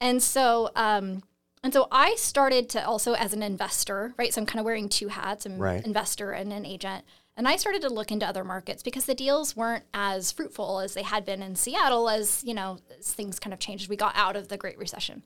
And 0.00 0.20
so, 0.20 0.70
um, 0.74 1.22
and 1.62 1.72
so 1.72 1.88
I 1.90 2.16
started 2.16 2.68
to 2.70 2.87
also 2.87 3.14
as 3.14 3.33
an 3.33 3.42
investor, 3.42 4.14
right? 4.18 4.33
So 4.33 4.40
I'm 4.40 4.46
kind 4.46 4.61
of 4.61 4.64
wearing 4.64 4.88
two 4.88 5.09
hats. 5.09 5.46
I'm 5.46 5.59
Right. 5.59 5.85
investor 5.85 6.33
and 6.33 6.53
an 6.53 6.66
agent. 6.66 7.05
And 7.37 7.48
I 7.48 7.57
started 7.57 7.81
to 7.83 7.88
look 7.88 8.11
into 8.12 8.27
other 8.27 8.44
markets 8.44 8.83
because 8.83 9.07
the 9.07 9.14
deals 9.14 9.57
weren't 9.57 9.85
as 9.94 10.33
fruitful 10.33 10.81
as 10.81 10.94
they 10.94 11.03
had 11.03 11.25
been 11.25 11.42
in 11.42 11.57
Seattle 11.57 12.11
as, 12.11 12.44
you 12.44 12.53
know, 12.53 12.79
as 12.98 13.12
things 13.12 13.38
kind 13.38 13.55
of 13.55 13.59
changed. 13.61 13.88
We 13.88 13.96
got 13.96 14.12
out 14.16 14.37
of 14.37 14.48
the 14.48 14.59
Great 14.59 14.77
Recession. 14.77 15.22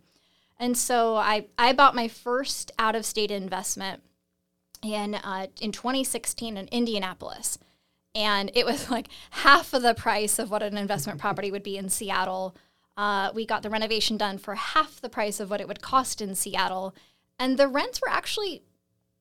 And 0.59 0.77
so 0.79 1.16
I, 1.16 1.46
I 1.59 1.72
bought 1.72 1.94
my 1.94 2.09
first 2.09 2.70
out 2.79 2.94
of 2.94 3.05
state 3.05 3.31
investment 3.31 4.03
in 4.83 5.14
uh, 5.16 5.49
in 5.61 5.72
2016 5.72 6.57
in 6.57 6.68
Indianapolis. 6.68 7.59
And 8.14 8.51
it 8.55 8.64
was 8.64 8.88
like 8.90 9.09
half 9.31 9.75
of 9.75 9.83
the 9.83 9.94
price 9.94 10.38
of 10.38 10.51
what 10.51 10.62
an 10.62 10.79
investment 10.79 11.20
property 11.20 11.51
would 11.51 11.62
be 11.62 11.77
in 11.77 11.88
Seattle. 11.88 12.55
Uh, 12.96 13.30
we 13.35 13.44
got 13.44 13.62
the 13.62 13.70
renovation 13.70 14.16
done 14.16 14.38
for 14.38 14.54
half 14.54 15.00
the 15.00 15.09
price 15.09 15.38
of 15.40 15.50
what 15.50 15.61
it 15.61 15.68
would 15.68 15.82
cost 15.82 16.20
in 16.22 16.35
Seattle. 16.35 16.94
And 17.38 17.59
the 17.59 17.68
rents 17.68 18.00
were 18.00 18.09
actually 18.11 18.62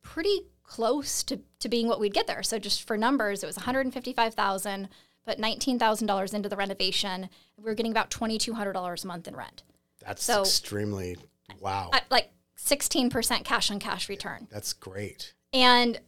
pretty 0.01 0.41
close 0.63 1.23
to, 1.23 1.41
to 1.59 1.67
being 1.69 1.87
what 1.87 1.99
we'd 1.99 2.13
get 2.13 2.27
there. 2.27 2.41
So 2.43 2.57
just 2.59 2.87
for 2.87 2.97
numbers, 2.97 3.43
it 3.43 3.47
was 3.47 3.57
155,000, 3.57 4.87
but 5.25 5.39
$19,000 5.39 6.33
into 6.33 6.49
the 6.49 6.55
renovation. 6.55 7.29
We 7.57 7.63
were 7.63 7.75
getting 7.75 7.91
about 7.91 8.09
$2,200 8.11 9.03
a 9.03 9.07
month 9.07 9.27
in 9.27 9.35
rent. 9.35 9.63
That's 10.05 10.23
So- 10.23 10.41
extremely 10.41 11.17
wow. 11.59 11.91
Like 12.09 12.31
16% 12.57 13.43
cash 13.43 13.69
on 13.69 13.79
cash 13.79 14.07
return. 14.09 14.47
That's 14.51 14.73
great. 14.73 15.33
And 15.51 15.99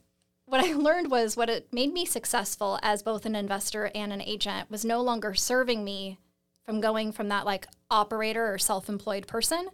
what 0.46 0.64
I 0.64 0.74
learned 0.76 1.12
was 1.12 1.36
what 1.36 1.50
it 1.50 1.68
made 1.74 1.92
me 1.94 2.06
successful 2.06 2.80
as 2.82 3.04
both 3.04 3.26
an 3.26 3.36
investor 3.36 3.92
and 3.94 4.14
an 4.14 4.22
agent 4.22 4.72
was 4.72 4.86
no 4.86 5.02
longer 5.02 5.34
serving 5.34 5.84
me 5.84 6.18
from 6.68 6.82
going 6.82 7.14
from 7.14 7.30
that 7.30 7.46
like 7.46 7.66
operator 7.90 8.54
or 8.54 8.58
self-employed 8.58 9.26
person 9.26 9.70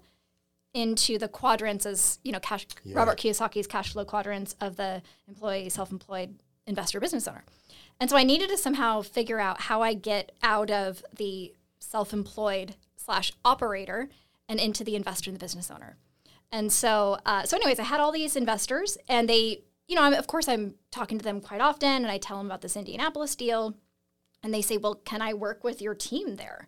into 0.74 1.18
the 1.18 1.28
quadrants 1.28 1.86
as 1.86 2.20
you 2.24 2.32
know 2.32 2.40
cash 2.40 2.68
Robert 2.86 3.18
Kiyosaki's 3.18 3.68
cash 3.68 3.94
flow 3.94 4.06
quadrants 4.06 4.56
of 4.62 4.76
the 4.78 5.02
employee 5.28 5.70
self-employed 5.70 6.36
investor 6.68 7.00
business 7.00 7.28
owner. 7.28 7.44
And 8.00 8.10
so 8.10 8.16
I 8.16 8.24
needed 8.24 8.50
to 8.50 8.58
somehow 8.58 9.02
figure 9.02 9.40
out 9.40 9.62
how 9.62 9.82
I 9.82 9.94
get 9.96 10.32
out 10.42 10.72
of 10.72 11.04
the 11.16 11.54
self-employed 11.80 12.76
slash 12.96 13.34
operator 13.44 14.10
and 14.48 14.60
into 14.60 14.84
the 14.84 14.96
investor 14.96 15.30
and 15.30 15.36
the 15.40 15.44
business 15.44 15.70
owner. 15.70 15.98
And 16.52 16.72
so, 16.72 17.18
uh, 17.26 17.44
so 17.44 17.58
anyways, 17.58 17.80
I 17.80 17.84
had 17.84 18.00
all 18.00 18.12
these 18.12 18.36
investors, 18.36 18.98
and 19.10 19.28
they, 19.28 19.64
you 19.88 19.96
know, 19.96 20.04
I'm, 20.04 20.14
of 20.14 20.28
course, 20.28 20.48
I'm 20.48 20.76
talking 20.92 21.18
to 21.18 21.24
them 21.24 21.42
quite 21.42 21.62
often, 21.62 21.90
and 21.90 22.08
I 22.08 22.18
tell 22.18 22.38
them 22.38 22.46
about 22.46 22.62
this 22.62 22.78
Indianapolis 22.78 23.36
deal, 23.36 23.76
and 24.44 24.54
they 24.54 24.62
say, 24.62 24.78
"Well, 24.78 24.96
can 24.96 25.22
I 25.22 25.34
work 25.34 25.64
with 25.64 25.82
your 25.82 25.96
team 25.96 26.36
there?" 26.36 26.68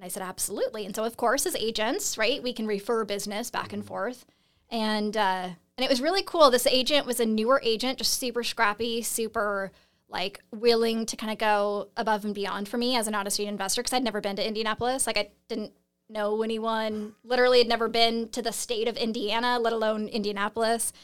And 0.00 0.06
I 0.06 0.08
said, 0.08 0.22
"Absolutely." 0.22 0.86
And 0.86 0.96
so, 0.96 1.04
of 1.04 1.18
course, 1.18 1.44
as 1.44 1.54
agents, 1.56 2.16
right, 2.16 2.42
we 2.42 2.54
can 2.54 2.66
refer 2.66 3.04
business 3.04 3.50
back 3.50 3.74
and 3.74 3.84
forth, 3.84 4.24
and 4.70 5.14
uh, 5.14 5.48
and 5.76 5.84
it 5.84 5.90
was 5.90 6.00
really 6.00 6.22
cool. 6.22 6.50
This 6.50 6.66
agent 6.66 7.04
was 7.04 7.20
a 7.20 7.26
newer 7.26 7.60
agent, 7.62 7.98
just 7.98 8.18
super 8.18 8.42
scrappy, 8.42 9.02
super 9.02 9.72
like 10.08 10.40
willing 10.52 11.04
to 11.04 11.16
kind 11.16 11.30
of 11.30 11.36
go 11.36 11.88
above 11.98 12.24
and 12.24 12.34
beyond 12.34 12.66
for 12.66 12.78
me 12.78 12.96
as 12.96 13.08
an 13.08 13.14
out-of-state 13.14 13.46
investor 13.46 13.82
because 13.82 13.92
I'd 13.92 14.02
never 14.02 14.22
been 14.22 14.36
to 14.36 14.46
Indianapolis. 14.46 15.06
Like 15.06 15.18
I 15.18 15.28
didn't 15.48 15.72
know 16.08 16.42
anyone. 16.42 17.12
Literally, 17.22 17.58
had 17.58 17.68
never 17.68 17.86
been 17.86 18.30
to 18.30 18.40
the 18.40 18.52
state 18.52 18.88
of 18.88 18.96
Indiana, 18.96 19.58
let 19.58 19.74
alone 19.74 20.08
Indianapolis. 20.08 20.94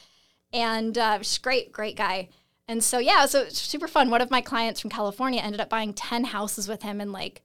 And 0.54 0.96
uh, 0.96 1.18
just 1.18 1.42
great, 1.42 1.70
great 1.70 1.96
guy. 1.96 2.30
And 2.66 2.82
so 2.82 2.98
yeah, 2.98 3.26
so 3.26 3.42
it's 3.42 3.60
super 3.60 3.88
fun. 3.88 4.08
One 4.08 4.22
of 4.22 4.30
my 4.30 4.40
clients 4.40 4.80
from 4.80 4.88
California 4.88 5.42
ended 5.42 5.60
up 5.60 5.68
buying 5.68 5.92
ten 5.92 6.24
houses 6.24 6.66
with 6.66 6.82
him 6.82 6.98
in 6.98 7.12
like 7.12 7.42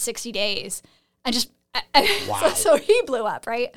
sixty 0.00 0.32
days. 0.32 0.82
And 1.24 1.34
just 1.34 1.50
Wow. 2.28 2.40
so, 2.40 2.48
so 2.54 2.76
he 2.76 3.00
blew 3.06 3.24
up, 3.26 3.46
right? 3.46 3.74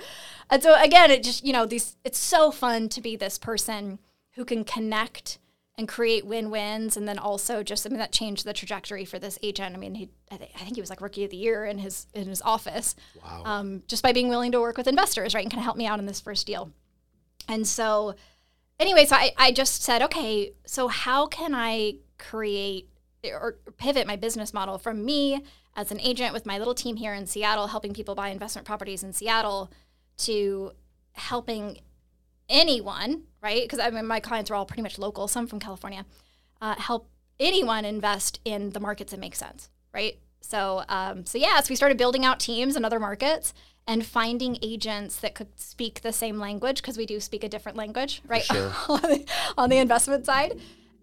And 0.49 0.61
so 0.63 0.79
again, 0.81 1.11
it 1.11 1.23
just 1.23 1.43
you 1.45 1.53
know 1.53 1.65
these. 1.65 1.95
It's 2.03 2.17
so 2.19 2.51
fun 2.51 2.89
to 2.89 3.01
be 3.01 3.15
this 3.15 3.37
person 3.37 3.99
who 4.35 4.45
can 4.45 4.63
connect 4.63 5.37
and 5.75 5.87
create 5.87 6.23
win-wins, 6.25 6.95
and 6.95 7.07
then 7.07 7.17
also 7.17 7.63
just 7.63 7.85
I 7.85 7.89
mean 7.89 7.97
that 7.99 8.11
changed 8.11 8.45
the 8.45 8.53
trajectory 8.53 9.05
for 9.05 9.17
this 9.19 9.39
agent. 9.41 9.75
I 9.75 9.79
mean, 9.79 9.95
he 9.95 10.09
I, 10.31 10.37
th- 10.37 10.51
I 10.55 10.59
think 10.59 10.75
he 10.75 10.81
was 10.81 10.89
like 10.89 11.01
rookie 11.01 11.23
of 11.23 11.31
the 11.31 11.37
year 11.37 11.65
in 11.65 11.77
his 11.79 12.07
in 12.13 12.27
his 12.27 12.41
office, 12.43 12.95
Wow. 13.23 13.41
um, 13.45 13.83
just 13.87 14.03
by 14.03 14.11
being 14.13 14.29
willing 14.29 14.51
to 14.53 14.59
work 14.59 14.77
with 14.77 14.87
investors, 14.87 15.33
right, 15.33 15.43
and 15.43 15.51
kind 15.51 15.59
of 15.61 15.65
help 15.65 15.77
me 15.77 15.85
out 15.87 15.99
in 15.99 16.05
this 16.05 16.19
first 16.21 16.45
deal. 16.47 16.71
And 17.47 17.67
so, 17.67 18.15
anyway, 18.79 19.05
so 19.05 19.15
I, 19.15 19.31
I 19.37 19.51
just 19.51 19.81
said, 19.83 20.01
okay, 20.03 20.53
so 20.65 20.87
how 20.87 21.25
can 21.27 21.53
I 21.55 21.95
create 22.17 22.87
or 23.25 23.57
pivot 23.77 24.05
my 24.07 24.15
business 24.15 24.53
model 24.53 24.77
from 24.77 25.03
me 25.03 25.43
as 25.75 25.91
an 25.91 25.99
agent 26.01 26.33
with 26.33 26.45
my 26.45 26.57
little 26.57 26.75
team 26.75 26.95
here 26.95 27.13
in 27.13 27.25
Seattle, 27.25 27.67
helping 27.67 27.93
people 27.93 28.15
buy 28.15 28.29
investment 28.29 28.65
properties 28.67 29.03
in 29.03 29.13
Seattle, 29.13 29.71
to 30.17 30.71
helping 31.13 31.79
anyone, 32.49 33.23
right? 33.41 33.63
Because 33.63 33.79
I 33.79 33.89
mean, 33.89 34.05
my 34.05 34.19
clients 34.19 34.51
are 34.51 34.55
all 34.55 34.65
pretty 34.65 34.83
much 34.83 34.99
local, 34.99 35.27
some 35.27 35.47
from 35.47 35.59
California, 35.59 36.05
uh, 36.61 36.75
help 36.75 37.09
anyone 37.39 37.85
invest 37.85 38.39
in 38.45 38.71
the 38.71 38.79
markets 38.79 39.11
that 39.11 39.19
make 39.19 39.35
sense, 39.35 39.69
right? 39.93 40.19
So, 40.41 40.83
um, 40.89 41.25
so 41.25 41.37
yeah, 41.37 41.59
so 41.61 41.69
we 41.69 41.75
started 41.75 41.97
building 41.97 42.25
out 42.25 42.39
teams 42.39 42.75
in 42.75 42.85
other 42.85 42.99
markets 42.99 43.53
and 43.87 44.05
finding 44.05 44.57
agents 44.61 45.17
that 45.17 45.35
could 45.35 45.59
speak 45.59 46.01
the 46.01 46.13
same 46.13 46.39
language 46.39 46.81
because 46.81 46.97
we 46.97 47.05
do 47.05 47.19
speak 47.19 47.43
a 47.43 47.49
different 47.49 47.77
language, 47.77 48.21
right? 48.27 48.43
sure. 48.51 48.71
on, 48.87 49.01
the, 49.01 49.25
on 49.57 49.69
the 49.69 49.77
investment 49.77 50.25
side, 50.25 50.59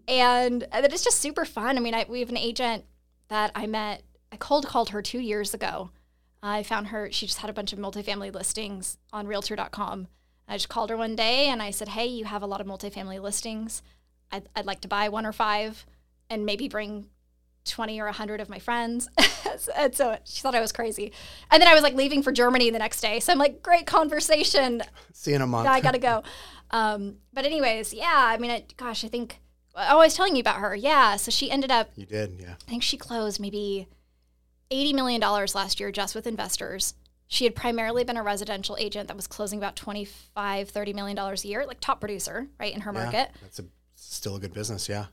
and 0.07 0.67
that 0.71 0.91
it's 0.91 1.03
just 1.03 1.19
super 1.19 1.45
fun. 1.45 1.77
I 1.77 1.79
mean, 1.79 1.93
I, 1.93 2.05
we 2.07 2.19
have 2.19 2.29
an 2.29 2.37
agent 2.37 2.85
that 3.29 3.51
I 3.55 3.67
met. 3.67 4.03
I 4.31 4.37
cold 4.37 4.67
called 4.67 4.89
her 4.89 5.01
two 5.01 5.19
years 5.19 5.53
ago. 5.53 5.91
I 6.43 6.63
found 6.63 6.87
her. 6.87 7.11
She 7.11 7.27
just 7.27 7.39
had 7.39 7.49
a 7.49 7.53
bunch 7.53 7.73
of 7.73 7.79
multifamily 7.79 8.33
listings 8.33 8.97
on 9.13 9.27
Realtor.com. 9.27 10.07
I 10.47 10.55
just 10.55 10.69
called 10.69 10.89
her 10.89 10.97
one 10.97 11.15
day 11.15 11.47
and 11.47 11.61
I 11.61 11.71
said, 11.71 11.89
"Hey, 11.89 12.07
you 12.07 12.25
have 12.25 12.41
a 12.41 12.47
lot 12.47 12.61
of 12.61 12.67
multifamily 12.67 13.21
listings. 13.21 13.83
I'd, 14.31 14.49
I'd 14.55 14.65
like 14.65 14.81
to 14.81 14.87
buy 14.87 15.09
one 15.09 15.25
or 15.25 15.33
five, 15.33 15.85
and 16.29 16.45
maybe 16.45 16.67
bring 16.67 17.07
20 17.65 17.99
or 17.99 18.05
100 18.05 18.41
of 18.41 18.49
my 18.49 18.59
friends. 18.59 19.09
and 19.75 19.95
so 19.95 20.17
she 20.23 20.41
thought 20.41 20.55
I 20.55 20.61
was 20.61 20.71
crazy. 20.71 21.11
And 21.51 21.61
then 21.61 21.67
I 21.67 21.73
was 21.73 21.83
like 21.83 21.93
leaving 21.93 22.23
for 22.23 22.31
Germany 22.31 22.69
the 22.69 22.79
next 22.79 23.01
day. 23.01 23.19
So 23.19 23.31
I'm 23.31 23.37
like, 23.37 23.61
great 23.61 23.85
conversation. 23.85 24.81
See 25.13 25.31
you 25.31 25.35
in 25.35 25.41
a 25.41 25.47
month. 25.47 25.65
Yeah, 25.65 25.73
I 25.73 25.81
got 25.81 25.91
to 25.91 25.99
go. 25.99 26.23
Um, 26.71 27.17
but, 27.33 27.45
anyways, 27.45 27.93
yeah, 27.93 28.11
I 28.13 28.37
mean, 28.37 28.49
I, 28.49 28.63
gosh, 28.77 29.03
I 29.03 29.09
think, 29.09 29.39
oh, 29.75 29.81
I 29.81 29.95
was 29.95 30.15
telling 30.15 30.35
you 30.35 30.39
about 30.39 30.57
her. 30.57 30.75
Yeah. 30.75 31.17
So 31.17 31.29
she 31.29 31.51
ended 31.51 31.69
up, 31.69 31.91
you 31.95 32.05
did, 32.05 32.39
yeah. 32.39 32.53
I 32.65 32.69
think 32.69 32.81
she 32.81 32.97
closed 32.97 33.39
maybe 33.39 33.87
$80 34.71 34.93
million 34.93 35.21
last 35.21 35.79
year 35.79 35.91
just 35.91 36.15
with 36.15 36.25
investors. 36.27 36.93
She 37.27 37.45
had 37.45 37.55
primarily 37.55 38.03
been 38.03 38.17
a 38.17 38.23
residential 38.23 38.75
agent 38.79 39.07
that 39.07 39.15
was 39.15 39.27
closing 39.27 39.57
about 39.59 39.75
25, 39.75 40.71
$30 40.71 40.93
million 40.95 41.17
a 41.17 41.33
year, 41.47 41.65
like 41.65 41.79
top 41.79 41.99
producer, 41.99 42.47
right, 42.59 42.73
in 42.73 42.81
her 42.81 42.91
Yeah, 42.93 43.03
market. 43.03 43.29
That's 43.41 43.59
a 43.59 43.65
still 43.95 44.35
a 44.35 44.39
good 44.39 44.53
business, 44.53 44.89
yeah. 44.89 45.05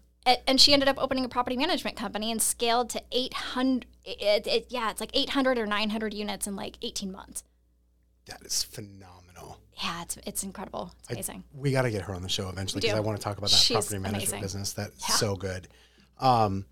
And 0.47 0.61
she 0.61 0.73
ended 0.75 0.89
up 0.89 0.97
opening 0.99 1.25
a 1.25 1.29
property 1.29 1.57
management 1.57 1.97
company 1.97 2.31
and 2.31 2.43
scaled 2.43 2.91
to 2.91 3.03
800 3.13 3.87
it, 4.05 4.47
it, 4.47 4.67
yeah 4.69 4.91
it's 4.91 5.01
like 5.01 5.11
800 5.15 5.59
or 5.59 5.67
900 5.67 6.13
units 6.13 6.47
in 6.47 6.55
like 6.57 6.77
18 6.83 7.11
months 7.13 7.45
That 8.27 8.43
is 8.45 8.63
phenomenal. 8.63 9.59
yeah 9.83 10.03
it's, 10.03 10.19
it's 10.27 10.43
incredible 10.43 10.93
it's 11.01 11.11
amazing 11.11 11.45
We 11.55 11.73
got 11.73 11.83
to 11.83 11.91
get 11.91 12.03
her 12.03 12.15
on 12.15 12.23
the 12.23 12.29
show 12.29 12.49
eventually 12.51 12.81
because. 12.83 12.97
I 12.97 13.01
want 13.01 13.17
to 13.19 13.23
talk 13.25 13.39
about 13.39 13.49
that 13.51 13.57
She's 13.57 13.75
property 13.77 13.99
management 13.99 14.23
amazing. 14.25 14.41
business. 14.43 14.73
That's 14.75 15.09
Yeah. 15.09 15.15
so 15.15 15.35
good. 15.37 15.69
Um, 16.19 16.67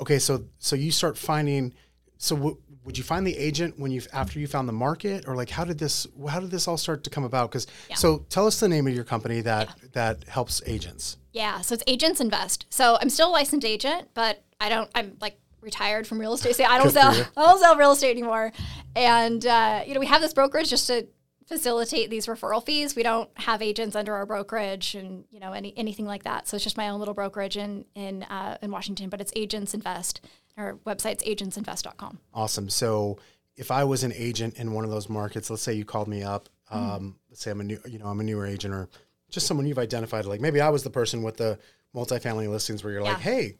okay, 0.00 0.18
so 0.18 0.44
so 0.58 0.74
you 0.74 0.90
start 0.90 1.16
finding. 1.18 1.74
So 2.18 2.34
w- 2.36 2.56
would 2.84 2.96
you 2.96 3.04
find 3.04 3.26
the 3.26 3.36
agent 3.36 3.78
when 3.78 3.90
you 3.90 4.00
after 4.12 4.38
you 4.38 4.46
found 4.46 4.68
the 4.68 4.72
market, 4.72 5.26
or 5.26 5.34
like 5.36 5.50
how 5.50 5.64
did 5.64 5.78
this 5.78 6.06
how 6.28 6.40
did 6.40 6.50
this 6.50 6.66
all 6.68 6.76
start 6.76 7.04
to 7.04 7.10
come 7.10 7.24
about? 7.24 7.50
Because 7.50 7.66
Yeah. 7.90 7.96
so 7.96 8.18
tell 8.28 8.46
us 8.46 8.60
the 8.60 8.68
name 8.68 8.86
of 8.86 8.94
your 8.94 9.04
company 9.04 9.40
that 9.42 9.68
that 9.92 10.24
helps 10.28 10.62
agents. 10.66 11.16
yeah 11.32 11.60
so 11.60 11.74
it's 11.74 11.84
agents 11.86 12.20
invest. 12.20 12.66
So 12.70 12.96
i'm 13.00 13.10
still 13.10 13.28
a 13.28 13.34
licensed 13.40 13.66
agent 13.66 14.08
but 14.14 14.42
i 14.60 14.68
don't 14.68 14.88
i'm 14.94 15.16
like 15.20 15.36
retired 15.60 16.06
from 16.06 16.18
real 16.20 16.32
estate 16.32 16.54
so 16.56 16.64
i 16.64 16.78
don't 16.78 16.90
sell 16.92 17.10
i 17.36 17.42
don't 17.46 17.60
sell 17.60 17.76
real 17.76 17.92
estate 17.92 18.12
anymore. 18.12 18.52
And 18.94 19.44
uh, 19.44 19.82
you 19.86 19.92
know 19.94 20.00
we 20.00 20.06
have 20.06 20.22
this 20.22 20.32
brokerage 20.32 20.70
just 20.70 20.86
to 20.86 21.06
facilitate 21.46 22.10
these 22.10 22.26
referral 22.26 22.64
fees. 22.64 22.96
We 22.96 23.02
don't 23.04 23.30
have 23.38 23.62
agents 23.62 23.94
under 23.94 24.14
our 24.14 24.26
brokerage 24.26 24.94
and 24.94 25.24
you 25.30 25.38
know 25.40 25.52
any 25.52 25.72
anything 25.76 26.06
like 26.06 26.24
that. 26.24 26.48
So 26.48 26.54
it's 26.56 26.64
just 26.64 26.76
my 26.76 26.88
own 26.88 26.98
little 26.98 27.14
brokerage 27.14 27.56
in 27.56 27.84
in 27.94 28.22
uh, 28.24 28.56
in 28.62 28.70
washington 28.70 29.08
but 29.10 29.20
it's 29.20 29.32
agents 29.36 29.74
invest 29.74 30.20
our 30.56 30.74
website's 30.86 31.22
agentsinvest.com 31.24 32.18
Awesome. 32.34 32.68
So 32.68 33.18
if 33.56 33.70
I 33.70 33.84
was 33.84 34.04
an 34.04 34.12
agent 34.14 34.54
in 34.58 34.72
one 34.72 34.84
of 34.84 34.90
those 34.90 35.08
markets, 35.08 35.48
let's 35.50 35.62
say 35.62 35.72
you 35.74 35.84
called 35.84 36.08
me 36.08 36.22
up, 36.22 36.48
Mm-hmm. 36.72 36.90
um, 36.90 37.16
let's 37.30 37.42
say 37.42 37.52
I'm 37.52 37.60
a 37.60 37.64
new, 37.64 37.78
you 37.86 38.00
know, 38.00 38.06
I'm 38.06 38.18
a 38.18 38.24
newer 38.24 38.44
agent 38.44 38.74
or 38.74 38.88
just 39.30 39.46
someone 39.46 39.66
you've 39.68 39.78
identified, 39.78 40.24
like 40.24 40.40
maybe 40.40 40.60
I 40.60 40.68
was 40.68 40.82
the 40.82 40.90
person 40.90 41.22
with 41.22 41.36
the 41.36 41.60
multifamily 41.94 42.48
listings 42.50 42.82
where 42.82 42.92
you're 42.92 43.02
like, 43.02 43.18
hey, 43.20 43.56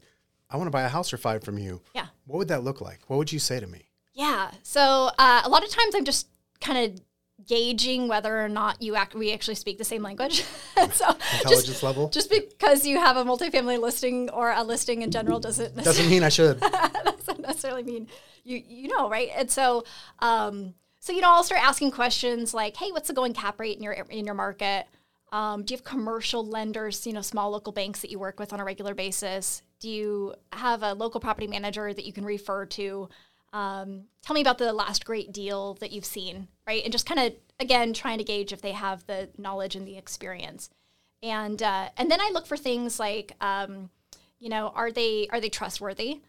I 0.51 0.57
want 0.57 0.67
to 0.67 0.73
buy 0.73 0.83
a 0.83 0.89
house 0.89 1.13
or 1.13 1.17
five 1.17 1.45
from 1.45 1.57
you. 1.57 1.81
yeah 1.95 2.07
What 2.27 2.39
would 2.39 2.49
that 2.49 2.65
look 2.65 2.81
like? 2.81 2.99
What 3.07 3.19
would 3.19 3.31
you 3.33 3.39
say 3.39 3.61
to 3.61 3.67
me? 3.69 3.91
Yeah. 4.13 4.51
So 4.65 5.11
uh, 5.19 5.43
a 5.45 5.49
lot 5.49 5.63
of 5.63 5.71
times 5.71 5.95
I'm 5.95 6.05
just 6.05 6.27
kind 6.61 6.79
of 6.93 7.01
gauging 7.47 8.09
whether 8.09 8.45
or 8.45 8.49
not 8.49 8.83
you 8.83 8.97
act 8.97 9.15
we 9.15 9.33
actually 9.33 9.55
speak 9.55 9.79
the 9.79 9.85
same 9.85 10.03
language. 10.03 10.43
so 10.93 11.09
Intelligence 11.35 11.67
just, 11.67 11.83
level? 11.83 12.09
just 12.09 12.31
because 12.31 12.87
you 12.87 12.99
have 12.99 13.17
a 13.17 13.25
multifamily 13.25 13.81
listing 13.81 14.29
or 14.31 14.53
a 14.53 14.63
listing 14.63 15.03
in 15.03 15.11
general 15.11 15.41
doesn't 15.41 15.77
necessarily, 15.77 15.99
Doesn't 15.99 16.11
mean 16.11 16.23
I 16.25 16.29
should. 16.29 16.61
doesn't 17.05 17.41
necessarily 17.41 17.83
mean 17.83 18.09
you 18.45 18.63
you 18.67 18.89
know 18.89 19.09
right. 19.09 19.31
And 19.37 19.51
so 19.51 19.85
um, 20.21 20.75
so 21.01 21.13
you 21.13 21.21
know 21.21 21.31
I'll 21.31 21.45
start 21.45 21.63
asking 21.63 21.93
questions 21.93 22.53
like, 22.53 22.77
hey, 22.77 22.91
what's 22.91 23.09
the 23.09 23.15
going 23.15 23.33
cap 23.33 23.61
rate 23.61 23.77
in 23.77 23.83
your 23.83 23.93
in 23.93 24.25
your 24.25 24.35
market? 24.35 24.87
Um, 25.33 25.65
do 25.65 25.75
you 25.75 25.77
have 25.77 25.85
commercial 25.85 26.47
lenders, 26.47 27.07
you 27.07 27.13
know, 27.13 27.21
small 27.21 27.51
local 27.51 27.73
banks 27.73 28.01
that 28.01 28.11
you 28.11 28.19
work 28.19 28.39
with 28.39 28.53
on 28.53 28.61
a 28.61 28.65
regular 28.65 28.95
basis? 28.95 29.63
Do 29.81 29.91
you 29.91 30.35
have 30.53 30.83
a 30.83 30.95
local 30.95 31.21
property 31.21 31.47
manager 31.47 31.93
that 31.93 32.05
you 32.05 32.13
can 32.13 32.25
refer 32.25 32.65
to? 32.67 33.09
Um, 33.53 34.05
tell 34.23 34.35
me 34.35 34.41
about 34.41 34.59
the 34.59 34.73
last 34.73 35.05
great 35.05 35.33
deal 35.33 35.75
that 35.75 35.93
you've 35.93 36.05
seen, 36.05 36.49
right? 36.67 36.83
And 36.83 36.93
just 36.93 37.07
kind 37.07 37.21
of 37.21 37.33
again 37.59 37.93
trying 37.93 38.19
to 38.19 38.25
gauge 38.25 38.53
if 38.53 38.61
they 38.63 38.73
have 38.73 39.07
the 39.07 39.31
knowledge 39.39 39.77
and 39.77 39.87
the 39.87 39.97
experience. 39.97 40.69
And 41.23 41.63
uh, 41.63 41.89
and 41.97 42.11
then 42.11 42.21
I 42.21 42.31
look 42.33 42.47
for 42.47 42.57
things 42.57 42.99
like, 43.01 43.33
um, 43.41 43.91
you 44.39 44.49
know, 44.49 44.73
are 44.75 44.91
they 44.93 45.29
are 45.31 45.41
they 45.41 45.49
trustworthy, 45.49 46.21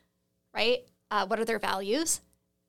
right? 0.54 0.80
Uh, 1.12 1.26
what 1.28 1.40
are 1.40 1.46
their 1.46 1.60
values? 1.60 2.22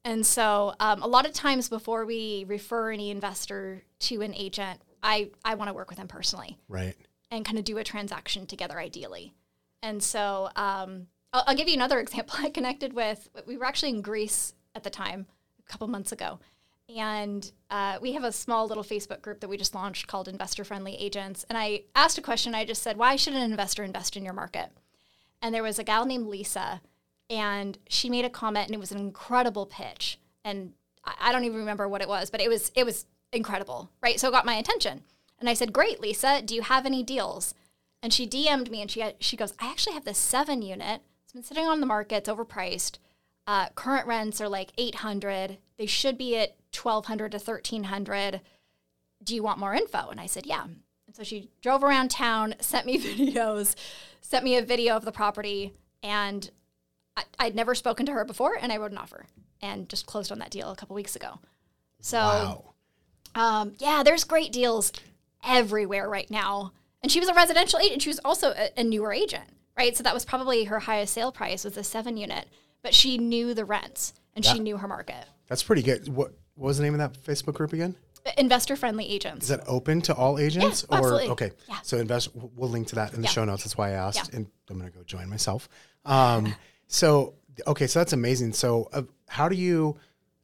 And 0.04 0.24
so 0.24 0.74
um, 0.80 1.02
a 1.02 1.06
lot 1.06 1.26
of 1.26 1.32
times 1.32 1.68
before 1.68 2.06
we 2.06 2.44
refer 2.48 2.92
any 2.92 3.10
investor 3.10 3.82
to 4.00 4.22
an 4.22 4.32
agent, 4.34 4.80
I, 5.02 5.30
I 5.44 5.54
want 5.56 5.68
to 5.68 5.74
work 5.74 5.90
with 5.90 5.98
them 5.98 6.08
personally 6.08 6.56
Right. 6.68 6.94
and 7.30 7.44
kind 7.44 7.58
of 7.58 7.64
do 7.64 7.78
a 7.78 7.84
transaction 7.84 8.46
together 8.46 8.78
ideally. 8.78 9.34
And 9.82 10.02
so 10.02 10.50
um, 10.56 11.08
I'll, 11.32 11.44
I'll 11.46 11.56
give 11.56 11.68
you 11.68 11.74
another 11.74 11.98
example. 12.00 12.36
I 12.38 12.50
connected 12.50 12.92
with, 12.92 13.28
we 13.46 13.56
were 13.56 13.64
actually 13.64 13.90
in 13.90 14.02
Greece 14.02 14.54
at 14.74 14.82
the 14.82 14.90
time, 14.90 15.26
a 15.58 15.70
couple 15.70 15.86
months 15.88 16.12
ago. 16.12 16.38
And 16.94 17.50
uh, 17.70 17.98
we 18.00 18.12
have 18.12 18.24
a 18.24 18.32
small 18.32 18.66
little 18.66 18.82
Facebook 18.84 19.20
group 19.20 19.40
that 19.40 19.48
we 19.48 19.58
just 19.58 19.74
launched 19.74 20.06
called 20.06 20.26
Investor 20.26 20.64
Friendly 20.64 20.96
Agents. 20.96 21.44
And 21.48 21.58
I 21.58 21.82
asked 21.94 22.16
a 22.16 22.22
question. 22.22 22.54
I 22.54 22.64
just 22.64 22.82
said, 22.82 22.96
why 22.96 23.16
should 23.16 23.34
an 23.34 23.50
investor 23.50 23.82
invest 23.82 24.16
in 24.16 24.24
your 24.24 24.32
market? 24.32 24.70
And 25.42 25.54
there 25.54 25.62
was 25.62 25.78
a 25.78 25.84
gal 25.84 26.06
named 26.06 26.26
Lisa, 26.26 26.80
and 27.30 27.78
she 27.88 28.08
made 28.08 28.24
a 28.24 28.30
comment, 28.30 28.66
and 28.66 28.74
it 28.74 28.80
was 28.80 28.90
an 28.90 28.98
incredible 28.98 29.66
pitch. 29.66 30.18
And 30.44 30.72
I, 31.04 31.14
I 31.20 31.32
don't 31.32 31.44
even 31.44 31.58
remember 31.58 31.88
what 31.88 32.00
it 32.00 32.08
was, 32.08 32.30
but 32.30 32.40
it 32.40 32.48
was 32.48 32.72
it 32.74 32.84
was 32.84 33.06
incredible, 33.32 33.90
right? 34.02 34.18
So 34.18 34.28
it 34.28 34.32
got 34.32 34.46
my 34.46 34.54
attention. 34.54 35.02
And 35.38 35.48
I 35.48 35.54
said, 35.54 35.72
"Great, 35.72 36.00
Lisa. 36.00 36.42
Do 36.42 36.54
you 36.54 36.62
have 36.62 36.86
any 36.86 37.02
deals?" 37.02 37.54
And 38.02 38.12
she 38.12 38.26
DM'd 38.26 38.70
me, 38.70 38.80
and 38.80 38.90
she 38.90 39.04
she 39.20 39.36
goes, 39.36 39.54
"I 39.60 39.70
actually 39.70 39.94
have 39.94 40.04
this 40.04 40.18
seven 40.18 40.62
unit. 40.62 41.02
It's 41.28 41.34
been 41.34 41.42
sitting 41.42 41.66
on 41.66 41.80
the 41.80 41.86
market. 41.86 42.16
It's 42.16 42.28
overpriced. 42.30 42.96
Uh, 43.46 43.68
current 43.74 44.06
rents 44.06 44.40
are 44.40 44.48
like 44.48 44.70
eight 44.78 44.94
hundred. 44.96 45.58
They 45.76 45.84
should 45.84 46.16
be 46.16 46.38
at 46.38 46.56
twelve 46.72 47.04
hundred 47.04 47.32
to 47.32 47.38
thirteen 47.38 47.84
hundred. 47.84 48.40
Do 49.22 49.34
you 49.34 49.42
want 49.42 49.58
more 49.58 49.74
info?" 49.74 50.08
And 50.08 50.18
I 50.18 50.24
said, 50.24 50.46
"Yeah." 50.46 50.64
And 50.64 51.14
so 51.14 51.22
she 51.22 51.50
drove 51.60 51.84
around 51.84 52.10
town, 52.10 52.54
sent 52.60 52.86
me 52.86 52.98
videos, 52.98 53.74
sent 54.22 54.42
me 54.42 54.56
a 54.56 54.62
video 54.62 54.96
of 54.96 55.04
the 55.04 55.12
property, 55.12 55.74
and 56.02 56.50
I, 57.14 57.24
I'd 57.38 57.54
never 57.54 57.74
spoken 57.74 58.06
to 58.06 58.12
her 58.12 58.24
before, 58.24 58.56
and 58.58 58.72
I 58.72 58.78
wrote 58.78 58.92
an 58.92 58.98
offer 58.98 59.26
and 59.60 59.86
just 59.86 60.06
closed 60.06 60.32
on 60.32 60.38
that 60.38 60.50
deal 60.50 60.70
a 60.70 60.76
couple 60.76 60.94
weeks 60.96 61.14
ago. 61.14 61.40
So, 62.00 62.16
Wow. 62.18 62.64
um, 63.34 63.72
yeah, 63.78 64.02
there's 64.02 64.24
great 64.24 64.50
deals 64.52 64.92
everywhere 65.44 66.08
right 66.08 66.30
now. 66.30 66.72
And 67.02 67.10
she 67.12 67.20
was 67.20 67.28
a 67.28 67.34
residential 67.34 67.78
agent. 67.80 68.02
She 68.02 68.08
was 68.08 68.20
also 68.24 68.50
a, 68.50 68.70
a 68.78 68.84
newer 68.84 69.12
agent, 69.12 69.44
right? 69.78 69.96
So 69.96 70.02
that 70.02 70.12
was 70.14 70.24
probably 70.24 70.64
her 70.64 70.78
highest 70.80 71.14
sale 71.14 71.32
price 71.32 71.64
was 71.64 71.76
a 71.76 71.84
seven 71.84 72.16
unit, 72.16 72.46
but 72.82 72.94
she 72.94 73.16
knew 73.16 73.54
the 73.54 73.64
rents 73.64 74.12
and 74.34 74.44
she 74.44 74.58
knew 74.58 74.76
her 74.76 74.88
market. 74.88 75.24
That's 75.48 75.62
pretty 75.62 75.82
good. 75.82 76.08
What, 76.08 76.32
what 76.54 76.66
was 76.66 76.76
the 76.78 76.84
name 76.84 76.94
of 76.94 77.00
that 77.00 77.22
Facebook 77.24 77.54
group 77.54 77.72
again? 77.72 77.94
Investor 78.36 78.76
friendly 78.76 79.08
agents. 79.08 79.44
Is 79.44 79.48
that 79.48 79.62
open 79.66 80.02
to 80.02 80.14
all 80.14 80.38
agents? 80.38 80.84
Yeah, 80.90 80.98
absolutely. 80.98 81.28
Or 81.28 81.32
okay. 81.32 81.52
Yeah. 81.68 81.78
So 81.82 81.96
invest 81.98 82.28
we'll 82.34 82.68
link 82.68 82.88
to 82.88 82.96
that 82.96 83.14
in 83.14 83.22
the 83.22 83.26
Yeah. 83.26 83.32
show 83.32 83.44
notes. 83.44 83.64
That's 83.64 83.78
why 83.78 83.90
I 83.90 83.92
asked. 83.92 84.30
Yeah. 84.32 84.36
And 84.38 84.46
I'm 84.68 84.78
gonna 84.78 84.90
go 84.90 85.02
join 85.04 85.30
myself. 85.30 85.68
Um 86.04 86.54
so 86.88 87.34
okay, 87.66 87.86
so 87.86 88.00
that's 88.00 88.12
amazing. 88.12 88.52
So 88.52 88.88
uh, 88.92 89.02
how 89.28 89.48
do 89.48 89.56
you 89.56 89.96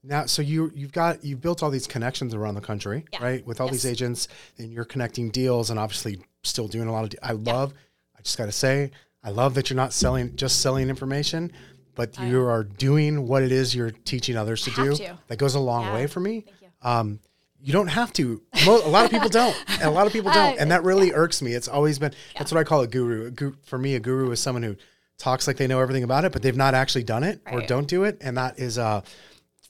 Now, 0.02 0.24
so 0.26 0.40
you 0.40 0.70
you've 0.74 0.92
got 0.92 1.24
you've 1.24 1.40
built 1.42 1.62
all 1.62 1.70
these 1.70 1.86
connections 1.86 2.32
around 2.32 2.54
the 2.54 2.60
country, 2.62 3.04
Yeah. 3.12 3.22
right? 3.22 3.46
With 3.46 3.60
all 3.60 3.68
these 3.68 3.84
agents, 3.86 4.28
and 4.56 4.72
you're 4.72 4.84
connecting 4.86 5.30
deals, 5.30 5.68
and 5.70 5.78
obviously 5.78 6.20
still 6.42 6.68
doing 6.68 6.88
a 6.88 6.92
lot 6.92 7.04
of. 7.04 7.10
De- 7.10 7.26
I 7.26 7.32
love. 7.32 7.74
I 8.16 8.22
just 8.22 8.38
got 8.38 8.46
to 8.46 8.52
say, 8.52 8.92
I 9.24 9.30
love 9.30 9.54
that 9.54 9.70
you're 9.70 9.76
not 9.76 9.92
selling 9.92 10.36
just 10.36 10.60
selling 10.60 10.88
information, 10.90 11.50
but 11.94 12.18
you 12.20 12.44
are 12.44 12.62
doing 12.64 13.26
what 13.26 13.42
it 13.42 13.50
is 13.52 13.74
you're 13.74 13.90
teaching 13.90 14.36
others 14.36 14.62
to 14.64 14.70
do. 14.72 14.94
to. 14.96 15.18
That 15.28 15.38
goes 15.38 15.54
a 15.54 15.60
long 15.60 15.84
Yeah. 15.84 15.94
way 15.94 16.06
for 16.06 16.20
me. 16.20 16.44
You. 16.60 16.68
Um, 16.82 17.20
you 17.60 17.72
don't 17.72 17.88
have 17.88 18.12
to. 18.14 18.42
A 18.66 18.70
lot 18.70 19.06
of 19.06 19.10
people 19.10 19.28
don't. 19.40 19.56
And 19.70 19.82
a 19.84 19.90
lot 19.90 20.06
of 20.06 20.12
people 20.12 20.30
don't, 20.30 20.58
and 20.58 20.70
that 20.70 20.84
really 20.84 21.12
irks 21.12 21.40
me. 21.40 21.54
It's 21.54 21.68
always 21.68 21.98
been. 21.98 22.12
That's 22.36 22.52
what 22.52 22.60
I 22.60 22.64
call 22.64 22.82
a 22.82 22.86
guru. 22.86 23.26
A 23.28 23.30
gu- 23.30 23.56
for 23.64 23.78
me, 23.78 23.94
a 23.94 24.00
guru 24.00 24.30
is 24.32 24.40
someone 24.40 24.62
who 24.62 24.76
talks 25.16 25.46
like 25.46 25.56
they 25.56 25.66
know 25.66 25.80
everything 25.80 26.02
about 26.04 26.26
it, 26.26 26.32
but 26.32 26.42
they've 26.42 26.56
not 26.56 26.74
actually 26.74 27.04
done 27.04 27.24
it 27.24 27.40
or 27.50 27.62
don't 27.62 27.88
do 27.88 28.04
it, 28.04 28.18
and 28.20 28.36
that 28.36 28.58
is 28.58 28.76
uh 28.78 29.00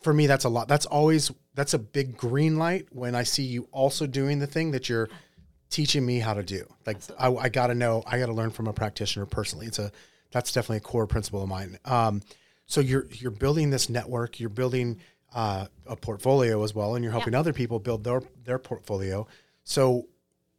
for 0.03 0.13
me 0.13 0.27
that's 0.27 0.45
a 0.45 0.49
lot 0.49 0.67
that's 0.69 0.85
always 0.87 1.31
that's 1.55 1.73
a 1.73 1.79
big 1.79 2.15
green 2.15 2.59
light 2.59 2.87
when 2.91 3.15
i 3.15 3.23
see 3.23 3.43
you 3.43 3.67
also 3.73 4.07
doing 4.07 4.39
the 4.39 4.47
thing 4.47 4.71
that 4.73 4.87
you're 4.87 5.09
teaching 5.75 6.07
me 6.07 6.21
how 6.21 6.35
to 6.35 6.43
do. 6.45 6.65
Like 6.87 6.99
i, 7.19 7.29
I 7.35 7.49
gotta 7.49 7.75
know 7.75 8.05
i 8.07 8.19
gotta 8.19 8.33
learn 8.33 8.51
from 8.51 8.69
a 8.69 8.73
practitioner 8.73 9.27
personally. 9.27 9.67
It's 9.67 9.81
a 9.81 9.91
that's 10.31 10.53
definitely 10.53 10.79
a 10.79 10.81
core 10.81 11.07
principle 11.07 11.43
of 11.43 11.49
mine. 11.49 11.79
Um, 11.85 12.23
so 12.67 12.81
you're 12.81 13.07
you're 13.11 13.33
building 13.33 13.71
this 13.71 13.89
network 13.89 14.39
you're 14.39 14.49
building 14.49 15.01
uh, 15.35 15.67
a 15.87 15.97
portfolio 15.97 16.63
as 16.63 16.75
well 16.75 16.95
and 16.95 17.03
you're 17.03 17.13
helping 17.13 17.35
other 17.35 17.53
people 17.53 17.81
build 17.81 18.05
their 18.05 18.23
their 18.45 18.59
portfolio. 18.59 19.27
So 19.65 20.07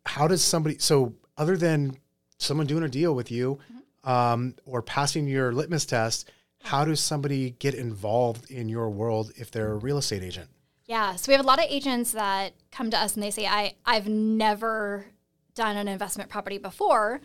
how 0.06 0.28
does 0.28 0.44
somebody 0.44 0.80
so 0.80 1.14
other 1.38 1.56
than 1.56 1.98
someone 2.38 2.68
doing 2.68 2.84
a 2.84 2.90
deal 2.90 3.16
with 3.16 3.32
you 3.32 3.58
um, 4.04 4.54
or 4.66 4.82
passing 4.82 5.28
your 5.28 5.54
litmus 5.54 5.86
test 5.86 6.30
how 6.62 6.84
does 6.84 7.00
somebody 7.00 7.52
get 7.52 7.74
involved 7.74 8.50
in 8.52 8.68
your 8.68 8.90
world 8.90 9.32
if 9.38 9.50
they're 9.50 9.72
a 9.72 9.78
real 9.78 9.98
estate 9.98 10.24
agent 10.24 10.50
Yeah, 10.88 11.16
so 11.16 11.32
we 11.32 11.36
have 11.36 11.44
a 11.44 11.48
lot 11.48 11.60
of 11.60 11.66
agents 11.68 12.12
that 12.12 12.54
come 12.72 12.92
to 12.92 12.98
us 12.98 13.16
and 13.16 13.24
they 13.24 13.32
say, 13.32 13.48
I, 13.48 13.74
I've 13.86 14.08
never 14.08 15.08
done 15.56 15.78
an 15.78 15.88
investment 15.88 16.30
property 16.30 16.60
before, 16.60 17.22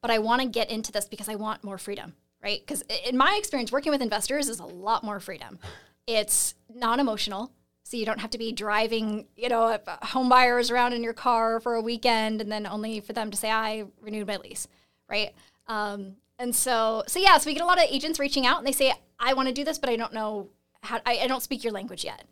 but 0.00 0.10
I 0.10 0.18
want 0.18 0.40
to 0.40 0.48
get 0.48 0.70
into 0.70 0.92
this 0.92 1.04
because 1.04 1.28
I 1.28 1.34
want 1.34 1.62
more 1.62 1.76
freedom, 1.76 2.14
right? 2.42 2.60
Because 2.60 2.82
in 3.06 3.16
my 3.16 3.36
experience, 3.38 3.70
working 3.70 3.92
with 3.92 4.00
investors 4.00 4.48
is 4.48 4.60
a 4.60 4.64
lot 4.64 5.04
more 5.04 5.20
freedom. 5.20 5.58
It's 6.06 6.54
non 6.74 7.00
emotional. 7.00 7.52
So 7.84 7.98
you 7.98 8.06
don't 8.06 8.20
have 8.20 8.30
to 8.30 8.38
be 8.38 8.52
driving, 8.52 9.26
you 9.36 9.50
know, 9.50 9.78
home 10.02 10.30
buyers 10.30 10.70
around 10.70 10.94
in 10.94 11.02
your 11.02 11.12
car 11.12 11.60
for 11.60 11.74
a 11.74 11.82
weekend 11.82 12.40
and 12.40 12.50
then 12.50 12.66
only 12.66 13.00
for 13.00 13.12
them 13.12 13.30
to 13.30 13.36
say, 13.36 13.50
I 13.50 13.84
renewed 14.00 14.26
my 14.26 14.38
lease, 14.38 14.66
right? 15.10 15.34
Um, 15.66 16.16
and 16.38 16.54
so, 16.54 17.02
so 17.06 17.20
yeah, 17.20 17.36
so 17.36 17.50
we 17.50 17.54
get 17.54 17.62
a 17.62 17.66
lot 17.66 17.78
of 17.78 17.84
agents 17.90 18.18
reaching 18.18 18.46
out 18.46 18.58
and 18.58 18.66
they 18.66 18.72
say, 18.72 18.94
I 19.18 19.34
want 19.34 19.48
to 19.48 19.54
do 19.54 19.64
this, 19.64 19.78
but 19.78 19.90
I 19.90 19.96
don't 19.96 20.14
know 20.14 20.48
how, 20.82 21.00
I, 21.04 21.18
I 21.18 21.26
don't 21.26 21.42
speak 21.42 21.62
your 21.64 21.72
language 21.72 22.04
yet. 22.04 22.24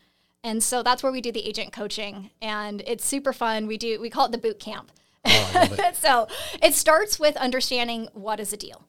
And 0.43 0.63
so 0.63 0.83
that's 0.83 1.03
where 1.03 1.13
we 1.13 1.21
do 1.21 1.33
the 1.33 1.47
agent 1.47 1.73
coaching, 1.73 2.31
and 2.41 2.83
it's 2.87 3.05
super 3.05 3.33
fun. 3.33 3.67
We 3.67 3.77
do 3.77 4.01
we 4.01 4.09
call 4.09 4.27
it 4.27 4.33
the 4.33 4.39
boot 4.39 4.59
camp. 4.59 4.91
oh, 5.25 5.69
it. 5.71 5.97
so 5.97 6.29
it 6.63 6.75
starts 6.75 7.21
with 7.21 7.37
understanding 7.37 8.09
what 8.15 8.41
is 8.41 8.53
a 8.53 8.57
deal, 8.57 8.87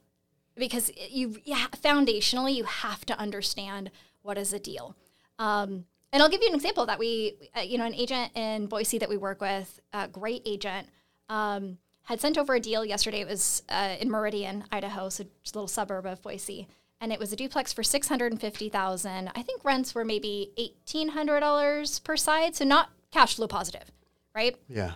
because 0.56 0.92
you 1.10 1.38
yeah, 1.44 1.68
foundationally 1.84 2.56
you 2.56 2.64
have 2.64 3.06
to 3.06 3.20
understand 3.20 3.92
what 4.22 4.38
is 4.38 4.54
a 4.54 4.60
deal. 4.60 4.96
Um, 5.40 5.86
and 6.14 6.22
I'll 6.22 6.30
give 6.30 6.42
you 6.42 6.50
an 6.50 6.56
example 6.56 6.86
that 6.86 7.00
we 7.00 7.34
uh, 7.56 7.62
you 7.62 7.78
know 7.78 7.86
an 7.86 7.96
agent 7.96 8.32
in 8.36 8.68
Boise 8.68 8.98
that 9.00 9.10
we 9.10 9.18
work 9.18 9.42
with, 9.42 9.80
a 9.92 10.08
great 10.08 10.44
agent. 10.46 10.88
Um, 11.28 11.78
had 12.04 12.20
sent 12.20 12.38
over 12.38 12.56
a 12.56 12.60
deal 12.60 12.84
yesterday. 12.84 13.22
It 13.22 13.28
was 13.28 13.64
uh, 13.70 13.96
in 14.00 14.10
Meridian, 14.10 14.64
Idaho, 14.72 15.10
so 15.10 15.26
just 15.44 15.56
a 15.56 15.60
little 15.60 15.68
suburb 15.68 16.06
of 16.06 16.22
Boise, 16.22 16.68
and 17.02 17.12
it 17.12 17.20
was 17.20 17.34
a 17.34 17.36
duplex 17.36 17.74
for 17.74 17.84
six 17.84 18.08
hundred 18.08 18.32
and 18.32 18.40
fifty 18.40 18.70
thousand. 18.70 19.32
I 19.36 19.42
think 19.42 19.66
rents 19.66 19.94
were 19.94 20.06
maybe 20.06 20.52
eighteen 20.58 21.10
hundred 21.10 21.42
dollars 21.42 22.00
per 22.00 22.16
side, 22.16 22.56
so 22.56 22.64
not 22.64 22.92
cash 23.12 23.36
flow 23.36 23.48
positive, 23.48 23.92
right? 24.34 24.56
yeah 24.70 24.94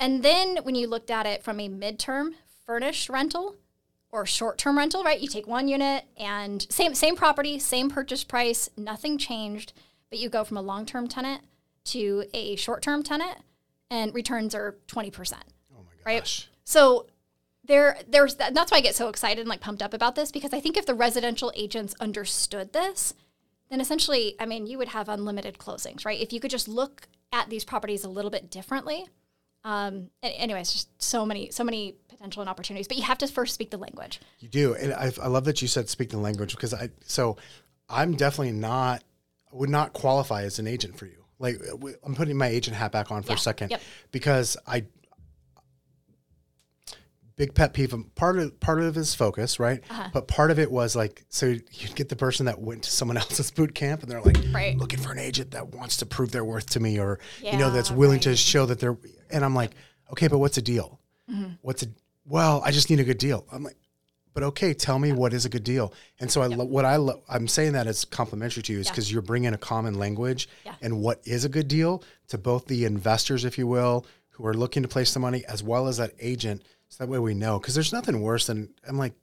And 0.00 0.22
then 0.22 0.58
when 0.62 0.74
you 0.74 0.86
looked 0.86 1.10
at 1.10 1.26
it 1.26 1.42
from 1.42 1.60
a 1.60 1.68
midterm 1.68 2.30
furnished 2.64 3.08
rental 3.10 3.56
or 4.10 4.24
short-term 4.26 4.76
rental, 4.78 5.02
right? 5.02 5.20
You 5.20 5.28
take 5.28 5.46
one 5.46 5.68
unit 5.68 6.04
and 6.16 6.66
same 6.70 6.94
same 6.94 7.16
property, 7.16 7.58
same 7.58 7.90
purchase 7.90 8.24
price, 8.24 8.70
nothing 8.76 9.18
changed, 9.18 9.72
but 10.10 10.18
you 10.18 10.28
go 10.28 10.44
from 10.44 10.56
a 10.58 10.62
long-term 10.62 11.08
tenant 11.08 11.42
to 11.86 12.24
a 12.32 12.54
short-term 12.56 13.02
tenant 13.02 13.38
and 13.90 14.14
returns 14.14 14.54
are 14.54 14.76
20%. 14.88 15.32
oh 15.74 15.76
my 15.78 15.82
gosh 15.82 16.06
Right. 16.06 16.48
So 16.64 17.06
there 17.64 17.98
there's 18.08 18.36
that, 18.36 18.54
that's 18.54 18.70
why 18.72 18.78
I 18.78 18.80
get 18.80 18.94
so 18.94 19.08
excited 19.08 19.40
and 19.40 19.48
like 19.48 19.60
pumped 19.60 19.82
up 19.82 19.94
about 19.94 20.14
this 20.14 20.32
because 20.32 20.52
I 20.52 20.60
think 20.60 20.76
if 20.76 20.86
the 20.86 20.94
residential 20.94 21.52
agents 21.54 21.94
understood 22.00 22.72
this, 22.72 23.14
then 23.70 23.80
essentially, 23.80 24.34
I 24.38 24.46
mean, 24.46 24.66
you 24.66 24.78
would 24.78 24.88
have 24.88 25.08
unlimited 25.08 25.58
closings, 25.58 26.04
right? 26.04 26.20
If 26.20 26.32
you 26.32 26.40
could 26.40 26.50
just 26.50 26.68
look 26.68 27.08
at 27.32 27.48
these 27.48 27.64
properties 27.64 28.04
a 28.04 28.08
little 28.08 28.30
bit 28.30 28.50
differently. 28.50 29.06
Um, 29.64 30.10
anyways, 30.22 30.72
just 30.72 31.02
so 31.02 31.24
many, 31.24 31.50
so 31.52 31.62
many 31.62 31.94
potential 32.08 32.42
and 32.42 32.50
opportunities, 32.50 32.88
but 32.88 32.96
you 32.96 33.04
have 33.04 33.18
to 33.18 33.28
first 33.28 33.54
speak 33.54 33.70
the 33.70 33.76
language. 33.76 34.20
You 34.40 34.48
do, 34.48 34.74
and 34.74 34.92
I, 34.92 35.12
I 35.22 35.28
love 35.28 35.44
that 35.44 35.62
you 35.62 35.68
said 35.68 35.88
speak 35.88 36.10
the 36.10 36.18
language 36.18 36.54
because 36.54 36.74
I 36.74 36.90
so 37.04 37.36
I'm 37.88 38.14
definitely 38.16 38.52
not 38.52 39.04
would 39.52 39.70
not 39.70 39.92
qualify 39.92 40.42
as 40.42 40.58
an 40.58 40.66
agent 40.66 40.98
for 40.98 41.06
you. 41.06 41.24
Like 41.38 41.60
I'm 42.04 42.14
putting 42.14 42.36
my 42.36 42.48
agent 42.48 42.76
hat 42.76 42.90
back 42.90 43.12
on 43.12 43.22
for 43.22 43.30
Yeah, 43.32 43.36
a 43.36 43.38
second 43.38 43.70
yep. 43.70 43.82
because 44.10 44.56
I 44.66 44.84
big 47.46 47.54
pet 47.54 47.72
peeve. 47.74 47.92
um, 47.92 48.04
Part 48.14 48.38
of 48.38 48.58
part 48.60 48.80
of 48.80 48.94
his 48.94 49.14
focus, 49.14 49.58
right? 49.58 49.80
Uh-huh. 49.90 50.08
But 50.12 50.28
part 50.28 50.50
of 50.52 50.58
it 50.60 50.70
was 50.70 50.94
like 50.94 51.24
so 51.28 51.46
you'd 51.46 51.94
get 51.96 52.08
the 52.08 52.14
person 52.16 52.46
that 52.46 52.60
went 52.60 52.84
to 52.84 52.90
someone 52.90 53.16
else's 53.22 53.50
boot 53.50 53.74
camp 53.74 54.02
and 54.02 54.10
they're 54.10 54.20
like 54.22 54.38
Right. 54.52 54.76
looking 54.78 55.00
for 55.00 55.10
an 55.12 55.18
agent 55.18 55.50
that 55.52 55.74
wants 55.74 55.96
to 55.98 56.06
prove 56.06 56.30
their 56.30 56.44
worth 56.44 56.70
to 56.70 56.80
me 56.80 57.00
or 57.00 57.18
you 57.42 57.56
know 57.58 57.70
that's 57.70 57.90
Yeah, 57.90 57.96
willing 57.96 58.20
to 58.20 58.36
show 58.36 58.64
that 58.66 58.78
they're 58.78 58.96
and 59.30 59.44
I'm 59.44 59.54
like 59.54 59.72
okay, 60.12 60.28
but 60.28 60.38
what's 60.38 60.58
a 60.58 60.62
deal? 60.62 61.00
Mm-hmm. 61.30 61.54
What's 61.62 61.82
a 61.82 61.86
well? 62.26 62.62
I 62.64 62.70
just 62.70 62.88
need 62.90 63.00
a 63.00 63.04
good 63.04 63.18
deal. 63.18 63.44
I'm 63.52 63.64
like 63.64 63.76
but 64.34 64.42
okay, 64.44 64.72
tell 64.72 64.98
me 64.98 65.12
what 65.12 65.34
is 65.34 65.44
a 65.44 65.50
good 65.50 65.64
deal. 65.64 65.92
And 66.20 66.30
so 66.30 66.40
I 66.40 66.46
lo- 66.46 66.64
what 66.64 66.84
I 66.86 66.96
lo- 66.96 67.22
I'm 67.28 67.46
saying 67.48 67.72
that 67.72 67.86
as 67.86 68.04
complimentary 68.06 68.62
to 68.62 68.72
you 68.72 68.78
is 68.78 68.86
Yeah. 68.86 68.92
because 68.92 69.12
you're 69.12 69.20
bringing 69.20 69.52
a 69.52 69.58
common 69.58 69.94
language 69.98 70.48
Yeah. 70.64 70.74
and 70.80 71.00
what 71.02 71.20
is 71.24 71.44
a 71.44 71.48
good 71.50 71.68
deal 71.68 72.02
to 72.28 72.38
both 72.38 72.64
the 72.66 72.84
investors, 72.86 73.44
if 73.44 73.58
you 73.58 73.66
will, 73.66 74.06
who 74.30 74.46
are 74.46 74.54
looking 74.54 74.82
to 74.84 74.88
place 74.88 75.12
the 75.12 75.20
money, 75.20 75.44
as 75.48 75.62
well 75.62 75.86
as 75.86 75.98
that 75.98 76.12
agent. 76.18 76.62
So 76.92 77.04
that 77.04 77.10
way 77.10 77.18
we 77.18 77.32
know. 77.32 77.58
Because 77.58 77.74
there's 77.74 77.90
nothing 77.92 78.20
worse 78.20 78.46
than 78.48 78.68
I'm 78.86 78.98
like, 78.98 79.14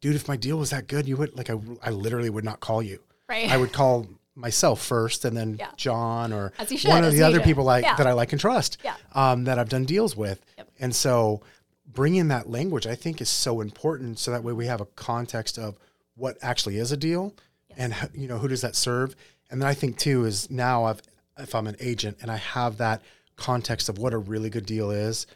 dude, 0.00 0.16
if 0.16 0.28
my 0.28 0.36
deal 0.36 0.56
was 0.56 0.70
that 0.70 0.86
good, 0.86 1.06
you 1.06 1.14
would 1.18 1.36
like 1.36 1.50
I, 1.50 1.58
I 1.82 1.90
literally 1.90 2.30
would 2.30 2.44
not 2.44 2.60
call 2.60 2.82
you. 2.82 3.00
Right. 3.28 3.50
I 3.50 3.58
would 3.58 3.70
call 3.70 4.06
myself 4.34 4.80
first, 4.82 5.26
and 5.26 5.36
then 5.36 5.56
Yeah. 5.60 5.68
John 5.76 6.32
or 6.32 6.54
should, 6.66 6.84
one 6.88 7.04
of 7.04 7.12
the 7.12 7.22
other 7.24 7.40
people 7.40 7.64
like 7.64 7.84
Yeah. 7.84 7.96
that 7.96 8.06
I 8.06 8.12
like 8.14 8.32
and 8.32 8.40
trust. 8.40 8.78
Yeah. 8.82 8.94
Um, 9.14 9.44
that 9.44 9.58
I've 9.58 9.68
done 9.68 9.84
deals 9.84 10.16
with. 10.16 10.40
Yep. 10.56 10.68
And 10.80 10.96
so 10.96 11.42
bringing 11.86 12.28
that 12.28 12.48
language, 12.48 12.86
I 12.86 12.94
think, 12.94 13.20
is 13.20 13.28
so 13.28 13.60
important. 13.60 14.18
So 14.18 14.30
that 14.30 14.42
way 14.42 14.54
we 14.54 14.64
have 14.66 14.80
a 14.80 14.86
context 14.86 15.58
of 15.58 15.76
what 16.14 16.38
actually 16.40 16.78
is 16.78 16.92
a 16.92 16.96
deal, 16.96 17.34
and 17.76 17.94
you 18.14 18.26
know 18.26 18.38
who 18.38 18.48
does 18.48 18.62
that 18.62 18.74
serve. 18.74 19.14
And 19.50 19.60
then 19.60 19.68
I 19.68 19.74
think 19.74 19.98
too 19.98 20.24
is 20.24 20.50
now 20.50 20.84
I've 20.84 21.02
if 21.38 21.54
I'm 21.54 21.66
an 21.66 21.76
agent 21.78 22.16
and 22.22 22.30
I 22.30 22.36
have 22.38 22.78
that 22.78 23.02
context 23.36 23.90
of 23.90 23.98
what 23.98 24.14
a 24.14 24.18
really 24.18 24.48
good 24.50 24.64
deal 24.66 24.90
is, 24.90 25.26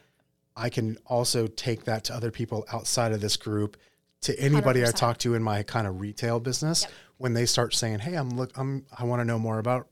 I 0.56 0.68
can 0.70 0.98
also 1.06 1.46
take 1.46 1.84
that 1.84 2.04
to 2.04 2.14
other 2.14 2.30
people 2.30 2.64
outside 2.72 3.12
of 3.12 3.20
this 3.20 3.36
group, 3.36 3.76
to 4.22 4.38
anybody 4.38 4.82
I 4.84 4.88
100%. 4.88 4.94
talk 4.96 5.18
to 5.18 5.34
in 5.34 5.42
my 5.42 5.62
kind 5.62 5.86
of 5.86 6.00
retail 6.00 6.38
business 6.40 6.82
Yep. 6.82 6.90
when 7.18 7.34
they 7.34 7.46
start 7.46 7.74
saying, 7.74 8.00
"Hey, 8.00 8.14
I'm 8.14 8.30
look, 8.30 8.56
I'm 8.56 8.86
I 8.96 9.04
want 9.04 9.20
to 9.20 9.24
know 9.24 9.38
more 9.38 9.58
about 9.58 9.88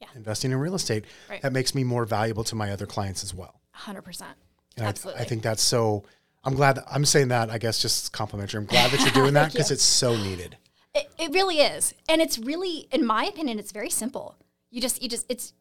Yeah. 0.00 0.08
investing 0.14 0.52
in 0.52 0.58
real 0.58 0.74
estate." 0.74 1.04
Right. 1.28 1.42
That 1.42 1.52
makes 1.52 1.74
me 1.74 1.82
more 1.84 2.04
valuable 2.04 2.44
to 2.44 2.54
my 2.54 2.70
other 2.70 2.86
clients 2.86 3.24
as 3.24 3.34
well. 3.34 3.60
100%. 3.72 4.36
And 4.76 4.86
I- 4.86 4.88
Absolutely. 4.90 5.22
I, 5.22 5.24
think 5.24 5.42
that's 5.42 5.62
so. 5.62 6.04
I'm 6.44 6.54
glad 6.54 6.76
that 6.76 6.84
I'm 6.90 7.04
saying 7.04 7.28
that. 7.28 7.50
I 7.50 7.58
guess 7.58 7.80
just 7.80 8.12
complimentary. 8.12 8.58
I'm 8.60 8.66
glad 8.66 8.90
that 8.90 9.00
you're 9.00 9.10
doing 9.12 9.34
that 9.34 9.52
because 9.52 9.70
it's 9.70 9.82
so 9.82 10.16
needed. 10.16 10.56
It, 10.94 11.10
it 11.18 11.32
really 11.32 11.58
is. 11.60 11.94
And 12.08 12.20
it's 12.20 12.38
really, 12.38 12.86
in 12.92 13.04
my 13.04 13.24
opinion, 13.24 13.58
it's 13.58 13.72
very 13.72 13.90
simple. 13.90 14.36
You 14.70 14.80
just, 14.80 15.02
you 15.02 15.08
just, 15.08 15.26
it's, 15.28 15.52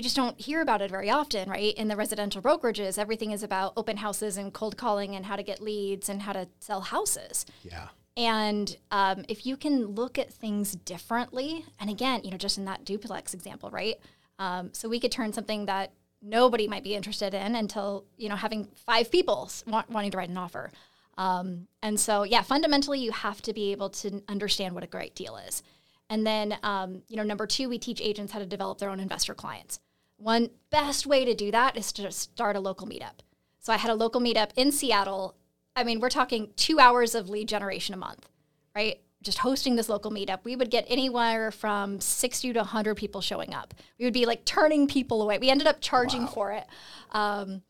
we 0.00 0.02
just 0.02 0.16
don't 0.16 0.40
hear 0.40 0.62
about 0.62 0.80
it 0.80 0.90
very 0.90 1.10
often, 1.10 1.46
right? 1.50 1.74
In 1.74 1.88
the 1.88 1.94
residential 1.94 2.40
brokerages, 2.40 2.96
everything 2.96 3.32
is 3.32 3.42
about 3.42 3.74
open 3.76 3.98
houses 3.98 4.38
and 4.38 4.50
cold 4.50 4.78
calling 4.78 5.14
and 5.14 5.26
how 5.26 5.36
to 5.36 5.42
get 5.42 5.60
leads 5.60 6.08
and 6.08 6.22
how 6.22 6.32
to 6.32 6.48
sell 6.58 6.80
houses. 6.80 7.44
Yeah. 7.62 7.88
And 8.16 8.74
um, 8.90 9.26
if 9.28 9.44
you 9.44 9.58
can 9.58 9.88
look 9.88 10.18
at 10.18 10.32
things 10.32 10.72
differently, 10.72 11.66
and 11.78 11.90
again, 11.90 12.22
you 12.24 12.30
know, 12.30 12.38
just 12.38 12.56
in 12.56 12.64
that 12.64 12.86
duplex 12.86 13.34
example, 13.34 13.68
right? 13.68 13.96
Um, 14.38 14.70
so 14.72 14.88
we 14.88 15.00
could 15.00 15.12
turn 15.12 15.34
something 15.34 15.66
that 15.66 15.92
nobody 16.22 16.66
might 16.66 16.82
be 16.82 16.94
interested 16.94 17.34
in 17.34 17.54
until 17.54 18.06
you 18.16 18.30
know 18.30 18.36
having 18.36 18.68
five 18.86 19.10
people 19.10 19.50
want, 19.66 19.90
wanting 19.90 20.12
to 20.12 20.16
write 20.16 20.30
an 20.30 20.38
offer. 20.38 20.72
Um, 21.18 21.66
and 21.82 22.00
so, 22.00 22.22
yeah, 22.22 22.40
fundamentally, 22.40 23.00
you 23.00 23.12
have 23.12 23.42
to 23.42 23.52
be 23.52 23.72
able 23.72 23.90
to 23.90 24.22
understand 24.28 24.74
what 24.74 24.82
a 24.82 24.86
great 24.86 25.14
deal 25.14 25.36
is. 25.36 25.62
And 26.08 26.26
then, 26.26 26.56
um, 26.62 27.02
you 27.08 27.16
know, 27.16 27.22
number 27.22 27.46
two, 27.46 27.68
we 27.68 27.78
teach 27.78 28.00
agents 28.00 28.32
how 28.32 28.38
to 28.38 28.46
develop 28.46 28.78
their 28.78 28.88
own 28.88 28.98
investor 28.98 29.34
clients. 29.34 29.78
One 30.20 30.50
best 30.70 31.06
way 31.06 31.24
to 31.24 31.34
do 31.34 31.50
that 31.50 31.76
is 31.76 31.92
to 31.92 32.10
start 32.12 32.56
a 32.56 32.60
local 32.60 32.86
meetup. 32.86 33.20
So 33.58 33.72
I 33.72 33.76
had 33.76 33.90
a 33.90 33.94
local 33.94 34.20
meetup 34.20 34.50
in 34.56 34.70
Seattle. 34.70 35.34
I 35.74 35.84
mean, 35.84 36.00
we're 36.00 36.10
talking 36.10 36.50
two 36.56 36.78
hours 36.78 37.14
of 37.14 37.28
lead 37.28 37.48
generation 37.48 37.94
a 37.94 37.98
month, 37.98 38.28
right? 38.74 39.00
just 39.22 39.38
hosting 39.38 39.76
this 39.76 39.88
local 39.88 40.10
meetup, 40.10 40.40
we 40.44 40.56
would 40.56 40.70
get 40.70 40.84
anywhere 40.88 41.50
from 41.50 42.00
60 42.00 42.54
to 42.54 42.60
100 42.60 42.94
people 42.94 43.20
showing 43.20 43.52
up. 43.52 43.74
We 43.98 44.06
would 44.06 44.14
be 44.14 44.24
like 44.24 44.44
turning 44.44 44.86
people 44.86 45.20
away. 45.20 45.38
We 45.38 45.50
ended 45.50 45.66
up 45.66 45.78
charging 45.80 46.26
for 46.26 46.52
it. 46.52 46.66
Um, 47.12 47.62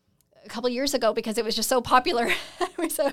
a 0.43 0.49
couple 0.49 0.69
years 0.69 0.93
ago 0.93 1.13
because 1.13 1.37
it 1.37 1.45
was 1.45 1.55
just 1.55 1.69
so 1.69 1.81
popular. 1.81 2.29
so 2.89 3.11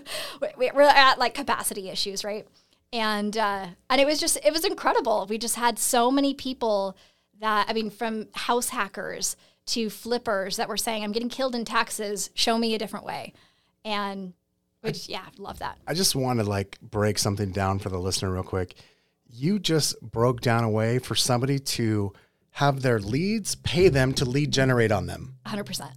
we, 0.56 0.70
we're 0.72 0.82
at 0.82 1.18
like 1.18 1.34
capacity 1.34 1.90
issues, 1.90 2.24
right? 2.24 2.46
And 2.92 3.36
uh, 3.36 3.66
and 3.90 4.00
it 4.00 4.06
was 4.06 4.18
just 4.18 4.38
it 4.42 4.52
was 4.52 4.64
incredible. 4.64 5.26
We 5.28 5.36
just 5.36 5.56
had 5.56 5.78
so 5.78 6.10
many 6.10 6.32
people 6.32 6.96
that 7.40 7.66
I 7.68 7.72
mean, 7.72 7.90
from 7.90 8.28
house 8.34 8.68
hackers 8.68 9.36
to 9.66 9.90
flippers 9.90 10.56
that 10.56 10.68
were 10.68 10.76
saying, 10.76 11.04
"I'm 11.04 11.12
getting 11.12 11.28
killed 11.28 11.54
in 11.54 11.64
taxes. 11.64 12.30
Show 12.34 12.58
me 12.58 12.74
a 12.74 12.78
different 12.78 13.04
way." 13.04 13.32
And 13.84 14.34
which 14.80 15.08
yeah, 15.08 15.24
love 15.38 15.58
that. 15.60 15.78
I 15.86 15.94
just 15.94 16.14
want 16.14 16.40
to 16.40 16.44
like 16.44 16.78
break 16.80 17.18
something 17.18 17.50
down 17.50 17.78
for 17.78 17.88
the 17.88 17.98
listener 17.98 18.32
real 18.32 18.42
quick. 18.42 18.74
You 19.30 19.58
just 19.58 20.00
broke 20.00 20.40
down 20.40 20.64
a 20.64 20.70
way 20.70 20.98
for 20.98 21.14
somebody 21.14 21.58
to 21.58 22.12
have 22.52 22.82
their 22.82 22.98
leads 22.98 23.54
pay 23.56 23.88
them 23.88 24.12
to 24.14 24.24
lead 24.24 24.52
generate 24.52 24.90
on 24.90 25.06
them. 25.06 25.36
100% 25.46 25.90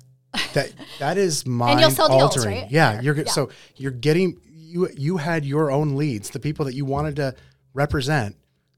that 0.54 0.71
that 0.99 1.17
is 1.17 1.45
mind 1.45 1.71
and 1.71 1.82
you'll 1.82 1.91
sell 1.91 2.12
altering. 2.12 2.56
Deals, 2.56 2.63
right? 2.63 2.71
Yeah, 2.71 3.01
you're 3.01 3.15
yeah. 3.15 3.25
so 3.25 3.49
you're 3.75 3.91
getting 3.91 4.38
you 4.45 4.89
you 4.95 5.17
had 5.17 5.45
your 5.45 5.71
own 5.71 5.95
leads, 5.95 6.30
the 6.30 6.39
people 6.39 6.65
that 6.65 6.75
you 6.75 6.86
wanted 6.86 7.17
to 7.17 7.36
represent, 7.73 8.36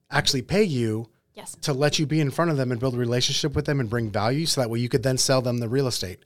actually 0.10 0.42
pay 0.42 0.64
you 0.64 1.10
yes. 1.34 1.56
to 1.62 1.74
let 1.74 2.00
you 2.00 2.06
be 2.06 2.20
in 2.20 2.32
front 2.32 2.52
of 2.52 2.58
them 2.58 2.72
and 2.72 2.80
build 2.80 2.96
a 2.96 2.98
relationship 2.98 3.56
with 3.56 3.66
them 3.66 3.80
and 3.80 3.90
bring 3.90 4.10
value, 4.10 4.46
so 4.46 4.62
that 4.62 4.70
way 4.70 4.80
you 4.80 4.90
could 4.90 5.04
then 5.04 5.18
sell 5.18 5.42
them 5.42 5.60
the 5.60 5.70
real 5.70 5.88
estate. 5.88 6.20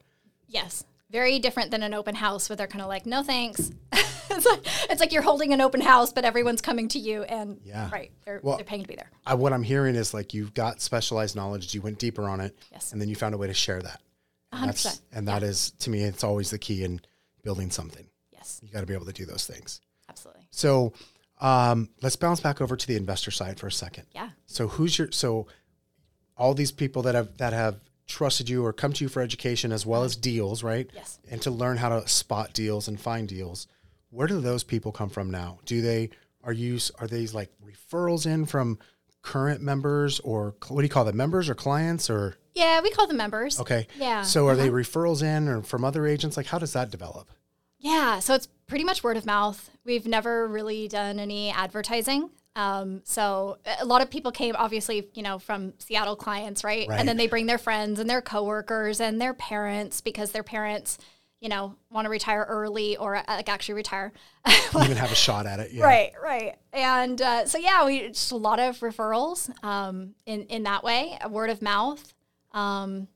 Yes, 0.47 0.85
very 1.11 1.39
different 1.39 1.71
than 1.71 1.83
an 1.83 1.93
open 1.93 2.15
house 2.15 2.49
where 2.49 2.55
they're 2.55 2.67
kind 2.67 2.81
of 2.81 2.87
like, 2.87 3.05
no 3.05 3.23
thanks. 3.23 3.71
it's 3.93 4.45
like 4.45 4.59
it's 4.89 4.99
like 4.99 5.11
you're 5.11 5.21
holding 5.21 5.53
an 5.53 5.61
open 5.61 5.81
house, 5.81 6.13
but 6.13 6.25
everyone's 6.25 6.61
coming 6.61 6.87
to 6.89 6.99
you, 6.99 7.23
and 7.23 7.59
yeah, 7.63 7.89
right, 7.91 8.11
they're 8.25 8.39
well, 8.43 8.57
they're 8.57 8.65
paying 8.65 8.83
to 8.83 8.87
be 8.87 8.95
there. 8.95 9.09
I, 9.25 9.33
what 9.33 9.53
I'm 9.53 9.63
hearing 9.63 9.95
is 9.95 10.13
like 10.13 10.33
you've 10.33 10.53
got 10.53 10.81
specialized 10.81 11.35
knowledge, 11.35 11.73
you 11.73 11.81
went 11.81 11.99
deeper 11.99 12.27
on 12.27 12.39
it, 12.39 12.57
yes, 12.71 12.91
and 12.91 13.01
then 13.01 13.09
you 13.09 13.15
found 13.15 13.35
a 13.35 13.37
way 13.37 13.47
to 13.47 13.53
share 13.53 13.81
that. 13.81 14.01
100%. 14.53 15.01
And 15.11 15.27
that 15.27 15.41
yeah. 15.41 15.49
is 15.49 15.71
to 15.79 15.89
me, 15.89 16.03
it's 16.03 16.23
always 16.23 16.49
the 16.49 16.57
key 16.57 16.83
in 16.83 17.01
building 17.43 17.69
something. 17.69 18.05
Yes. 18.31 18.59
You 18.63 18.69
got 18.69 18.81
to 18.81 18.85
be 18.85 18.93
able 18.93 19.05
to 19.05 19.13
do 19.13 19.25
those 19.25 19.45
things. 19.45 19.81
Absolutely. 20.09 20.47
So 20.51 20.93
um, 21.39 21.89
let's 22.01 22.15
bounce 22.15 22.39
back 22.39 22.61
over 22.61 22.75
to 22.75 22.87
the 22.87 22.95
investor 22.95 23.31
side 23.31 23.59
for 23.59 23.67
a 23.67 23.71
second. 23.71 24.05
Yeah. 24.13 24.29
So 24.45 24.67
who's 24.67 24.97
your, 24.97 25.11
so 25.11 25.47
all 26.35 26.53
these 26.53 26.71
people 26.71 27.03
that 27.03 27.15
have, 27.15 27.37
that 27.37 27.53
have 27.53 27.79
trusted 28.07 28.49
you 28.49 28.65
or 28.65 28.73
come 28.73 28.93
to 28.93 29.03
you 29.03 29.09
for 29.09 29.21
education 29.21 29.71
as 29.71 29.85
well 29.85 30.03
as 30.03 30.15
deals, 30.15 30.63
right? 30.63 30.89
Yes. 30.93 31.19
And 31.29 31.41
to 31.41 31.51
learn 31.51 31.77
how 31.77 31.89
to 31.89 32.07
spot 32.07 32.53
deals 32.53 32.87
and 32.87 32.99
find 32.99 33.27
deals. 33.27 33.67
Where 34.09 34.27
do 34.27 34.39
those 34.39 34.63
people 34.63 34.91
come 34.91 35.09
from 35.09 35.29
now? 35.29 35.59
Do 35.65 35.81
they, 35.81 36.09
are 36.43 36.53
you, 36.53 36.79
are 36.99 37.07
these 37.07 37.33
like 37.33 37.51
referrals 37.63 38.25
in 38.25 38.45
from 38.45 38.79
current 39.21 39.61
members 39.61 40.19
or 40.21 40.55
what 40.69 40.81
do 40.81 40.83
you 40.83 40.89
call 40.89 41.05
them? 41.05 41.17
Members 41.17 41.49
or 41.49 41.55
clients 41.55 42.09
or? 42.09 42.37
Yeah, 42.55 42.81
we 42.81 42.89
call 42.91 43.07
them 43.07 43.17
members. 43.17 43.59
Okay. 43.59 43.87
Yeah. 43.97 44.23
So 44.23 44.47
are 44.47 44.53
uh-huh. 44.53 44.63
they 44.63 44.69
referrals 44.69 45.21
in 45.21 45.47
or 45.47 45.61
from 45.61 45.83
other 45.83 46.07
agents? 46.07 46.37
Like, 46.37 46.47
how 46.47 46.57
does 46.57 46.73
that 46.73 46.89
develop? 46.89 47.29
Yeah. 47.79 48.19
So 48.19 48.33
it's 48.33 48.47
pretty 48.67 48.83
much 48.83 49.03
word 49.03 49.17
of 49.17 49.25
mouth. 49.25 49.69
We've 49.85 50.05
never 50.05 50.47
really 50.47 50.87
done 50.87 51.19
any 51.19 51.51
advertising. 51.51 52.29
Um, 52.55 53.01
so 53.03 53.59
a 53.79 53.85
lot 53.85 54.01
of 54.01 54.09
people 54.09 54.31
came, 54.31 54.55
obviously, 54.57 55.09
you 55.13 55.21
know, 55.21 55.37
from 55.37 55.73
Seattle 55.77 56.15
clients, 56.15 56.63
right? 56.63 56.87
right? 56.87 56.99
And 56.99 57.07
then 57.07 57.17
they 57.17 57.27
bring 57.27 57.45
their 57.45 57.59
friends 57.59 57.99
and 57.99 58.09
their 58.09 58.21
coworkers 58.21 58.99
and 58.99 59.21
their 59.21 59.35
parents 59.35 60.01
because 60.01 60.31
their 60.31 60.41
parents, 60.41 60.97
you 61.39 61.49
know, 61.49 61.75
want 61.91 62.05
to 62.05 62.09
retire 62.09 62.47
early 62.49 62.97
or 62.97 63.15
uh, 63.15 63.23
like 63.27 63.47
actually 63.47 63.75
retire. 63.75 64.11
Even 64.75 64.97
have 64.97 65.11
a 65.11 65.15
shot 65.15 65.45
at 65.45 65.59
it. 65.59 65.71
Yeah. 65.71 65.83
Right, 65.83 66.13
right. 66.21 66.55
And 66.73 67.21
uh, 67.21 67.45
so 67.45 67.59
yeah, 67.59 67.85
we 67.85 68.07
just 68.07 68.31
a 68.31 68.37
lot 68.37 68.59
of 68.59 68.79
referrals 68.79 69.51
um, 69.63 70.15
in 70.25 70.45
in 70.45 70.63
that 70.63 70.83
way, 70.83 71.19
word 71.29 71.51
of 71.51 71.61
mouth 71.61 72.15
um, 72.57 73.07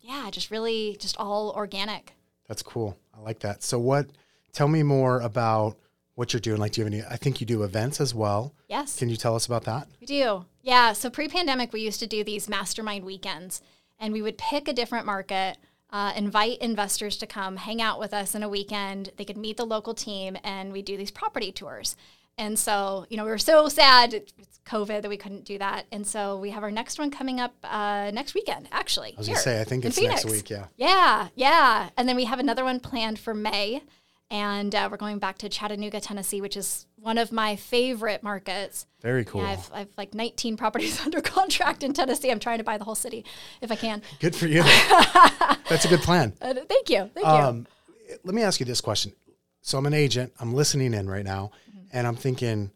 yeah, 0.00 0.28
just 0.30 0.50
really 0.50 0.96
just 1.00 1.16
all 1.16 1.52
organic. 1.56 2.14
That's 2.48 2.62
cool. 2.62 2.98
I 3.22 3.24
like 3.24 3.38
that. 3.40 3.62
So 3.62 3.78
what? 3.78 4.06
Tell 4.52 4.68
me 4.68 4.82
more 4.82 5.20
about 5.20 5.78
what 6.14 6.32
you're 6.32 6.40
doing. 6.40 6.58
Like, 6.58 6.72
do 6.72 6.80
you 6.80 6.84
have 6.84 6.92
any? 6.92 7.02
I 7.08 7.16
think 7.16 7.40
you 7.40 7.46
do 7.46 7.62
events 7.62 8.00
as 8.00 8.14
well. 8.14 8.52
Yes. 8.68 8.98
Can 8.98 9.08
you 9.08 9.16
tell 9.16 9.34
us 9.34 9.46
about 9.46 9.64
that? 9.64 9.88
We 10.00 10.06
do. 10.06 10.44
Yeah. 10.62 10.92
So 10.92 11.08
pre-pandemic, 11.08 11.72
we 11.72 11.80
used 11.80 12.00
to 12.00 12.06
do 12.06 12.24
these 12.24 12.48
mastermind 12.48 13.04
weekends, 13.04 13.62
and 13.98 14.12
we 14.12 14.22
would 14.22 14.38
pick 14.38 14.68
a 14.68 14.72
different 14.72 15.06
market. 15.06 15.56
Uh, 15.90 16.12
invite 16.16 16.58
investors 16.58 17.18
to 17.18 17.26
come 17.26 17.56
hang 17.56 17.82
out 17.82 17.98
with 17.98 18.14
us 18.14 18.34
in 18.34 18.42
a 18.42 18.48
weekend. 18.48 19.10
They 19.18 19.24
could 19.24 19.36
meet 19.36 19.58
the 19.58 19.66
local 19.66 19.94
team, 19.94 20.36
and 20.42 20.72
we 20.72 20.82
do 20.82 20.96
these 20.96 21.10
property 21.10 21.52
tours. 21.52 21.96
And 22.38 22.58
so, 22.58 23.06
you 23.10 23.16
know, 23.16 23.24
we 23.24 23.30
were 23.30 23.38
so 23.38 23.68
sad 23.68 24.14
it's 24.14 24.52
COVID 24.66 25.02
that 25.02 25.08
we 25.08 25.16
couldn't 25.16 25.44
do 25.44 25.58
that. 25.58 25.86
And 25.92 26.06
so 26.06 26.36
we 26.38 26.50
have 26.50 26.62
our 26.62 26.70
next 26.70 26.98
one 26.98 27.10
coming 27.10 27.40
up 27.40 27.54
uh, 27.64 28.10
next 28.12 28.34
weekend, 28.34 28.68
actually. 28.72 29.14
I 29.16 29.18
was 29.18 29.26
going 29.26 29.36
to 29.36 29.42
say, 29.42 29.60
I 29.60 29.64
think 29.64 29.84
it's 29.84 29.96
Phoenix. 29.96 30.24
next 30.24 30.34
week. 30.34 30.50
Yeah. 30.50 30.66
Yeah. 30.76 31.28
Yeah. 31.34 31.88
And 31.96 32.08
then 32.08 32.16
we 32.16 32.24
have 32.24 32.38
another 32.38 32.64
one 32.64 32.80
planned 32.80 33.18
for 33.18 33.34
May. 33.34 33.82
And 34.30 34.74
uh, 34.74 34.88
we're 34.90 34.96
going 34.96 35.18
back 35.18 35.36
to 35.38 35.50
Chattanooga, 35.50 36.00
Tennessee, 36.00 36.40
which 36.40 36.56
is 36.56 36.86
one 36.96 37.18
of 37.18 37.32
my 37.32 37.54
favorite 37.54 38.22
markets. 38.22 38.86
Very 39.02 39.26
cool. 39.26 39.42
Yeah, 39.42 39.50
I've, 39.50 39.70
I've 39.74 39.88
like 39.98 40.14
19 40.14 40.56
properties 40.56 40.98
under 41.04 41.20
contract 41.20 41.82
in 41.82 41.92
Tennessee. 41.92 42.30
I'm 42.30 42.40
trying 42.40 42.56
to 42.56 42.64
buy 42.64 42.78
the 42.78 42.84
whole 42.84 42.94
city 42.94 43.26
if 43.60 43.70
I 43.70 43.76
can. 43.76 44.00
Good 44.20 44.34
for 44.34 44.46
you. 44.46 44.62
That's 45.68 45.84
a 45.84 45.88
good 45.88 46.00
plan. 46.00 46.32
Uh, 46.40 46.54
thank 46.66 46.88
you. 46.88 47.10
Thank 47.12 47.26
um, 47.26 47.66
you. 48.08 48.16
Let 48.24 48.34
me 48.34 48.40
ask 48.40 48.58
you 48.58 48.64
this 48.64 48.80
question. 48.80 49.12
So 49.60 49.76
I'm 49.76 49.84
an 49.84 49.92
agent. 49.92 50.32
I'm 50.40 50.54
listening 50.54 50.94
in 50.94 51.10
right 51.10 51.24
now 51.24 51.50
and 51.92 52.06
I'm 52.06 52.16
thinking, 52.16 52.70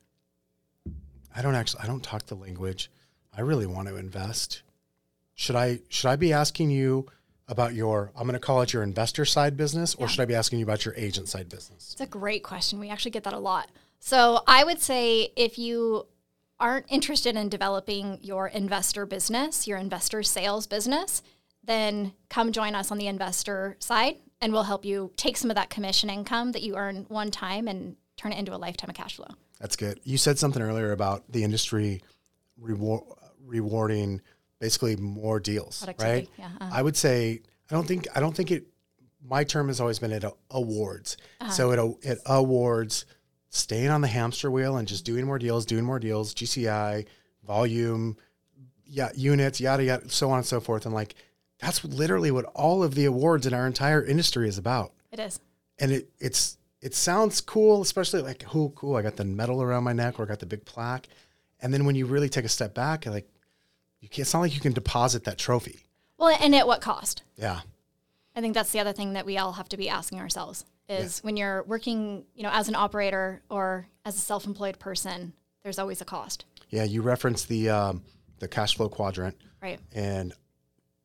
I 1.34 1.42
don't 1.42 1.54
actually, 1.54 1.82
I 1.82 1.86
don't 1.86 2.02
talk 2.02 2.26
the 2.26 2.34
language. 2.34 2.90
I 3.36 3.40
really 3.42 3.66
want 3.66 3.88
to 3.88 3.96
invest. 3.96 4.62
Should 5.34 5.56
I, 5.56 5.80
should 5.88 6.08
I 6.08 6.16
be 6.16 6.32
asking 6.32 6.70
you 6.70 7.06
about 7.48 7.74
your, 7.74 8.10
I'm 8.16 8.26
going 8.26 8.34
to 8.34 8.40
call 8.40 8.62
it 8.62 8.72
your 8.72 8.82
investor 8.82 9.24
side 9.24 9.56
business, 9.56 9.94
or 9.94 10.02
yeah. 10.02 10.06
should 10.08 10.22
I 10.22 10.24
be 10.24 10.34
asking 10.34 10.58
you 10.58 10.64
about 10.64 10.84
your 10.84 10.94
agent 10.96 11.28
side 11.28 11.48
business? 11.48 11.90
It's 11.92 12.00
a 12.00 12.06
great 12.06 12.42
question. 12.42 12.78
We 12.78 12.90
actually 12.90 13.10
get 13.10 13.24
that 13.24 13.34
a 13.34 13.38
lot. 13.38 13.70
So 14.00 14.42
I 14.46 14.64
would 14.64 14.80
say 14.80 15.32
if 15.36 15.58
you 15.58 16.06
aren't 16.58 16.86
interested 16.88 17.36
in 17.36 17.48
developing 17.48 18.18
your 18.22 18.48
investor 18.48 19.04
business, 19.04 19.66
your 19.66 19.78
investor 19.78 20.22
sales 20.22 20.66
business, 20.66 21.22
then 21.62 22.12
come 22.28 22.52
join 22.52 22.74
us 22.74 22.90
on 22.90 22.98
the 22.98 23.06
investor 23.06 23.76
side 23.78 24.16
and 24.40 24.52
we'll 24.52 24.62
help 24.62 24.84
you 24.84 25.12
take 25.16 25.36
some 25.36 25.50
of 25.50 25.56
that 25.56 25.70
commission 25.70 26.08
income 26.08 26.52
that 26.52 26.62
you 26.62 26.76
earn 26.76 27.04
one 27.08 27.30
time 27.30 27.68
and 27.68 27.96
turn 28.16 28.32
it 28.32 28.38
into 28.38 28.54
a 28.54 28.56
lifetime 28.56 28.90
of 28.90 28.96
cash 28.96 29.16
flow. 29.16 29.28
That's 29.60 29.76
good. 29.76 30.00
You 30.04 30.18
said 30.18 30.38
something 30.38 30.62
earlier 30.62 30.92
about 30.92 31.30
the 31.30 31.44
industry 31.44 32.02
reward, 32.58 33.02
rewarding 33.44 34.20
basically 34.58 34.96
more 34.96 35.40
deals, 35.40 35.86
right? 35.98 36.28
Yeah. 36.38 36.46
Uh-huh. 36.60 36.70
I 36.72 36.82
would 36.82 36.96
say 36.96 37.40
I 37.70 37.74
don't 37.74 37.86
think 37.86 38.06
I 38.14 38.20
don't 38.20 38.34
think 38.34 38.50
it. 38.50 38.66
My 39.28 39.44
term 39.44 39.68
has 39.68 39.80
always 39.80 39.98
been 39.98 40.12
it 40.12 40.24
awards. 40.50 41.16
Uh-huh. 41.40 41.50
So 41.50 41.70
it 41.72 42.08
it 42.08 42.18
awards 42.26 43.06
staying 43.50 43.88
on 43.90 44.00
the 44.00 44.08
hamster 44.08 44.50
wheel 44.50 44.76
and 44.76 44.86
just 44.86 45.04
doing 45.04 45.24
more 45.26 45.38
deals, 45.38 45.66
doing 45.66 45.84
more 45.84 45.98
deals, 45.98 46.34
GCI, 46.34 47.06
volume, 47.46 48.16
yeah, 48.84 49.10
units, 49.14 49.60
yada 49.60 49.84
yada, 49.84 50.08
so 50.08 50.30
on 50.30 50.38
and 50.38 50.46
so 50.46 50.60
forth. 50.60 50.86
And 50.86 50.94
like 50.94 51.14
that's 51.58 51.84
literally 51.84 52.30
what 52.30 52.44
all 52.46 52.82
of 52.82 52.94
the 52.94 53.06
awards 53.06 53.46
in 53.46 53.54
our 53.54 53.66
entire 53.66 54.04
industry 54.04 54.48
is 54.48 54.58
about. 54.58 54.92
It 55.10 55.20
is. 55.20 55.40
And 55.78 55.92
it 55.92 56.10
it's 56.18 56.58
it 56.86 56.94
sounds 56.94 57.40
cool, 57.40 57.82
especially 57.82 58.22
like, 58.22 58.44
oh, 58.54 58.68
cool, 58.76 58.94
I 58.94 59.02
got 59.02 59.16
the 59.16 59.24
medal 59.24 59.60
around 59.60 59.82
my 59.82 59.92
neck 59.92 60.20
or 60.20 60.22
I 60.22 60.26
got 60.26 60.38
the 60.38 60.46
big 60.46 60.64
plaque. 60.64 61.08
And 61.60 61.74
then 61.74 61.84
when 61.84 61.96
you 61.96 62.06
really 62.06 62.28
take 62.28 62.44
a 62.44 62.48
step 62.48 62.74
back, 62.74 63.06
like, 63.06 63.28
you 64.00 64.08
can't, 64.08 64.20
it's 64.20 64.32
not 64.32 64.38
like 64.38 64.54
you 64.54 64.60
can 64.60 64.72
deposit 64.72 65.24
that 65.24 65.36
trophy. 65.36 65.80
Well, 66.16 66.38
and 66.40 66.54
at 66.54 66.68
what 66.68 66.80
cost? 66.80 67.24
Yeah. 67.36 67.62
I 68.36 68.40
think 68.40 68.54
that's 68.54 68.70
the 68.70 68.78
other 68.78 68.92
thing 68.92 69.14
that 69.14 69.26
we 69.26 69.36
all 69.36 69.54
have 69.54 69.68
to 69.70 69.76
be 69.76 69.88
asking 69.88 70.20
ourselves 70.20 70.64
is 70.88 71.18
yeah. 71.18 71.26
when 71.26 71.36
you're 71.36 71.64
working, 71.64 72.24
you 72.36 72.44
know, 72.44 72.50
as 72.52 72.68
an 72.68 72.76
operator 72.76 73.42
or 73.50 73.88
as 74.04 74.14
a 74.14 74.20
self-employed 74.20 74.78
person, 74.78 75.32
there's 75.64 75.80
always 75.80 76.00
a 76.00 76.04
cost. 76.04 76.44
Yeah, 76.70 76.84
you 76.84 77.02
referenced 77.02 77.48
the 77.48 77.68
um, 77.68 78.04
the 78.38 78.46
cash 78.46 78.76
flow 78.76 78.88
quadrant, 78.88 79.36
right? 79.60 79.80
And 79.92 80.32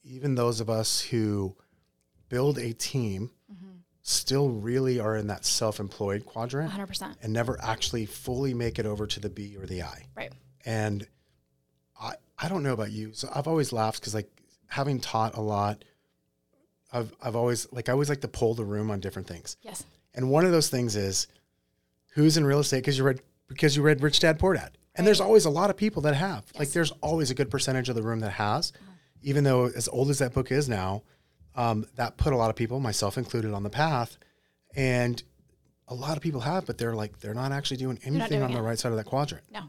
even 0.03 0.35
those 0.35 0.59
of 0.59 0.69
us 0.69 1.01
who 1.01 1.55
build 2.29 2.59
a 2.59 2.71
team 2.73 3.31
still 4.03 4.49
really 4.49 4.99
are 4.99 5.15
in 5.15 5.27
that 5.27 5.45
self-employed 5.45 6.25
quadrant 6.25 6.71
100% 6.71 7.15
and 7.21 7.31
never 7.31 7.59
actually 7.61 8.05
fully 8.05 8.53
make 8.53 8.79
it 8.79 8.85
over 8.85 9.05
to 9.05 9.19
the 9.19 9.29
B 9.29 9.55
or 9.57 9.65
the 9.65 9.83
I. 9.83 10.05
Right. 10.15 10.31
And 10.65 11.07
I 11.99 12.13
I 12.37 12.49
don't 12.49 12.63
know 12.63 12.73
about 12.73 12.91
you. 12.91 13.11
So 13.13 13.29
I've 13.33 13.47
always 13.47 13.71
laughed 13.71 14.01
cuz 14.01 14.15
like 14.15 14.29
having 14.67 14.99
taught 14.99 15.37
a 15.37 15.41
lot 15.41 15.83
I've 16.91 17.13
I've 17.21 17.35
always 17.35 17.71
like 17.71 17.89
I 17.89 17.91
always 17.91 18.09
like 18.09 18.21
to 18.21 18.27
pull 18.27 18.53
the 18.53 18.65
room 18.65 18.89
on 18.89 18.99
different 18.99 19.27
things. 19.27 19.57
Yes. 19.61 19.83
And 20.13 20.29
one 20.29 20.45
of 20.45 20.51
those 20.51 20.69
things 20.69 20.95
is 20.95 21.27
who's 22.13 22.37
in 22.37 22.45
real 22.45 22.59
estate 22.59 22.79
because 22.79 22.97
you 22.97 23.03
read 23.03 23.21
because 23.47 23.75
you 23.75 23.83
read 23.83 24.01
Rich 24.01 24.19
Dad 24.19 24.39
Poor 24.39 24.53
Dad. 24.53 24.71
And 24.95 25.03
right. 25.03 25.05
there's 25.05 25.21
always 25.21 25.45
a 25.45 25.49
lot 25.49 25.69
of 25.69 25.77
people 25.77 26.01
that 26.03 26.15
have. 26.15 26.43
Yes. 26.53 26.59
Like 26.59 26.71
there's 26.71 26.91
always 27.01 27.29
a 27.31 27.35
good 27.35 27.49
percentage 27.49 27.87
of 27.87 27.95
the 27.95 28.01
room 28.01 28.19
that 28.21 28.31
has. 28.31 28.73
Uh-huh. 28.75 28.91
Even 29.23 29.43
though 29.43 29.67
as 29.67 29.87
old 29.87 30.09
as 30.09 30.17
that 30.17 30.33
book 30.33 30.51
is 30.51 30.67
now, 30.67 31.03
um, 31.55 31.85
that 31.95 32.17
put 32.17 32.33
a 32.33 32.37
lot 32.37 32.49
of 32.49 32.55
people, 32.55 32.79
myself 32.79 33.17
included, 33.17 33.53
on 33.53 33.63
the 33.63 33.69
path. 33.69 34.17
And 34.75 35.21
a 35.87 35.93
lot 35.93 36.15
of 36.15 36.23
people 36.23 36.41
have, 36.41 36.65
but 36.65 36.77
they're 36.77 36.95
like, 36.95 37.19
they're 37.19 37.33
not 37.33 37.51
actually 37.51 37.77
doing 37.77 37.99
anything 38.03 38.29
doing 38.29 38.43
on 38.43 38.51
it. 38.51 38.55
the 38.55 38.61
right 38.61 38.79
side 38.79 38.91
of 38.91 38.97
that 38.97 39.05
quadrant. 39.05 39.43
No. 39.51 39.63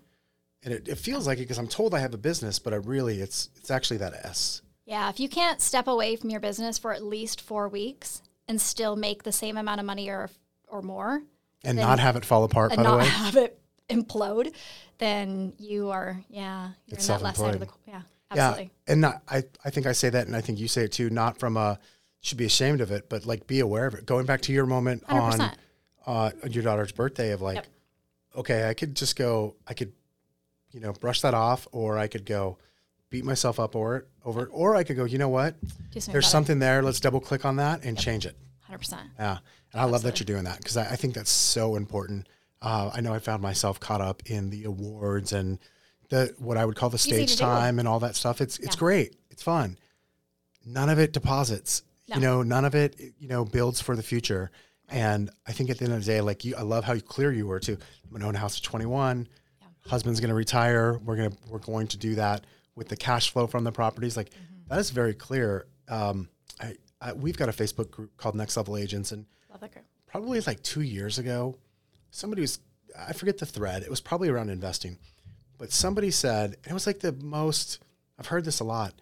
and 0.63 0.73
it, 0.73 0.89
it 0.89 0.99
feels 0.99 1.27
like 1.27 1.39
it 1.39 1.43
because 1.43 1.59
I'm 1.59 1.67
told 1.67 1.95
I 1.95 1.99
have 1.99 2.15
a 2.15 2.19
business, 2.19 2.59
but 2.61 2.73
I 2.73 2.77
really 2.77 3.21
it's 3.21 3.51
it's 3.57 3.71
actually 3.71 3.97
that 3.99 4.15
S. 4.15 4.63
Yeah, 4.85 5.09
if 5.09 5.19
you 5.19 5.29
can't 5.29 5.61
step 5.61 5.89
away 5.89 6.17
from 6.17 6.31
your 6.31 6.41
business 6.41 6.79
for 6.79 6.93
at 6.93 7.03
least 7.03 7.41
four 7.41 7.69
weeks 7.69 8.23
and 8.49 8.61
still 8.61 8.95
make 8.97 9.23
the 9.25 9.33
same 9.33 9.57
amount 9.57 9.81
of 9.81 9.87
money 9.87 10.09
or 10.09 10.31
or 10.69 10.83
more, 10.83 11.23
and 11.65 11.77
not 11.79 11.99
have 11.99 12.15
it 12.17 12.25
fall 12.25 12.45
apart. 12.45 12.73
and 12.73 12.79
By 12.79 12.91
the 12.91 12.97
not 12.99 13.07
have 13.07 13.37
it 13.37 13.59
implode, 13.89 14.55
then 14.99 15.53
you 15.59 15.91
are 15.91 16.23
yeah 16.29 16.71
you're 16.87 16.97
It's 16.97 17.09
in 17.09 17.15
that 17.15 17.23
left 17.23 17.39
side 17.39 17.55
of 17.55 17.61
the 17.61 17.69
yeah 17.89 18.03
absolutely 18.37 18.65
Yeah, 18.87 18.93
and 18.93 19.01
not, 19.01 19.23
I 19.29 19.45
I 19.65 19.71
think 19.71 19.87
I 19.87 19.93
say 19.93 20.11
that, 20.11 20.27
and 20.27 20.35
I 20.37 20.41
think 20.41 20.59
you 20.59 20.69
say 20.69 20.85
it 20.85 20.93
too. 20.93 21.11
Not 21.11 21.39
from 21.39 21.57
a 21.57 21.79
should 22.21 22.39
be 22.39 22.45
ashamed 22.45 22.81
of 22.81 22.91
it, 22.91 23.09
but 23.09 23.27
like 23.27 23.47
be 23.47 23.61
aware 23.61 23.87
of 23.87 23.95
it. 23.95 24.07
Going 24.07 24.27
back 24.27 24.41
to 24.43 24.53
your 24.53 24.67
moment 24.67 25.03
on 25.09 25.33
100%. 25.41 25.55
uh, 26.07 26.31
your 26.49 26.63
daughter's 26.63 26.93
birthday 26.93 27.33
of 27.33 27.43
like, 27.43 27.57
Yep. 27.57 27.67
okay, 28.37 28.69
I 28.69 28.75
could 28.75 28.95
just 28.95 29.17
go, 29.17 29.57
I 29.67 29.75
could, 29.75 29.93
you 30.71 30.79
know, 30.81 30.93
brush 30.93 31.21
that 31.23 31.35
off, 31.35 31.67
or 31.73 31.99
I 31.99 32.07
could 32.07 32.25
go 32.25 32.59
beat 33.11 33.25
myself 33.25 33.59
up 33.59 33.75
over 33.75 33.97
it, 33.97 34.09
over 34.25 34.45
it, 34.45 34.49
or 34.53 34.77
I 34.77 34.85
could 34.85 34.97
go, 34.97 35.05
you 35.05 35.19
know 35.19 35.29
what, 35.29 35.57
something 35.93 36.13
there's 36.13 36.29
something 36.29 36.59
there. 36.61 36.81
Let's 36.83 37.01
double 37.01 37.21
click 37.21 37.45
on 37.45 37.57
that 37.57 37.85
and 37.85 37.99
change 37.99 38.25
it. 38.25 38.37
hundred 38.63 38.79
percent. 38.79 39.03
Yeah, 39.19 39.39
and 39.73 39.81
I 39.83 39.85
love 39.85 40.03
that 40.03 40.21
you're 40.21 40.25
doing 40.25 40.45
that 40.45 40.59
because 40.59 40.77
I, 40.77 40.85
I 40.93 40.97
think 40.97 41.15
that's 41.15 41.31
so 41.31 41.75
important. 41.77 42.29
Uh, 42.63 42.91
I 42.95 43.01
know 43.01 43.13
I 43.13 43.19
found 43.19 43.43
myself 43.43 43.81
caught 43.81 44.01
up 44.01 44.23
in 44.27 44.51
the 44.51 44.63
awards 44.65 45.33
and 45.33 45.59
the 46.13 46.35
what 46.39 46.57
I 46.59 46.65
would 46.65 46.77
call 46.77 46.91
the 46.91 46.99
stage 46.99 47.37
time 47.37 47.79
and 47.79 47.89
all 47.89 48.01
that 48.01 48.15
stuff. 48.17 48.41
It's 48.41 48.59
it's 48.59 48.77
Yeah. 48.77 48.79
great. 48.79 49.17
It's 49.31 49.43
fun. 49.43 49.79
None 50.65 50.89
of 50.89 50.99
it 50.99 51.13
deposits. 51.13 51.83
No. 52.09 52.15
You 52.17 52.21
know, 52.23 52.43
none 52.43 52.65
of 52.65 52.75
it 52.75 52.99
you 53.19 53.29
know 53.29 53.45
builds 53.45 53.81
for 53.81 53.97
the 53.97 54.03
future. 54.03 54.51
And 54.89 55.31
I 55.47 55.53
think 55.53 55.71
at 55.71 55.79
the 55.79 55.85
end 55.87 55.95
of 55.95 56.01
the 56.01 56.07
day, 56.07 56.21
like 56.21 56.45
you, 56.45 56.55
I 56.57 56.63
love 56.63 56.85
how 56.85 56.99
clear 56.99 57.33
you 57.33 57.47
were 57.47 57.59
too. 57.61 57.79
I'm 58.05 58.11
gonna 58.13 58.27
own 58.29 58.35
a 58.35 58.39
house 58.39 58.59
at 58.59 58.63
21. 58.63 59.27
Husband's 59.87 60.21
gonna 60.21 60.35
retire. 60.35 60.99
We're 60.99 61.17
gonna 61.17 61.37
we're 61.49 61.59
going 61.59 61.89
to 61.89 61.97
do 61.97 62.15
that 62.17 62.45
with 62.77 62.89
the 62.89 62.97
cash 62.97 63.31
flow 63.33 63.47
from 63.47 63.65
the 63.65 63.73
properties. 63.73 64.17
Like 64.17 64.31
Mm-hmm. 64.31 64.69
that 64.69 64.79
is 64.79 64.91
very 64.91 65.15
clear. 65.15 65.67
Um, 65.89 66.29
I, 66.61 66.75
I 67.01 67.13
we've 67.15 67.37
got 67.37 67.49
a 67.49 67.53
Facebook 67.53 67.91
group 67.91 68.17
called 68.17 68.35
Next 68.35 68.57
Level 68.57 68.77
Agents, 68.77 69.13
and 69.13 69.25
Love 69.51 69.61
that 69.61 69.73
group. 69.73 69.85
probably 70.07 70.41
like 70.41 70.63
two 70.63 70.83
years 70.83 71.19
ago, 71.19 71.57
somebody 72.11 72.43
was, 72.43 72.59
I 72.97 73.13
forget 73.13 73.39
the 73.39 73.47
thread, 73.47 73.83
it 73.83 73.91
was 73.91 74.01
probably 74.01 74.29
around 74.29 74.51
investing, 74.51 74.99
but 75.59 75.73
somebody 75.73 76.11
said, 76.11 76.57
and 76.65 76.71
it 76.71 76.75
was 76.75 76.87
like 76.87 77.01
the 77.01 77.13
most, 77.13 77.79
I've 78.19 78.27
heard 78.27 78.45
this 78.45 78.61
a 78.61 78.65
lot, 78.65 78.95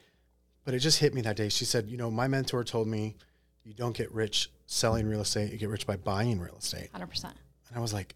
but 0.64 0.74
it 0.74 0.80
just 0.80 0.98
hit 0.98 1.14
me 1.14 1.20
that 1.22 1.36
day. 1.36 1.48
She 1.48 1.64
said, 1.64 1.88
you 1.88 1.96
know, 1.96 2.11
my 2.11 2.28
mentor 2.28 2.64
told 2.64 2.86
me 2.88 3.16
you 3.64 3.74
don't 3.74 3.96
get 3.96 4.12
rich 4.12 4.51
selling 4.66 5.07
real 5.07 5.20
estate, 5.20 5.51
you 5.53 5.59
get 5.59 5.68
rich 5.68 5.86
by 5.86 5.96
buying 5.96 6.38
real 6.40 6.57
estate. 6.59 6.88
Hundred 6.92 7.09
percent. 7.09 7.34
And 7.68 7.76
I 7.76 7.80
was 7.80 7.92
like, 7.92 8.14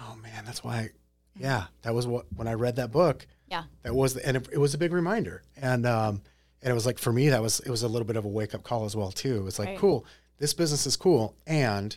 oh 0.00 0.16
man, 0.22 0.44
that's 0.44 0.62
why, 0.64 0.90
yeah, 1.38 1.64
that 1.82 1.94
was 1.94 2.06
what, 2.06 2.26
when 2.34 2.48
I 2.48 2.54
read 2.54 2.76
that 2.76 2.90
book, 2.90 3.26
Yeah. 3.48 3.64
that 3.82 3.94
was, 3.94 4.14
the, 4.14 4.26
and 4.26 4.36
it, 4.36 4.48
it 4.52 4.58
was 4.58 4.74
a 4.74 4.78
big 4.78 4.92
reminder. 4.92 5.42
And, 5.56 5.86
um, 5.86 6.22
and 6.62 6.70
it 6.70 6.74
was 6.74 6.86
like, 6.86 6.98
for 6.98 7.12
me, 7.12 7.28
that 7.28 7.40
was, 7.42 7.60
it 7.60 7.70
was 7.70 7.82
a 7.84 7.88
little 7.88 8.06
bit 8.06 8.16
of 8.16 8.24
a 8.24 8.28
wake 8.28 8.54
up 8.54 8.64
call 8.64 8.84
as 8.84 8.96
well, 8.96 9.12
too. 9.12 9.36
It 9.36 9.42
was 9.44 9.58
like, 9.58 9.68
Right. 9.68 9.78
cool, 9.78 10.04
this 10.38 10.54
business 10.54 10.86
is 10.86 10.96
cool. 10.96 11.36
And 11.46 11.96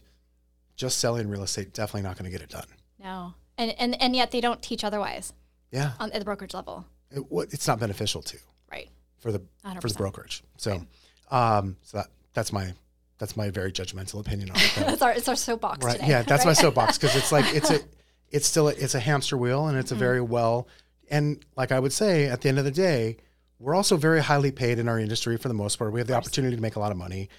just 0.75 0.99
selling 0.99 1.27
real 1.29 1.43
estate, 1.43 1.73
definitely 1.73 2.03
not 2.03 2.17
going 2.17 2.25
to 2.25 2.31
get 2.31 2.41
it 2.41 2.49
done. 2.49 2.65
No, 2.99 3.33
and 3.57 3.71
and 3.79 3.99
and 4.01 4.15
yet 4.15 4.31
they 4.31 4.41
don't 4.41 4.61
teach 4.61 4.83
otherwise 4.83 5.33
Yeah. 5.71 5.91
on 5.99 6.11
at 6.11 6.19
the 6.19 6.25
brokerage 6.25 6.53
level, 6.53 6.85
It, 7.11 7.31
what, 7.31 7.53
it's 7.53 7.67
not 7.67 7.79
beneficial 7.79 8.21
to 8.23 8.37
right? 8.71 8.89
for 9.19 9.31
the, 9.31 9.41
for 9.81 9.87
the 9.87 9.93
brokerage. 9.95 10.43
So, 10.57 10.85
um, 11.31 11.77
so 11.83 11.97
that, 11.99 12.07
that's 12.33 12.51
my, 12.53 12.73
that's 13.17 13.37
my 13.37 13.49
very 13.51 13.71
judgmental 13.71 14.19
opinion 14.19 14.49
on 14.51 14.57
it. 14.57 14.71
That's 14.77 15.01
our 15.03 15.11
it's 15.11 15.27
our 15.29 15.35
soapbox 15.35 15.85
Right. 15.85 15.95
today. 15.99 16.07
Yeah, 16.09 16.21
that's 16.23 16.43
my 16.43 16.53
soapbox 16.53 16.97
because 16.97 17.15
it's 17.15 17.31
like 17.31 17.45
it's 17.53 17.69
a 17.69 17.79
it's 18.31 18.47
still 18.47 18.67
a, 18.67 18.71
it's 18.71 18.95
a 18.95 18.99
hamster 18.99 19.37
wheel 19.37 19.61
and 19.67 19.73
Mm-hmm. 19.73 19.79
it's 19.79 19.91
a 19.91 19.95
very 19.95 20.21
well 20.21 20.67
and 21.11 21.45
like 21.55 21.71
I 21.71 21.79
would 21.79 21.93
say 21.93 22.25
at 22.27 22.41
the 22.41 22.49
end 22.49 22.57
of 22.57 22.65
the 22.65 22.71
day, 22.71 23.17
we're 23.59 23.75
also 23.75 23.95
very 23.95 24.21
highly 24.23 24.51
paid 24.51 24.79
in 24.79 24.87
our 24.89 24.97
industry 24.97 25.37
for 25.37 25.49
the 25.49 25.53
most 25.53 25.77
part. 25.77 25.91
We 25.93 25.99
have 25.99 26.07
the 26.07 26.15
opportunity 26.15 26.55
to 26.55 26.61
make 26.63 26.77
a 26.77 26.79
lot 26.79 26.91
of 26.91 26.97
money, 26.97 27.29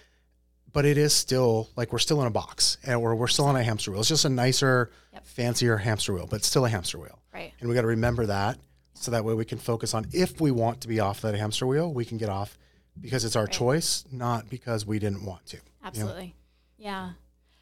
but 0.73 0.85
it 0.85 0.99
is 0.99 1.13
still 1.13 1.69
like 1.75 1.93
we're 1.93 1.99
still 1.99 2.21
in 2.21 2.29
a 2.29 2.31
box 2.31 2.79
and 2.87 3.03
we're 3.03 3.17
we're 3.17 3.27
still 3.27 3.47
on 3.47 3.57
a 3.57 3.63
hamster 3.65 3.91
wheel. 3.91 4.01
It's 4.01 4.09
just 4.09 4.25
a 4.25 4.29
nicer, 4.29 4.93
Yep. 5.15 5.27
fancier 5.27 5.77
hamster 5.79 6.13
wheel, 6.15 6.29
but 6.31 6.45
still 6.45 6.65
a 6.65 6.69
hamster 6.69 6.99
wheel. 6.99 7.19
Right. 7.33 7.53
And 7.61 7.69
we 7.69 7.75
got 7.75 7.83
to 7.83 7.87
remember 7.89 8.27
that 8.27 8.59
so 8.95 9.11
that 9.11 9.25
way 9.25 9.35
we 9.35 9.45
can 9.45 9.59
focus 9.59 9.95
on 9.95 10.07
if 10.13 10.41
we 10.41 10.51
want 10.51 10.81
to 10.83 10.89
be 10.89 11.01
off 11.01 11.21
that 11.23 11.35
hamster 11.35 11.67
wheel, 11.67 11.93
we 11.93 12.05
can 12.05 12.19
get 12.19 12.29
off 12.29 12.59
because 13.01 13.25
it's 13.25 13.37
our 13.37 13.47
choice, 13.47 14.05
not 14.13 14.51
because 14.51 14.87
we 14.87 14.99
didn't 14.99 15.25
want 15.25 15.47
to. 15.47 15.59
Absolutely. 15.83 16.35
Yeah. 16.77 17.13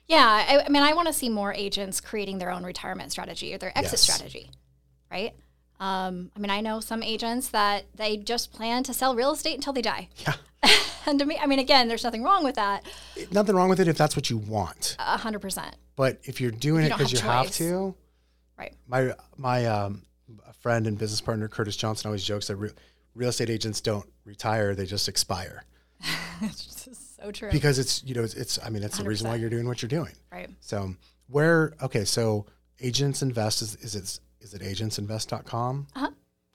Yeah. 0.09 0.27
I, 0.49 0.65
I 0.67 0.69
mean, 0.69 0.83
I 0.83 0.93
want 0.95 1.07
to 1.07 1.13
see 1.15 1.29
more 1.29 1.55
agents 1.55 2.01
creating 2.01 2.39
their 2.39 2.51
own 2.51 2.65
retirement 2.65 3.13
strategy 3.13 3.55
or 3.55 3.59
their 3.59 3.77
exit 3.79 3.93
Yes. 3.93 4.01
strategy, 4.01 4.51
right? 5.11 5.35
Um, 5.79 6.31
I 6.37 6.41
mean, 6.41 6.51
I 6.51 6.61
know 6.61 6.81
some 6.81 7.03
agents 7.03 7.49
that 7.49 7.85
they 7.95 8.17
just 8.19 8.53
plan 8.53 8.83
to 8.83 8.93
sell 8.93 9.15
real 9.15 9.31
estate 9.33 9.55
until 9.55 9.73
they 9.73 9.83
die. 9.83 10.09
Yeah. 10.19 10.35
and 11.07 11.19
to 11.19 11.25
me, 11.25 11.39
I 11.41 11.47
mean, 11.47 11.59
again, 11.59 11.89
there's 11.89 12.05
nothing 12.05 12.23
wrong 12.23 12.45
with 12.45 12.57
that, 12.57 12.85
Nothing 13.31 13.55
wrong 13.55 13.69
with 13.71 13.81
it 13.81 13.89
if 13.89 13.97
that's 13.97 14.15
what 14.17 14.29
you 14.29 14.37
want. 14.37 14.97
a 14.99 15.17
hundred 15.17 15.39
percent. 15.39 15.77
But 15.97 16.19
if 16.25 16.41
you're 16.41 16.51
doing 16.51 16.85
you 16.85 16.91
it 16.91 16.99
because 16.99 17.13
you 17.13 17.21
have 17.21 17.51
to, 17.53 17.95
Right. 18.61 18.75
my 18.87 19.15
my 19.37 19.67
um, 19.67 20.03
friend 20.61 20.87
and 20.87 20.97
business 20.99 21.21
partner 21.21 21.49
Curtis 21.49 21.77
Johnson 21.77 22.09
always 22.09 22.23
jokes 22.25 22.47
that 22.49 22.57
re- 22.57 22.71
real 23.15 23.31
estate 23.31 23.51
agents 23.51 23.81
don't 23.81 24.07
retire; 24.25 24.75
they 24.75 24.87
just 24.87 25.09
expire 25.09 25.65
It's 26.43 26.85
just 26.85 27.17
so 27.17 27.31
true. 27.33 27.51
because 27.51 27.79
it's 27.79 28.03
you 28.05 28.15
know 28.15 28.23
it's, 28.23 28.35
it's 28.35 28.59
I 28.65 28.69
mean 28.71 28.83
that's 28.83 28.99
the 28.99 29.05
reason 29.05 29.29
why 29.29 29.37
you're 29.37 29.51
doing 29.51 29.67
what 29.67 29.83
you're 29.83 29.89
doing. 29.89 30.13
right. 30.33 30.49
So 30.61 30.95
where 31.29 31.73
okay, 31.83 32.05
so 32.05 32.47
agents 32.81 33.23
invest 33.23 33.63
is 33.63 33.77
is 33.77 33.95
it 33.95 34.21
is 34.41 34.55
it 34.55 34.63
agentsinvest.com? 34.63 35.87
Uh-huh. 35.97 36.11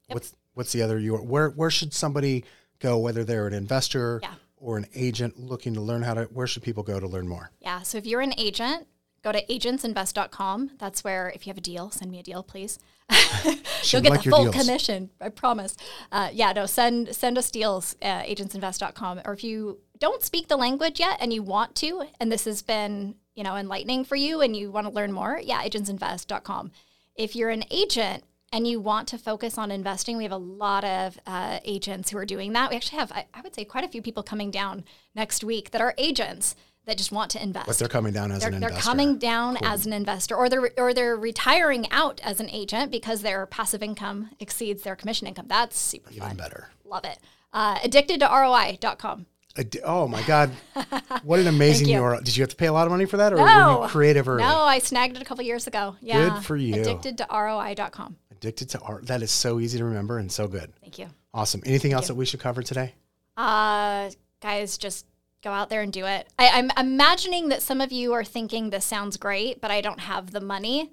What's 0.07 0.33
what's 0.53 0.71
the 0.71 0.81
other 0.81 0.97
you 0.99 1.15
where 1.17 1.49
where 1.49 1.69
should 1.71 1.93
somebody 1.93 2.45
go 2.79 2.97
whether 2.97 3.23
they're 3.23 3.47
an 3.47 3.53
investor 3.53 4.19
Yeah. 4.23 4.33
or 4.57 4.77
an 4.77 4.85
agent 4.95 5.39
looking 5.39 5.73
to 5.75 5.81
learn 5.81 6.01
how 6.01 6.13
to 6.15 6.23
where 6.25 6.47
should 6.47 6.63
people 6.63 6.83
go 6.83 6.99
to 6.99 7.07
learn 7.07 7.27
more? 7.27 7.51
Yeah. 7.59 7.81
So 7.81 7.97
if 7.97 8.05
you're 8.05 8.21
an 8.21 8.33
agent, 8.37 8.87
go 9.25 9.31
to 9.31 9.43
agentsinvest.com. 9.47 10.71
That's 10.77 11.03
where, 11.03 11.31
if 11.33 11.47
you 11.47 11.49
have 11.49 11.57
a 11.57 11.61
deal, 11.61 11.89
send 11.89 12.11
me 12.11 12.19
a 12.19 12.23
deal, 12.23 12.43
please. 12.43 12.77
You'll 13.83 14.03
get 14.03 14.11
like 14.11 14.21
the 14.21 14.29
full 14.29 14.43
deals. 14.43 14.55
commission. 14.55 15.09
I 15.19 15.29
promise. 15.29 15.75
Uh, 16.11 16.29
yeah, 16.31 16.53
no, 16.53 16.67
send 16.67 17.15
send 17.15 17.37
us 17.37 17.49
deals, 17.49 17.95
uh, 18.03 18.21
agentsinvest.com. 18.21 19.21
Or 19.25 19.33
if 19.33 19.43
you 19.43 19.79
don't 19.99 20.21
speak 20.21 20.47
the 20.47 20.57
language 20.57 20.99
yet 20.99 21.17
and 21.19 21.33
you 21.33 21.41
want 21.41 21.73
to, 21.75 22.03
and 22.19 22.31
this 22.31 22.45
has 22.45 22.61
been, 22.61 23.15
you 23.33 23.43
know, 23.43 23.55
enlightening 23.55 24.05
for 24.05 24.15
you 24.15 24.41
and 24.41 24.55
you 24.55 24.71
want 24.71 24.85
to 24.85 24.93
learn 24.93 25.11
more, 25.11 25.41
yeah, 25.43 25.63
agentsinvest.com. 25.63 26.71
If 27.15 27.35
you're 27.35 27.49
an 27.49 27.63
agent 27.71 28.23
and 28.53 28.67
you 28.67 28.79
want 28.79 29.07
to 29.07 29.17
focus 29.17 29.57
on 29.57 29.71
investing, 29.71 30.17
we 30.17 30.23
have 30.23 30.31
a 30.31 30.37
lot 30.37 30.83
of 30.83 31.19
uh, 31.25 31.59
agents 31.63 32.11
who 32.11 32.17
are 32.19 32.25
doing 32.25 32.53
that. 32.53 32.69
We 32.69 32.75
actually 32.75 32.99
have, 32.99 33.11
I, 33.11 33.25
I 33.33 33.41
would 33.41 33.55
say, 33.55 33.65
quite 33.65 33.83
a 33.83 33.89
few 33.89 34.03
people 34.03 34.21
coming 34.21 34.51
down 34.51 34.83
next 35.15 35.43
week 35.43 35.71
that 35.71 35.81
are 35.81 35.95
agents 35.97 36.55
that 36.85 36.97
just 36.97 37.11
want 37.11 37.31
to 37.31 37.41
invest 37.41 37.67
But 37.67 37.77
they're 37.77 37.87
coming 37.87 38.13
down 38.13 38.31
as 38.31 38.39
they're, 38.39 38.49
an 38.49 38.55
investor. 38.55 38.73
they're 38.75 38.81
coming 38.81 39.17
down 39.17 39.57
as 39.63 39.85
an 39.85 39.93
investor 39.93 40.35
or 40.35 40.49
they're 40.49 40.71
or 40.77 40.93
they're 40.93 41.15
retiring 41.17 41.89
out 41.91 42.19
as 42.23 42.39
an 42.39 42.49
agent 42.49 42.91
because 42.91 43.21
their 43.21 43.45
passive 43.45 43.81
income 43.83 44.29
exceeds 44.39 44.83
their 44.83 44.95
commission 44.95 45.27
income 45.27 45.45
that's 45.47 45.77
super 45.77 46.09
even 46.11 46.27
fun 46.27 46.37
better. 46.37 46.69
love 46.83 47.03
it 47.05 47.17
uh, 47.53 47.79
addicted 47.83 48.19
to 48.19 48.25
roi.com 48.27 49.25
di- 49.69 49.79
Oh 49.83 50.07
my 50.07 50.21
God! 50.23 50.51
What 51.23 51.39
an 51.39 51.47
amazing 51.47 51.87
you. 51.87 51.99
URL! 52.01 52.21
Did 52.23 52.35
you 52.35 52.41
have 52.43 52.49
to 52.49 52.55
pay 52.57 52.65
a 52.67 52.73
lot 52.73 52.85
of 52.87 52.91
money 52.91 53.05
for 53.05 53.17
that, 53.17 53.31
or 53.33 53.37
were 53.37 53.45
no 53.45 53.83
you 53.83 53.89
creative 53.89 54.27
early? 54.27 54.43
no 54.43 54.61
i 54.63 54.79
snagged 54.79 55.15
it 55.15 55.21
a 55.21 55.25
couple 55.25 55.43
years 55.45 55.65
ago 55.67 55.95
yeah 56.01 56.29
Good 56.35 56.43
for 56.43 56.55
you. 56.57 56.75
addicted 56.81 57.17
to 57.19 57.27
roi.com 57.31 58.17
Addicted 58.31 58.69
to 58.71 58.79
art. 58.81 59.07
That 59.07 59.21
is 59.23 59.31
so 59.31 59.59
easy 59.61 59.77
to 59.77 59.85
remember 59.85 60.19
and 60.19 60.29
so 60.31 60.47
good. 60.47 60.71
thank 60.81 60.99
you 60.99 61.07
Awesome. 61.33 61.61
Anything 61.65 61.93
else 61.93 62.07
that 62.07 62.15
we 62.15 62.25
should 62.25 62.39
cover 62.41 62.61
today? 62.63 62.93
uh, 63.37 64.09
guys 64.41 64.77
just 64.77 65.05
go 65.45 65.51
out 65.51 65.69
there 65.69 65.81
and 65.81 65.93
do 65.93 66.05
it 66.05 66.27
I, 66.39 66.49
i'm 66.53 66.71
imagining 66.77 67.49
that 67.49 67.61
some 67.61 67.79
of 67.79 67.91
you 67.91 68.11
are 68.13 68.23
thinking 68.25 68.69
this 68.71 68.83
sounds 68.83 69.15
great 69.15 69.61
but 69.61 69.69
i 69.71 69.79
don't 69.79 69.99
have 70.01 70.31
the 70.31 70.41
money 70.41 70.91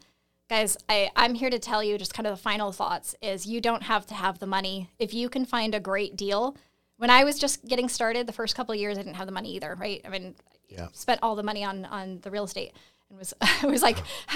guys 0.51 0.77
I, 0.89 1.11
i'm 1.17 1.35
here 1.35 1.49
to 1.51 1.59
tell 1.59 1.83
you 1.83 1.97
just 1.99 2.13
kind 2.15 2.27
of 2.27 2.37
the 2.37 2.43
final 2.43 2.71
thoughts 2.71 3.15
is 3.23 3.47
you 3.47 3.61
don't 3.61 3.85
have 3.85 4.07
to 4.09 4.15
have 4.15 4.39
the 4.39 4.47
money 4.47 4.91
if 4.99 5.15
you 5.15 5.29
can 5.31 5.47
find 5.47 5.75
a 5.75 5.81
great 5.81 6.17
deal 6.17 6.55
when 6.99 7.09
i 7.09 7.25
was 7.25 7.39
just 7.39 7.67
getting 7.67 7.89
started 7.89 8.27
the 8.27 8.33
first 8.33 8.55
couple 8.55 8.75
of 8.75 8.79
years 8.79 8.99
i 8.99 9.03
didn't 9.03 9.15
have 9.17 9.27
the 9.27 9.33
money 9.33 9.53
either 9.57 9.75
right 9.81 10.03
i 10.05 10.11
mean 10.11 10.35
Yeah. 10.69 10.89
spent 10.93 11.21
all 11.23 11.35
the 11.35 11.43
money 11.43 11.65
on 11.65 11.87
on 11.87 12.19
the 12.21 12.31
real 12.31 12.45
estate 12.45 12.73
and 13.09 13.19
was 13.19 13.33
was 13.65 13.83
like 13.83 13.99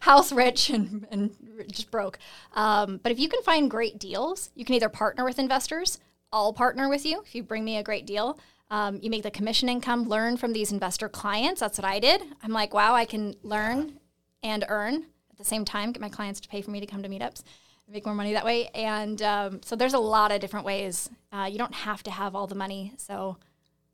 house 0.00 0.30
rich 0.32 0.70
and 0.70 1.06
and 1.10 1.30
just 1.70 1.90
broke. 1.90 2.18
Um, 2.54 2.98
but 3.02 3.12
if 3.12 3.18
you 3.18 3.28
can 3.28 3.42
find 3.42 3.70
great 3.70 3.98
deals, 3.98 4.50
you 4.54 4.64
can 4.64 4.74
either 4.74 4.88
partner 4.88 5.24
with 5.24 5.38
investors. 5.38 5.98
I'll 6.32 6.52
partner 6.52 6.88
with 6.88 7.06
you 7.06 7.22
if 7.24 7.34
you 7.34 7.42
bring 7.44 7.64
me 7.64 7.76
a 7.76 7.82
great 7.82 8.06
deal. 8.06 8.38
Um, 8.70 8.98
you 9.02 9.10
make 9.10 9.22
the 9.22 9.30
commission 9.30 9.68
income, 9.68 10.08
learn 10.08 10.36
from 10.36 10.52
these 10.52 10.72
investor 10.72 11.08
clients. 11.08 11.60
That's 11.60 11.78
what 11.78 11.84
I 11.84 11.98
did. 12.00 12.22
I'm 12.42 12.50
like, 12.52 12.72
wow, 12.74 12.94
I 12.94 13.04
can 13.04 13.34
learn 13.42 13.98
and 14.42 14.64
earn 14.68 15.04
at 15.30 15.36
the 15.38 15.44
same 15.44 15.64
time. 15.64 15.92
Get 15.92 16.00
my 16.00 16.08
clients 16.08 16.40
to 16.40 16.48
pay 16.48 16.62
for 16.62 16.70
me 16.70 16.80
to 16.80 16.86
come 16.86 17.02
to 17.02 17.08
meetups, 17.08 17.42
make 17.88 18.04
more 18.06 18.14
money 18.14 18.32
that 18.32 18.44
way. 18.44 18.68
And 18.74 19.20
um, 19.22 19.60
so 19.62 19.76
there's 19.76 19.94
a 19.94 19.98
lot 19.98 20.32
of 20.32 20.40
different 20.40 20.64
ways. 20.66 21.10
Uh, 21.30 21.48
you 21.50 21.58
don't 21.58 21.74
have 21.74 22.02
to 22.04 22.10
have 22.10 22.34
all 22.34 22.46
the 22.46 22.54
money. 22.54 22.92
So 22.96 23.36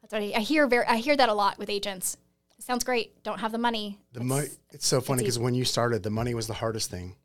that's 0.00 0.12
what 0.12 0.22
I, 0.22 0.38
I 0.38 0.40
hear. 0.40 0.66
Very, 0.66 0.86
I 0.86 0.96
hear 0.96 1.16
that 1.16 1.28
a 1.28 1.34
lot 1.34 1.58
with 1.58 1.68
agents. 1.68 2.16
It 2.56 2.64
sounds 2.64 2.84
great. 2.84 3.22
Don't 3.22 3.40
have 3.40 3.52
the 3.52 3.58
money. 3.58 3.98
The 4.12 4.22
mo- 4.22 4.44
it's 4.70 4.86
so 4.86 5.00
funny 5.00 5.22
because 5.22 5.38
when 5.38 5.54
you 5.54 5.64
started, 5.64 6.02
the 6.02 6.10
money 6.10 6.34
was 6.34 6.46
the 6.46 6.54
hardest 6.54 6.90
thing, 6.90 7.16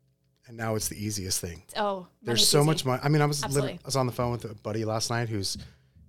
and 0.48 0.56
now 0.56 0.74
it's 0.74 0.88
the 0.88 0.96
easiest 1.02 1.40
thing. 1.40 1.62
Oh, 1.76 2.06
There's 2.22 2.46
so 2.46 2.60
easy. 2.60 2.66
much 2.66 2.84
money. 2.86 3.00
I 3.04 3.08
mean, 3.08 3.22
I 3.22 3.26
was 3.26 3.40
lit- 3.42 3.48
Absolutely. 3.48 3.74
I 3.74 3.86
was 3.86 3.96
on 3.96 4.06
the 4.06 4.12
phone 4.12 4.32
with 4.32 4.44
a 4.46 4.54
buddy 4.54 4.84
last 4.84 5.10
night 5.10 5.28
whose 5.28 5.58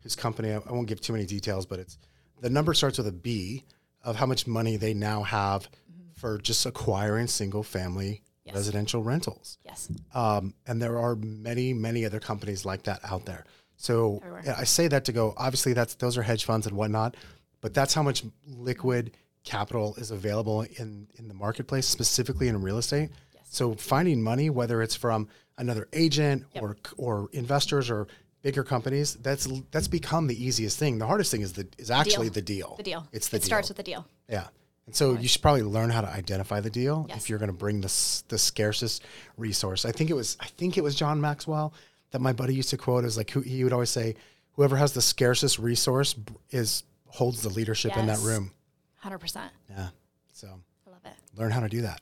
whose 0.08 0.16
company. 0.16 0.52
I, 0.52 0.58
I 0.58 0.72
won't 0.72 0.88
give 0.88 1.02
too 1.02 1.14
many 1.14 1.26
details, 1.26 1.66
but 1.66 1.80
it's 1.80 1.98
the 2.42 2.50
number 2.50 2.74
starts 2.74 2.98
with 2.98 3.08
a 3.08 3.12
B 3.12 3.66
of 4.04 4.16
how 4.16 4.26
much 4.26 4.48
money 4.48 4.78
they 4.78 4.94
now 4.94 5.24
have 5.24 5.68
for 6.16 6.38
just 6.38 6.66
acquiring 6.66 7.28
single 7.28 7.64
family 7.64 8.24
Mm-hmm. 8.48 8.56
Yes. 8.56 8.56
residential 8.56 9.04
rentals. 9.04 9.58
Yes. 9.66 9.90
Um, 10.14 10.54
and 10.66 10.82
there 10.82 10.98
are 10.98 11.16
many, 11.18 11.74
many 11.74 12.06
other 12.06 12.22
companies 12.22 12.64
like 12.66 12.84
that 12.84 13.02
out 13.04 13.26
there. 13.26 13.44
So. 13.76 14.22
I 14.58 14.64
say 14.64 14.88
that 14.88 15.04
to 15.06 15.12
go. 15.12 15.34
Obviously, 15.36 15.74
that's 15.74 15.96
those 15.96 16.18
are 16.18 16.24
hedge 16.24 16.46
funds 16.46 16.66
and 16.66 16.78
whatnot, 16.78 17.16
but 17.60 17.74
that's 17.74 17.94
how 17.94 18.04
much 18.04 18.24
liquid 18.46 19.12
capital 19.44 19.96
is 19.98 20.12
available 20.12 20.62
in 20.62 21.08
in 21.16 21.28
the 21.28 21.34
marketplace, 21.34 21.86
specifically 21.88 22.48
in 22.48 22.62
real 22.62 22.78
estate. 22.78 23.10
Yes. 23.36 23.48
So 23.50 23.76
finding 23.76 24.22
money, 24.22 24.50
whether 24.50 24.82
it's 24.82 24.96
from 24.96 25.28
another 25.58 25.90
agent 25.92 26.46
or 26.62 26.78
or 26.96 27.30
investors 27.34 27.90
or 27.90 28.08
bigger 28.48 28.64
companies, 28.64 29.16
that's 29.16 29.46
that's 29.72 29.90
become 29.90 30.28
the 30.28 30.42
easiest 30.48 30.80
thing. 30.80 31.00
The 31.00 31.06
hardest 31.06 31.32
thing 31.32 31.42
is 31.42 31.52
the 31.52 31.68
is 31.78 31.92
actually 31.92 32.28
Deal. 32.28 32.34
the 32.34 32.42
deal. 32.42 32.76
The 32.78 32.84
deal. 32.84 33.08
It's 33.12 33.28
the 33.28 33.36
it 33.38 33.40
deal. 33.42 33.46
starts 33.46 33.68
with 33.68 33.76
the 33.76 33.84
deal. 33.84 34.06
Yeah. 34.30 34.48
And 34.86 34.96
so 34.96 35.16
you 35.16 35.28
should 35.28 35.42
probably 35.42 35.64
learn 35.64 35.90
how 35.90 36.00
to 36.00 36.08
identify 36.08 36.62
the 36.62 36.70
deal 36.70 37.06
Yes. 37.10 37.18
if 37.18 37.30
you're 37.30 37.40
going 37.40 37.52
to 37.52 37.58
bring 37.66 37.82
this 37.82 38.24
the 38.30 38.38
scarcest 38.38 39.04
resource. 39.36 39.84
I 39.84 39.92
think 39.92 40.10
it 40.10 40.14
was 40.14 40.38
I 40.40 40.46
think 40.46 40.78
it 40.78 40.84
was 40.88 40.96
John 40.96 41.20
Maxwell 41.20 41.74
that 42.12 42.22
my 42.22 42.32
buddy 42.32 42.56
used 42.56 42.70
to 42.70 42.78
quote 42.78 43.04
as 43.04 43.18
like 43.18 43.30
who 43.32 43.42
he 43.42 43.66
would 43.66 43.74
always 43.74 43.90
say 43.90 44.16
whoever 44.54 44.78
has 44.78 44.94
the 44.94 45.02
scarcest 45.02 45.60
resource 45.60 46.16
is 46.52 46.84
holds 47.08 47.42
the 47.42 47.50
leadership 47.50 47.98
in 47.98 48.06
that 48.08 48.20
room. 48.20 48.52
Hundred 48.96 49.20
percent. 49.20 49.52
Yeah. 49.70 49.90
So 50.32 50.48
I 50.88 50.90
love 50.90 51.02
it. 51.04 51.16
learn 51.38 51.52
how 51.52 51.60
to 51.60 51.70
do 51.70 51.82
that. 51.82 52.00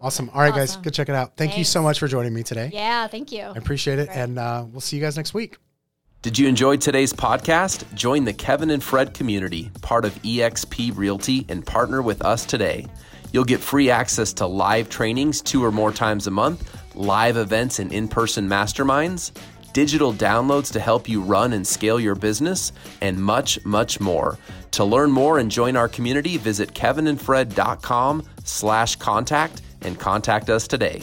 Awesome. 0.00 0.30
All 0.34 0.40
right 0.40 0.54
guys, 0.54 0.76
go 0.76 0.90
check 0.90 1.08
it 1.08 1.14
out. 1.16 1.36
Thank 1.36 1.58
you 1.58 1.64
so 1.64 1.82
much 1.82 1.98
for 1.98 2.06
joining 2.06 2.32
me 2.32 2.44
today. 2.44 2.70
Yeah. 2.72 3.08
Thank 3.08 3.32
you. 3.32 3.42
I 3.42 3.56
appreciate 3.58 3.98
it 3.98 4.08
and 4.12 4.38
uh, 4.38 4.64
we'll 4.70 4.80
see 4.82 4.96
you 4.96 5.02
guys 5.02 5.16
next 5.16 5.34
week. 5.34 5.56
Did 6.24 6.38
you 6.38 6.48
enjoy 6.48 6.78
today's 6.78 7.12
podcast? 7.12 7.84
Join 7.92 8.24
the 8.24 8.32
Kevin 8.32 8.70
and 8.70 8.82
Fred 8.82 9.12
community, 9.12 9.70
part 9.82 10.06
of 10.06 10.14
eXp 10.22 10.96
Realty, 10.96 11.44
and 11.50 11.66
partner 11.66 12.00
with 12.00 12.24
us 12.24 12.46
today. 12.46 12.86
You'll 13.34 13.44
get 13.44 13.60
free 13.60 13.90
access 13.90 14.32
to 14.34 14.46
live 14.46 14.88
trainings 14.88 15.42
two 15.42 15.62
or 15.62 15.70
more 15.70 15.92
times 15.92 16.26
a 16.26 16.30
month, 16.30 16.80
live 16.94 17.36
events 17.36 17.78
and 17.78 17.92
in 17.92 18.08
person 18.08 18.48
masterminds, 18.48 19.32
digital 19.74 20.14
downloads 20.14 20.72
to 20.72 20.80
help 20.80 21.10
you 21.10 21.20
run 21.20 21.52
and 21.52 21.66
scale 21.66 22.00
your 22.00 22.14
business, 22.14 22.72
and 23.02 23.22
much, 23.22 23.62
much 23.66 24.00
more. 24.00 24.38
To 24.70 24.84
learn 24.86 25.10
more 25.10 25.40
and 25.40 25.50
join 25.50 25.76
our 25.76 25.90
community, 25.90 26.38
visit 26.38 26.72
kevinandfred.com 26.72 28.22
slash 28.44 28.96
contact 28.96 29.60
and 29.82 30.00
contact 30.00 30.48
us 30.48 30.66
today. 30.66 31.02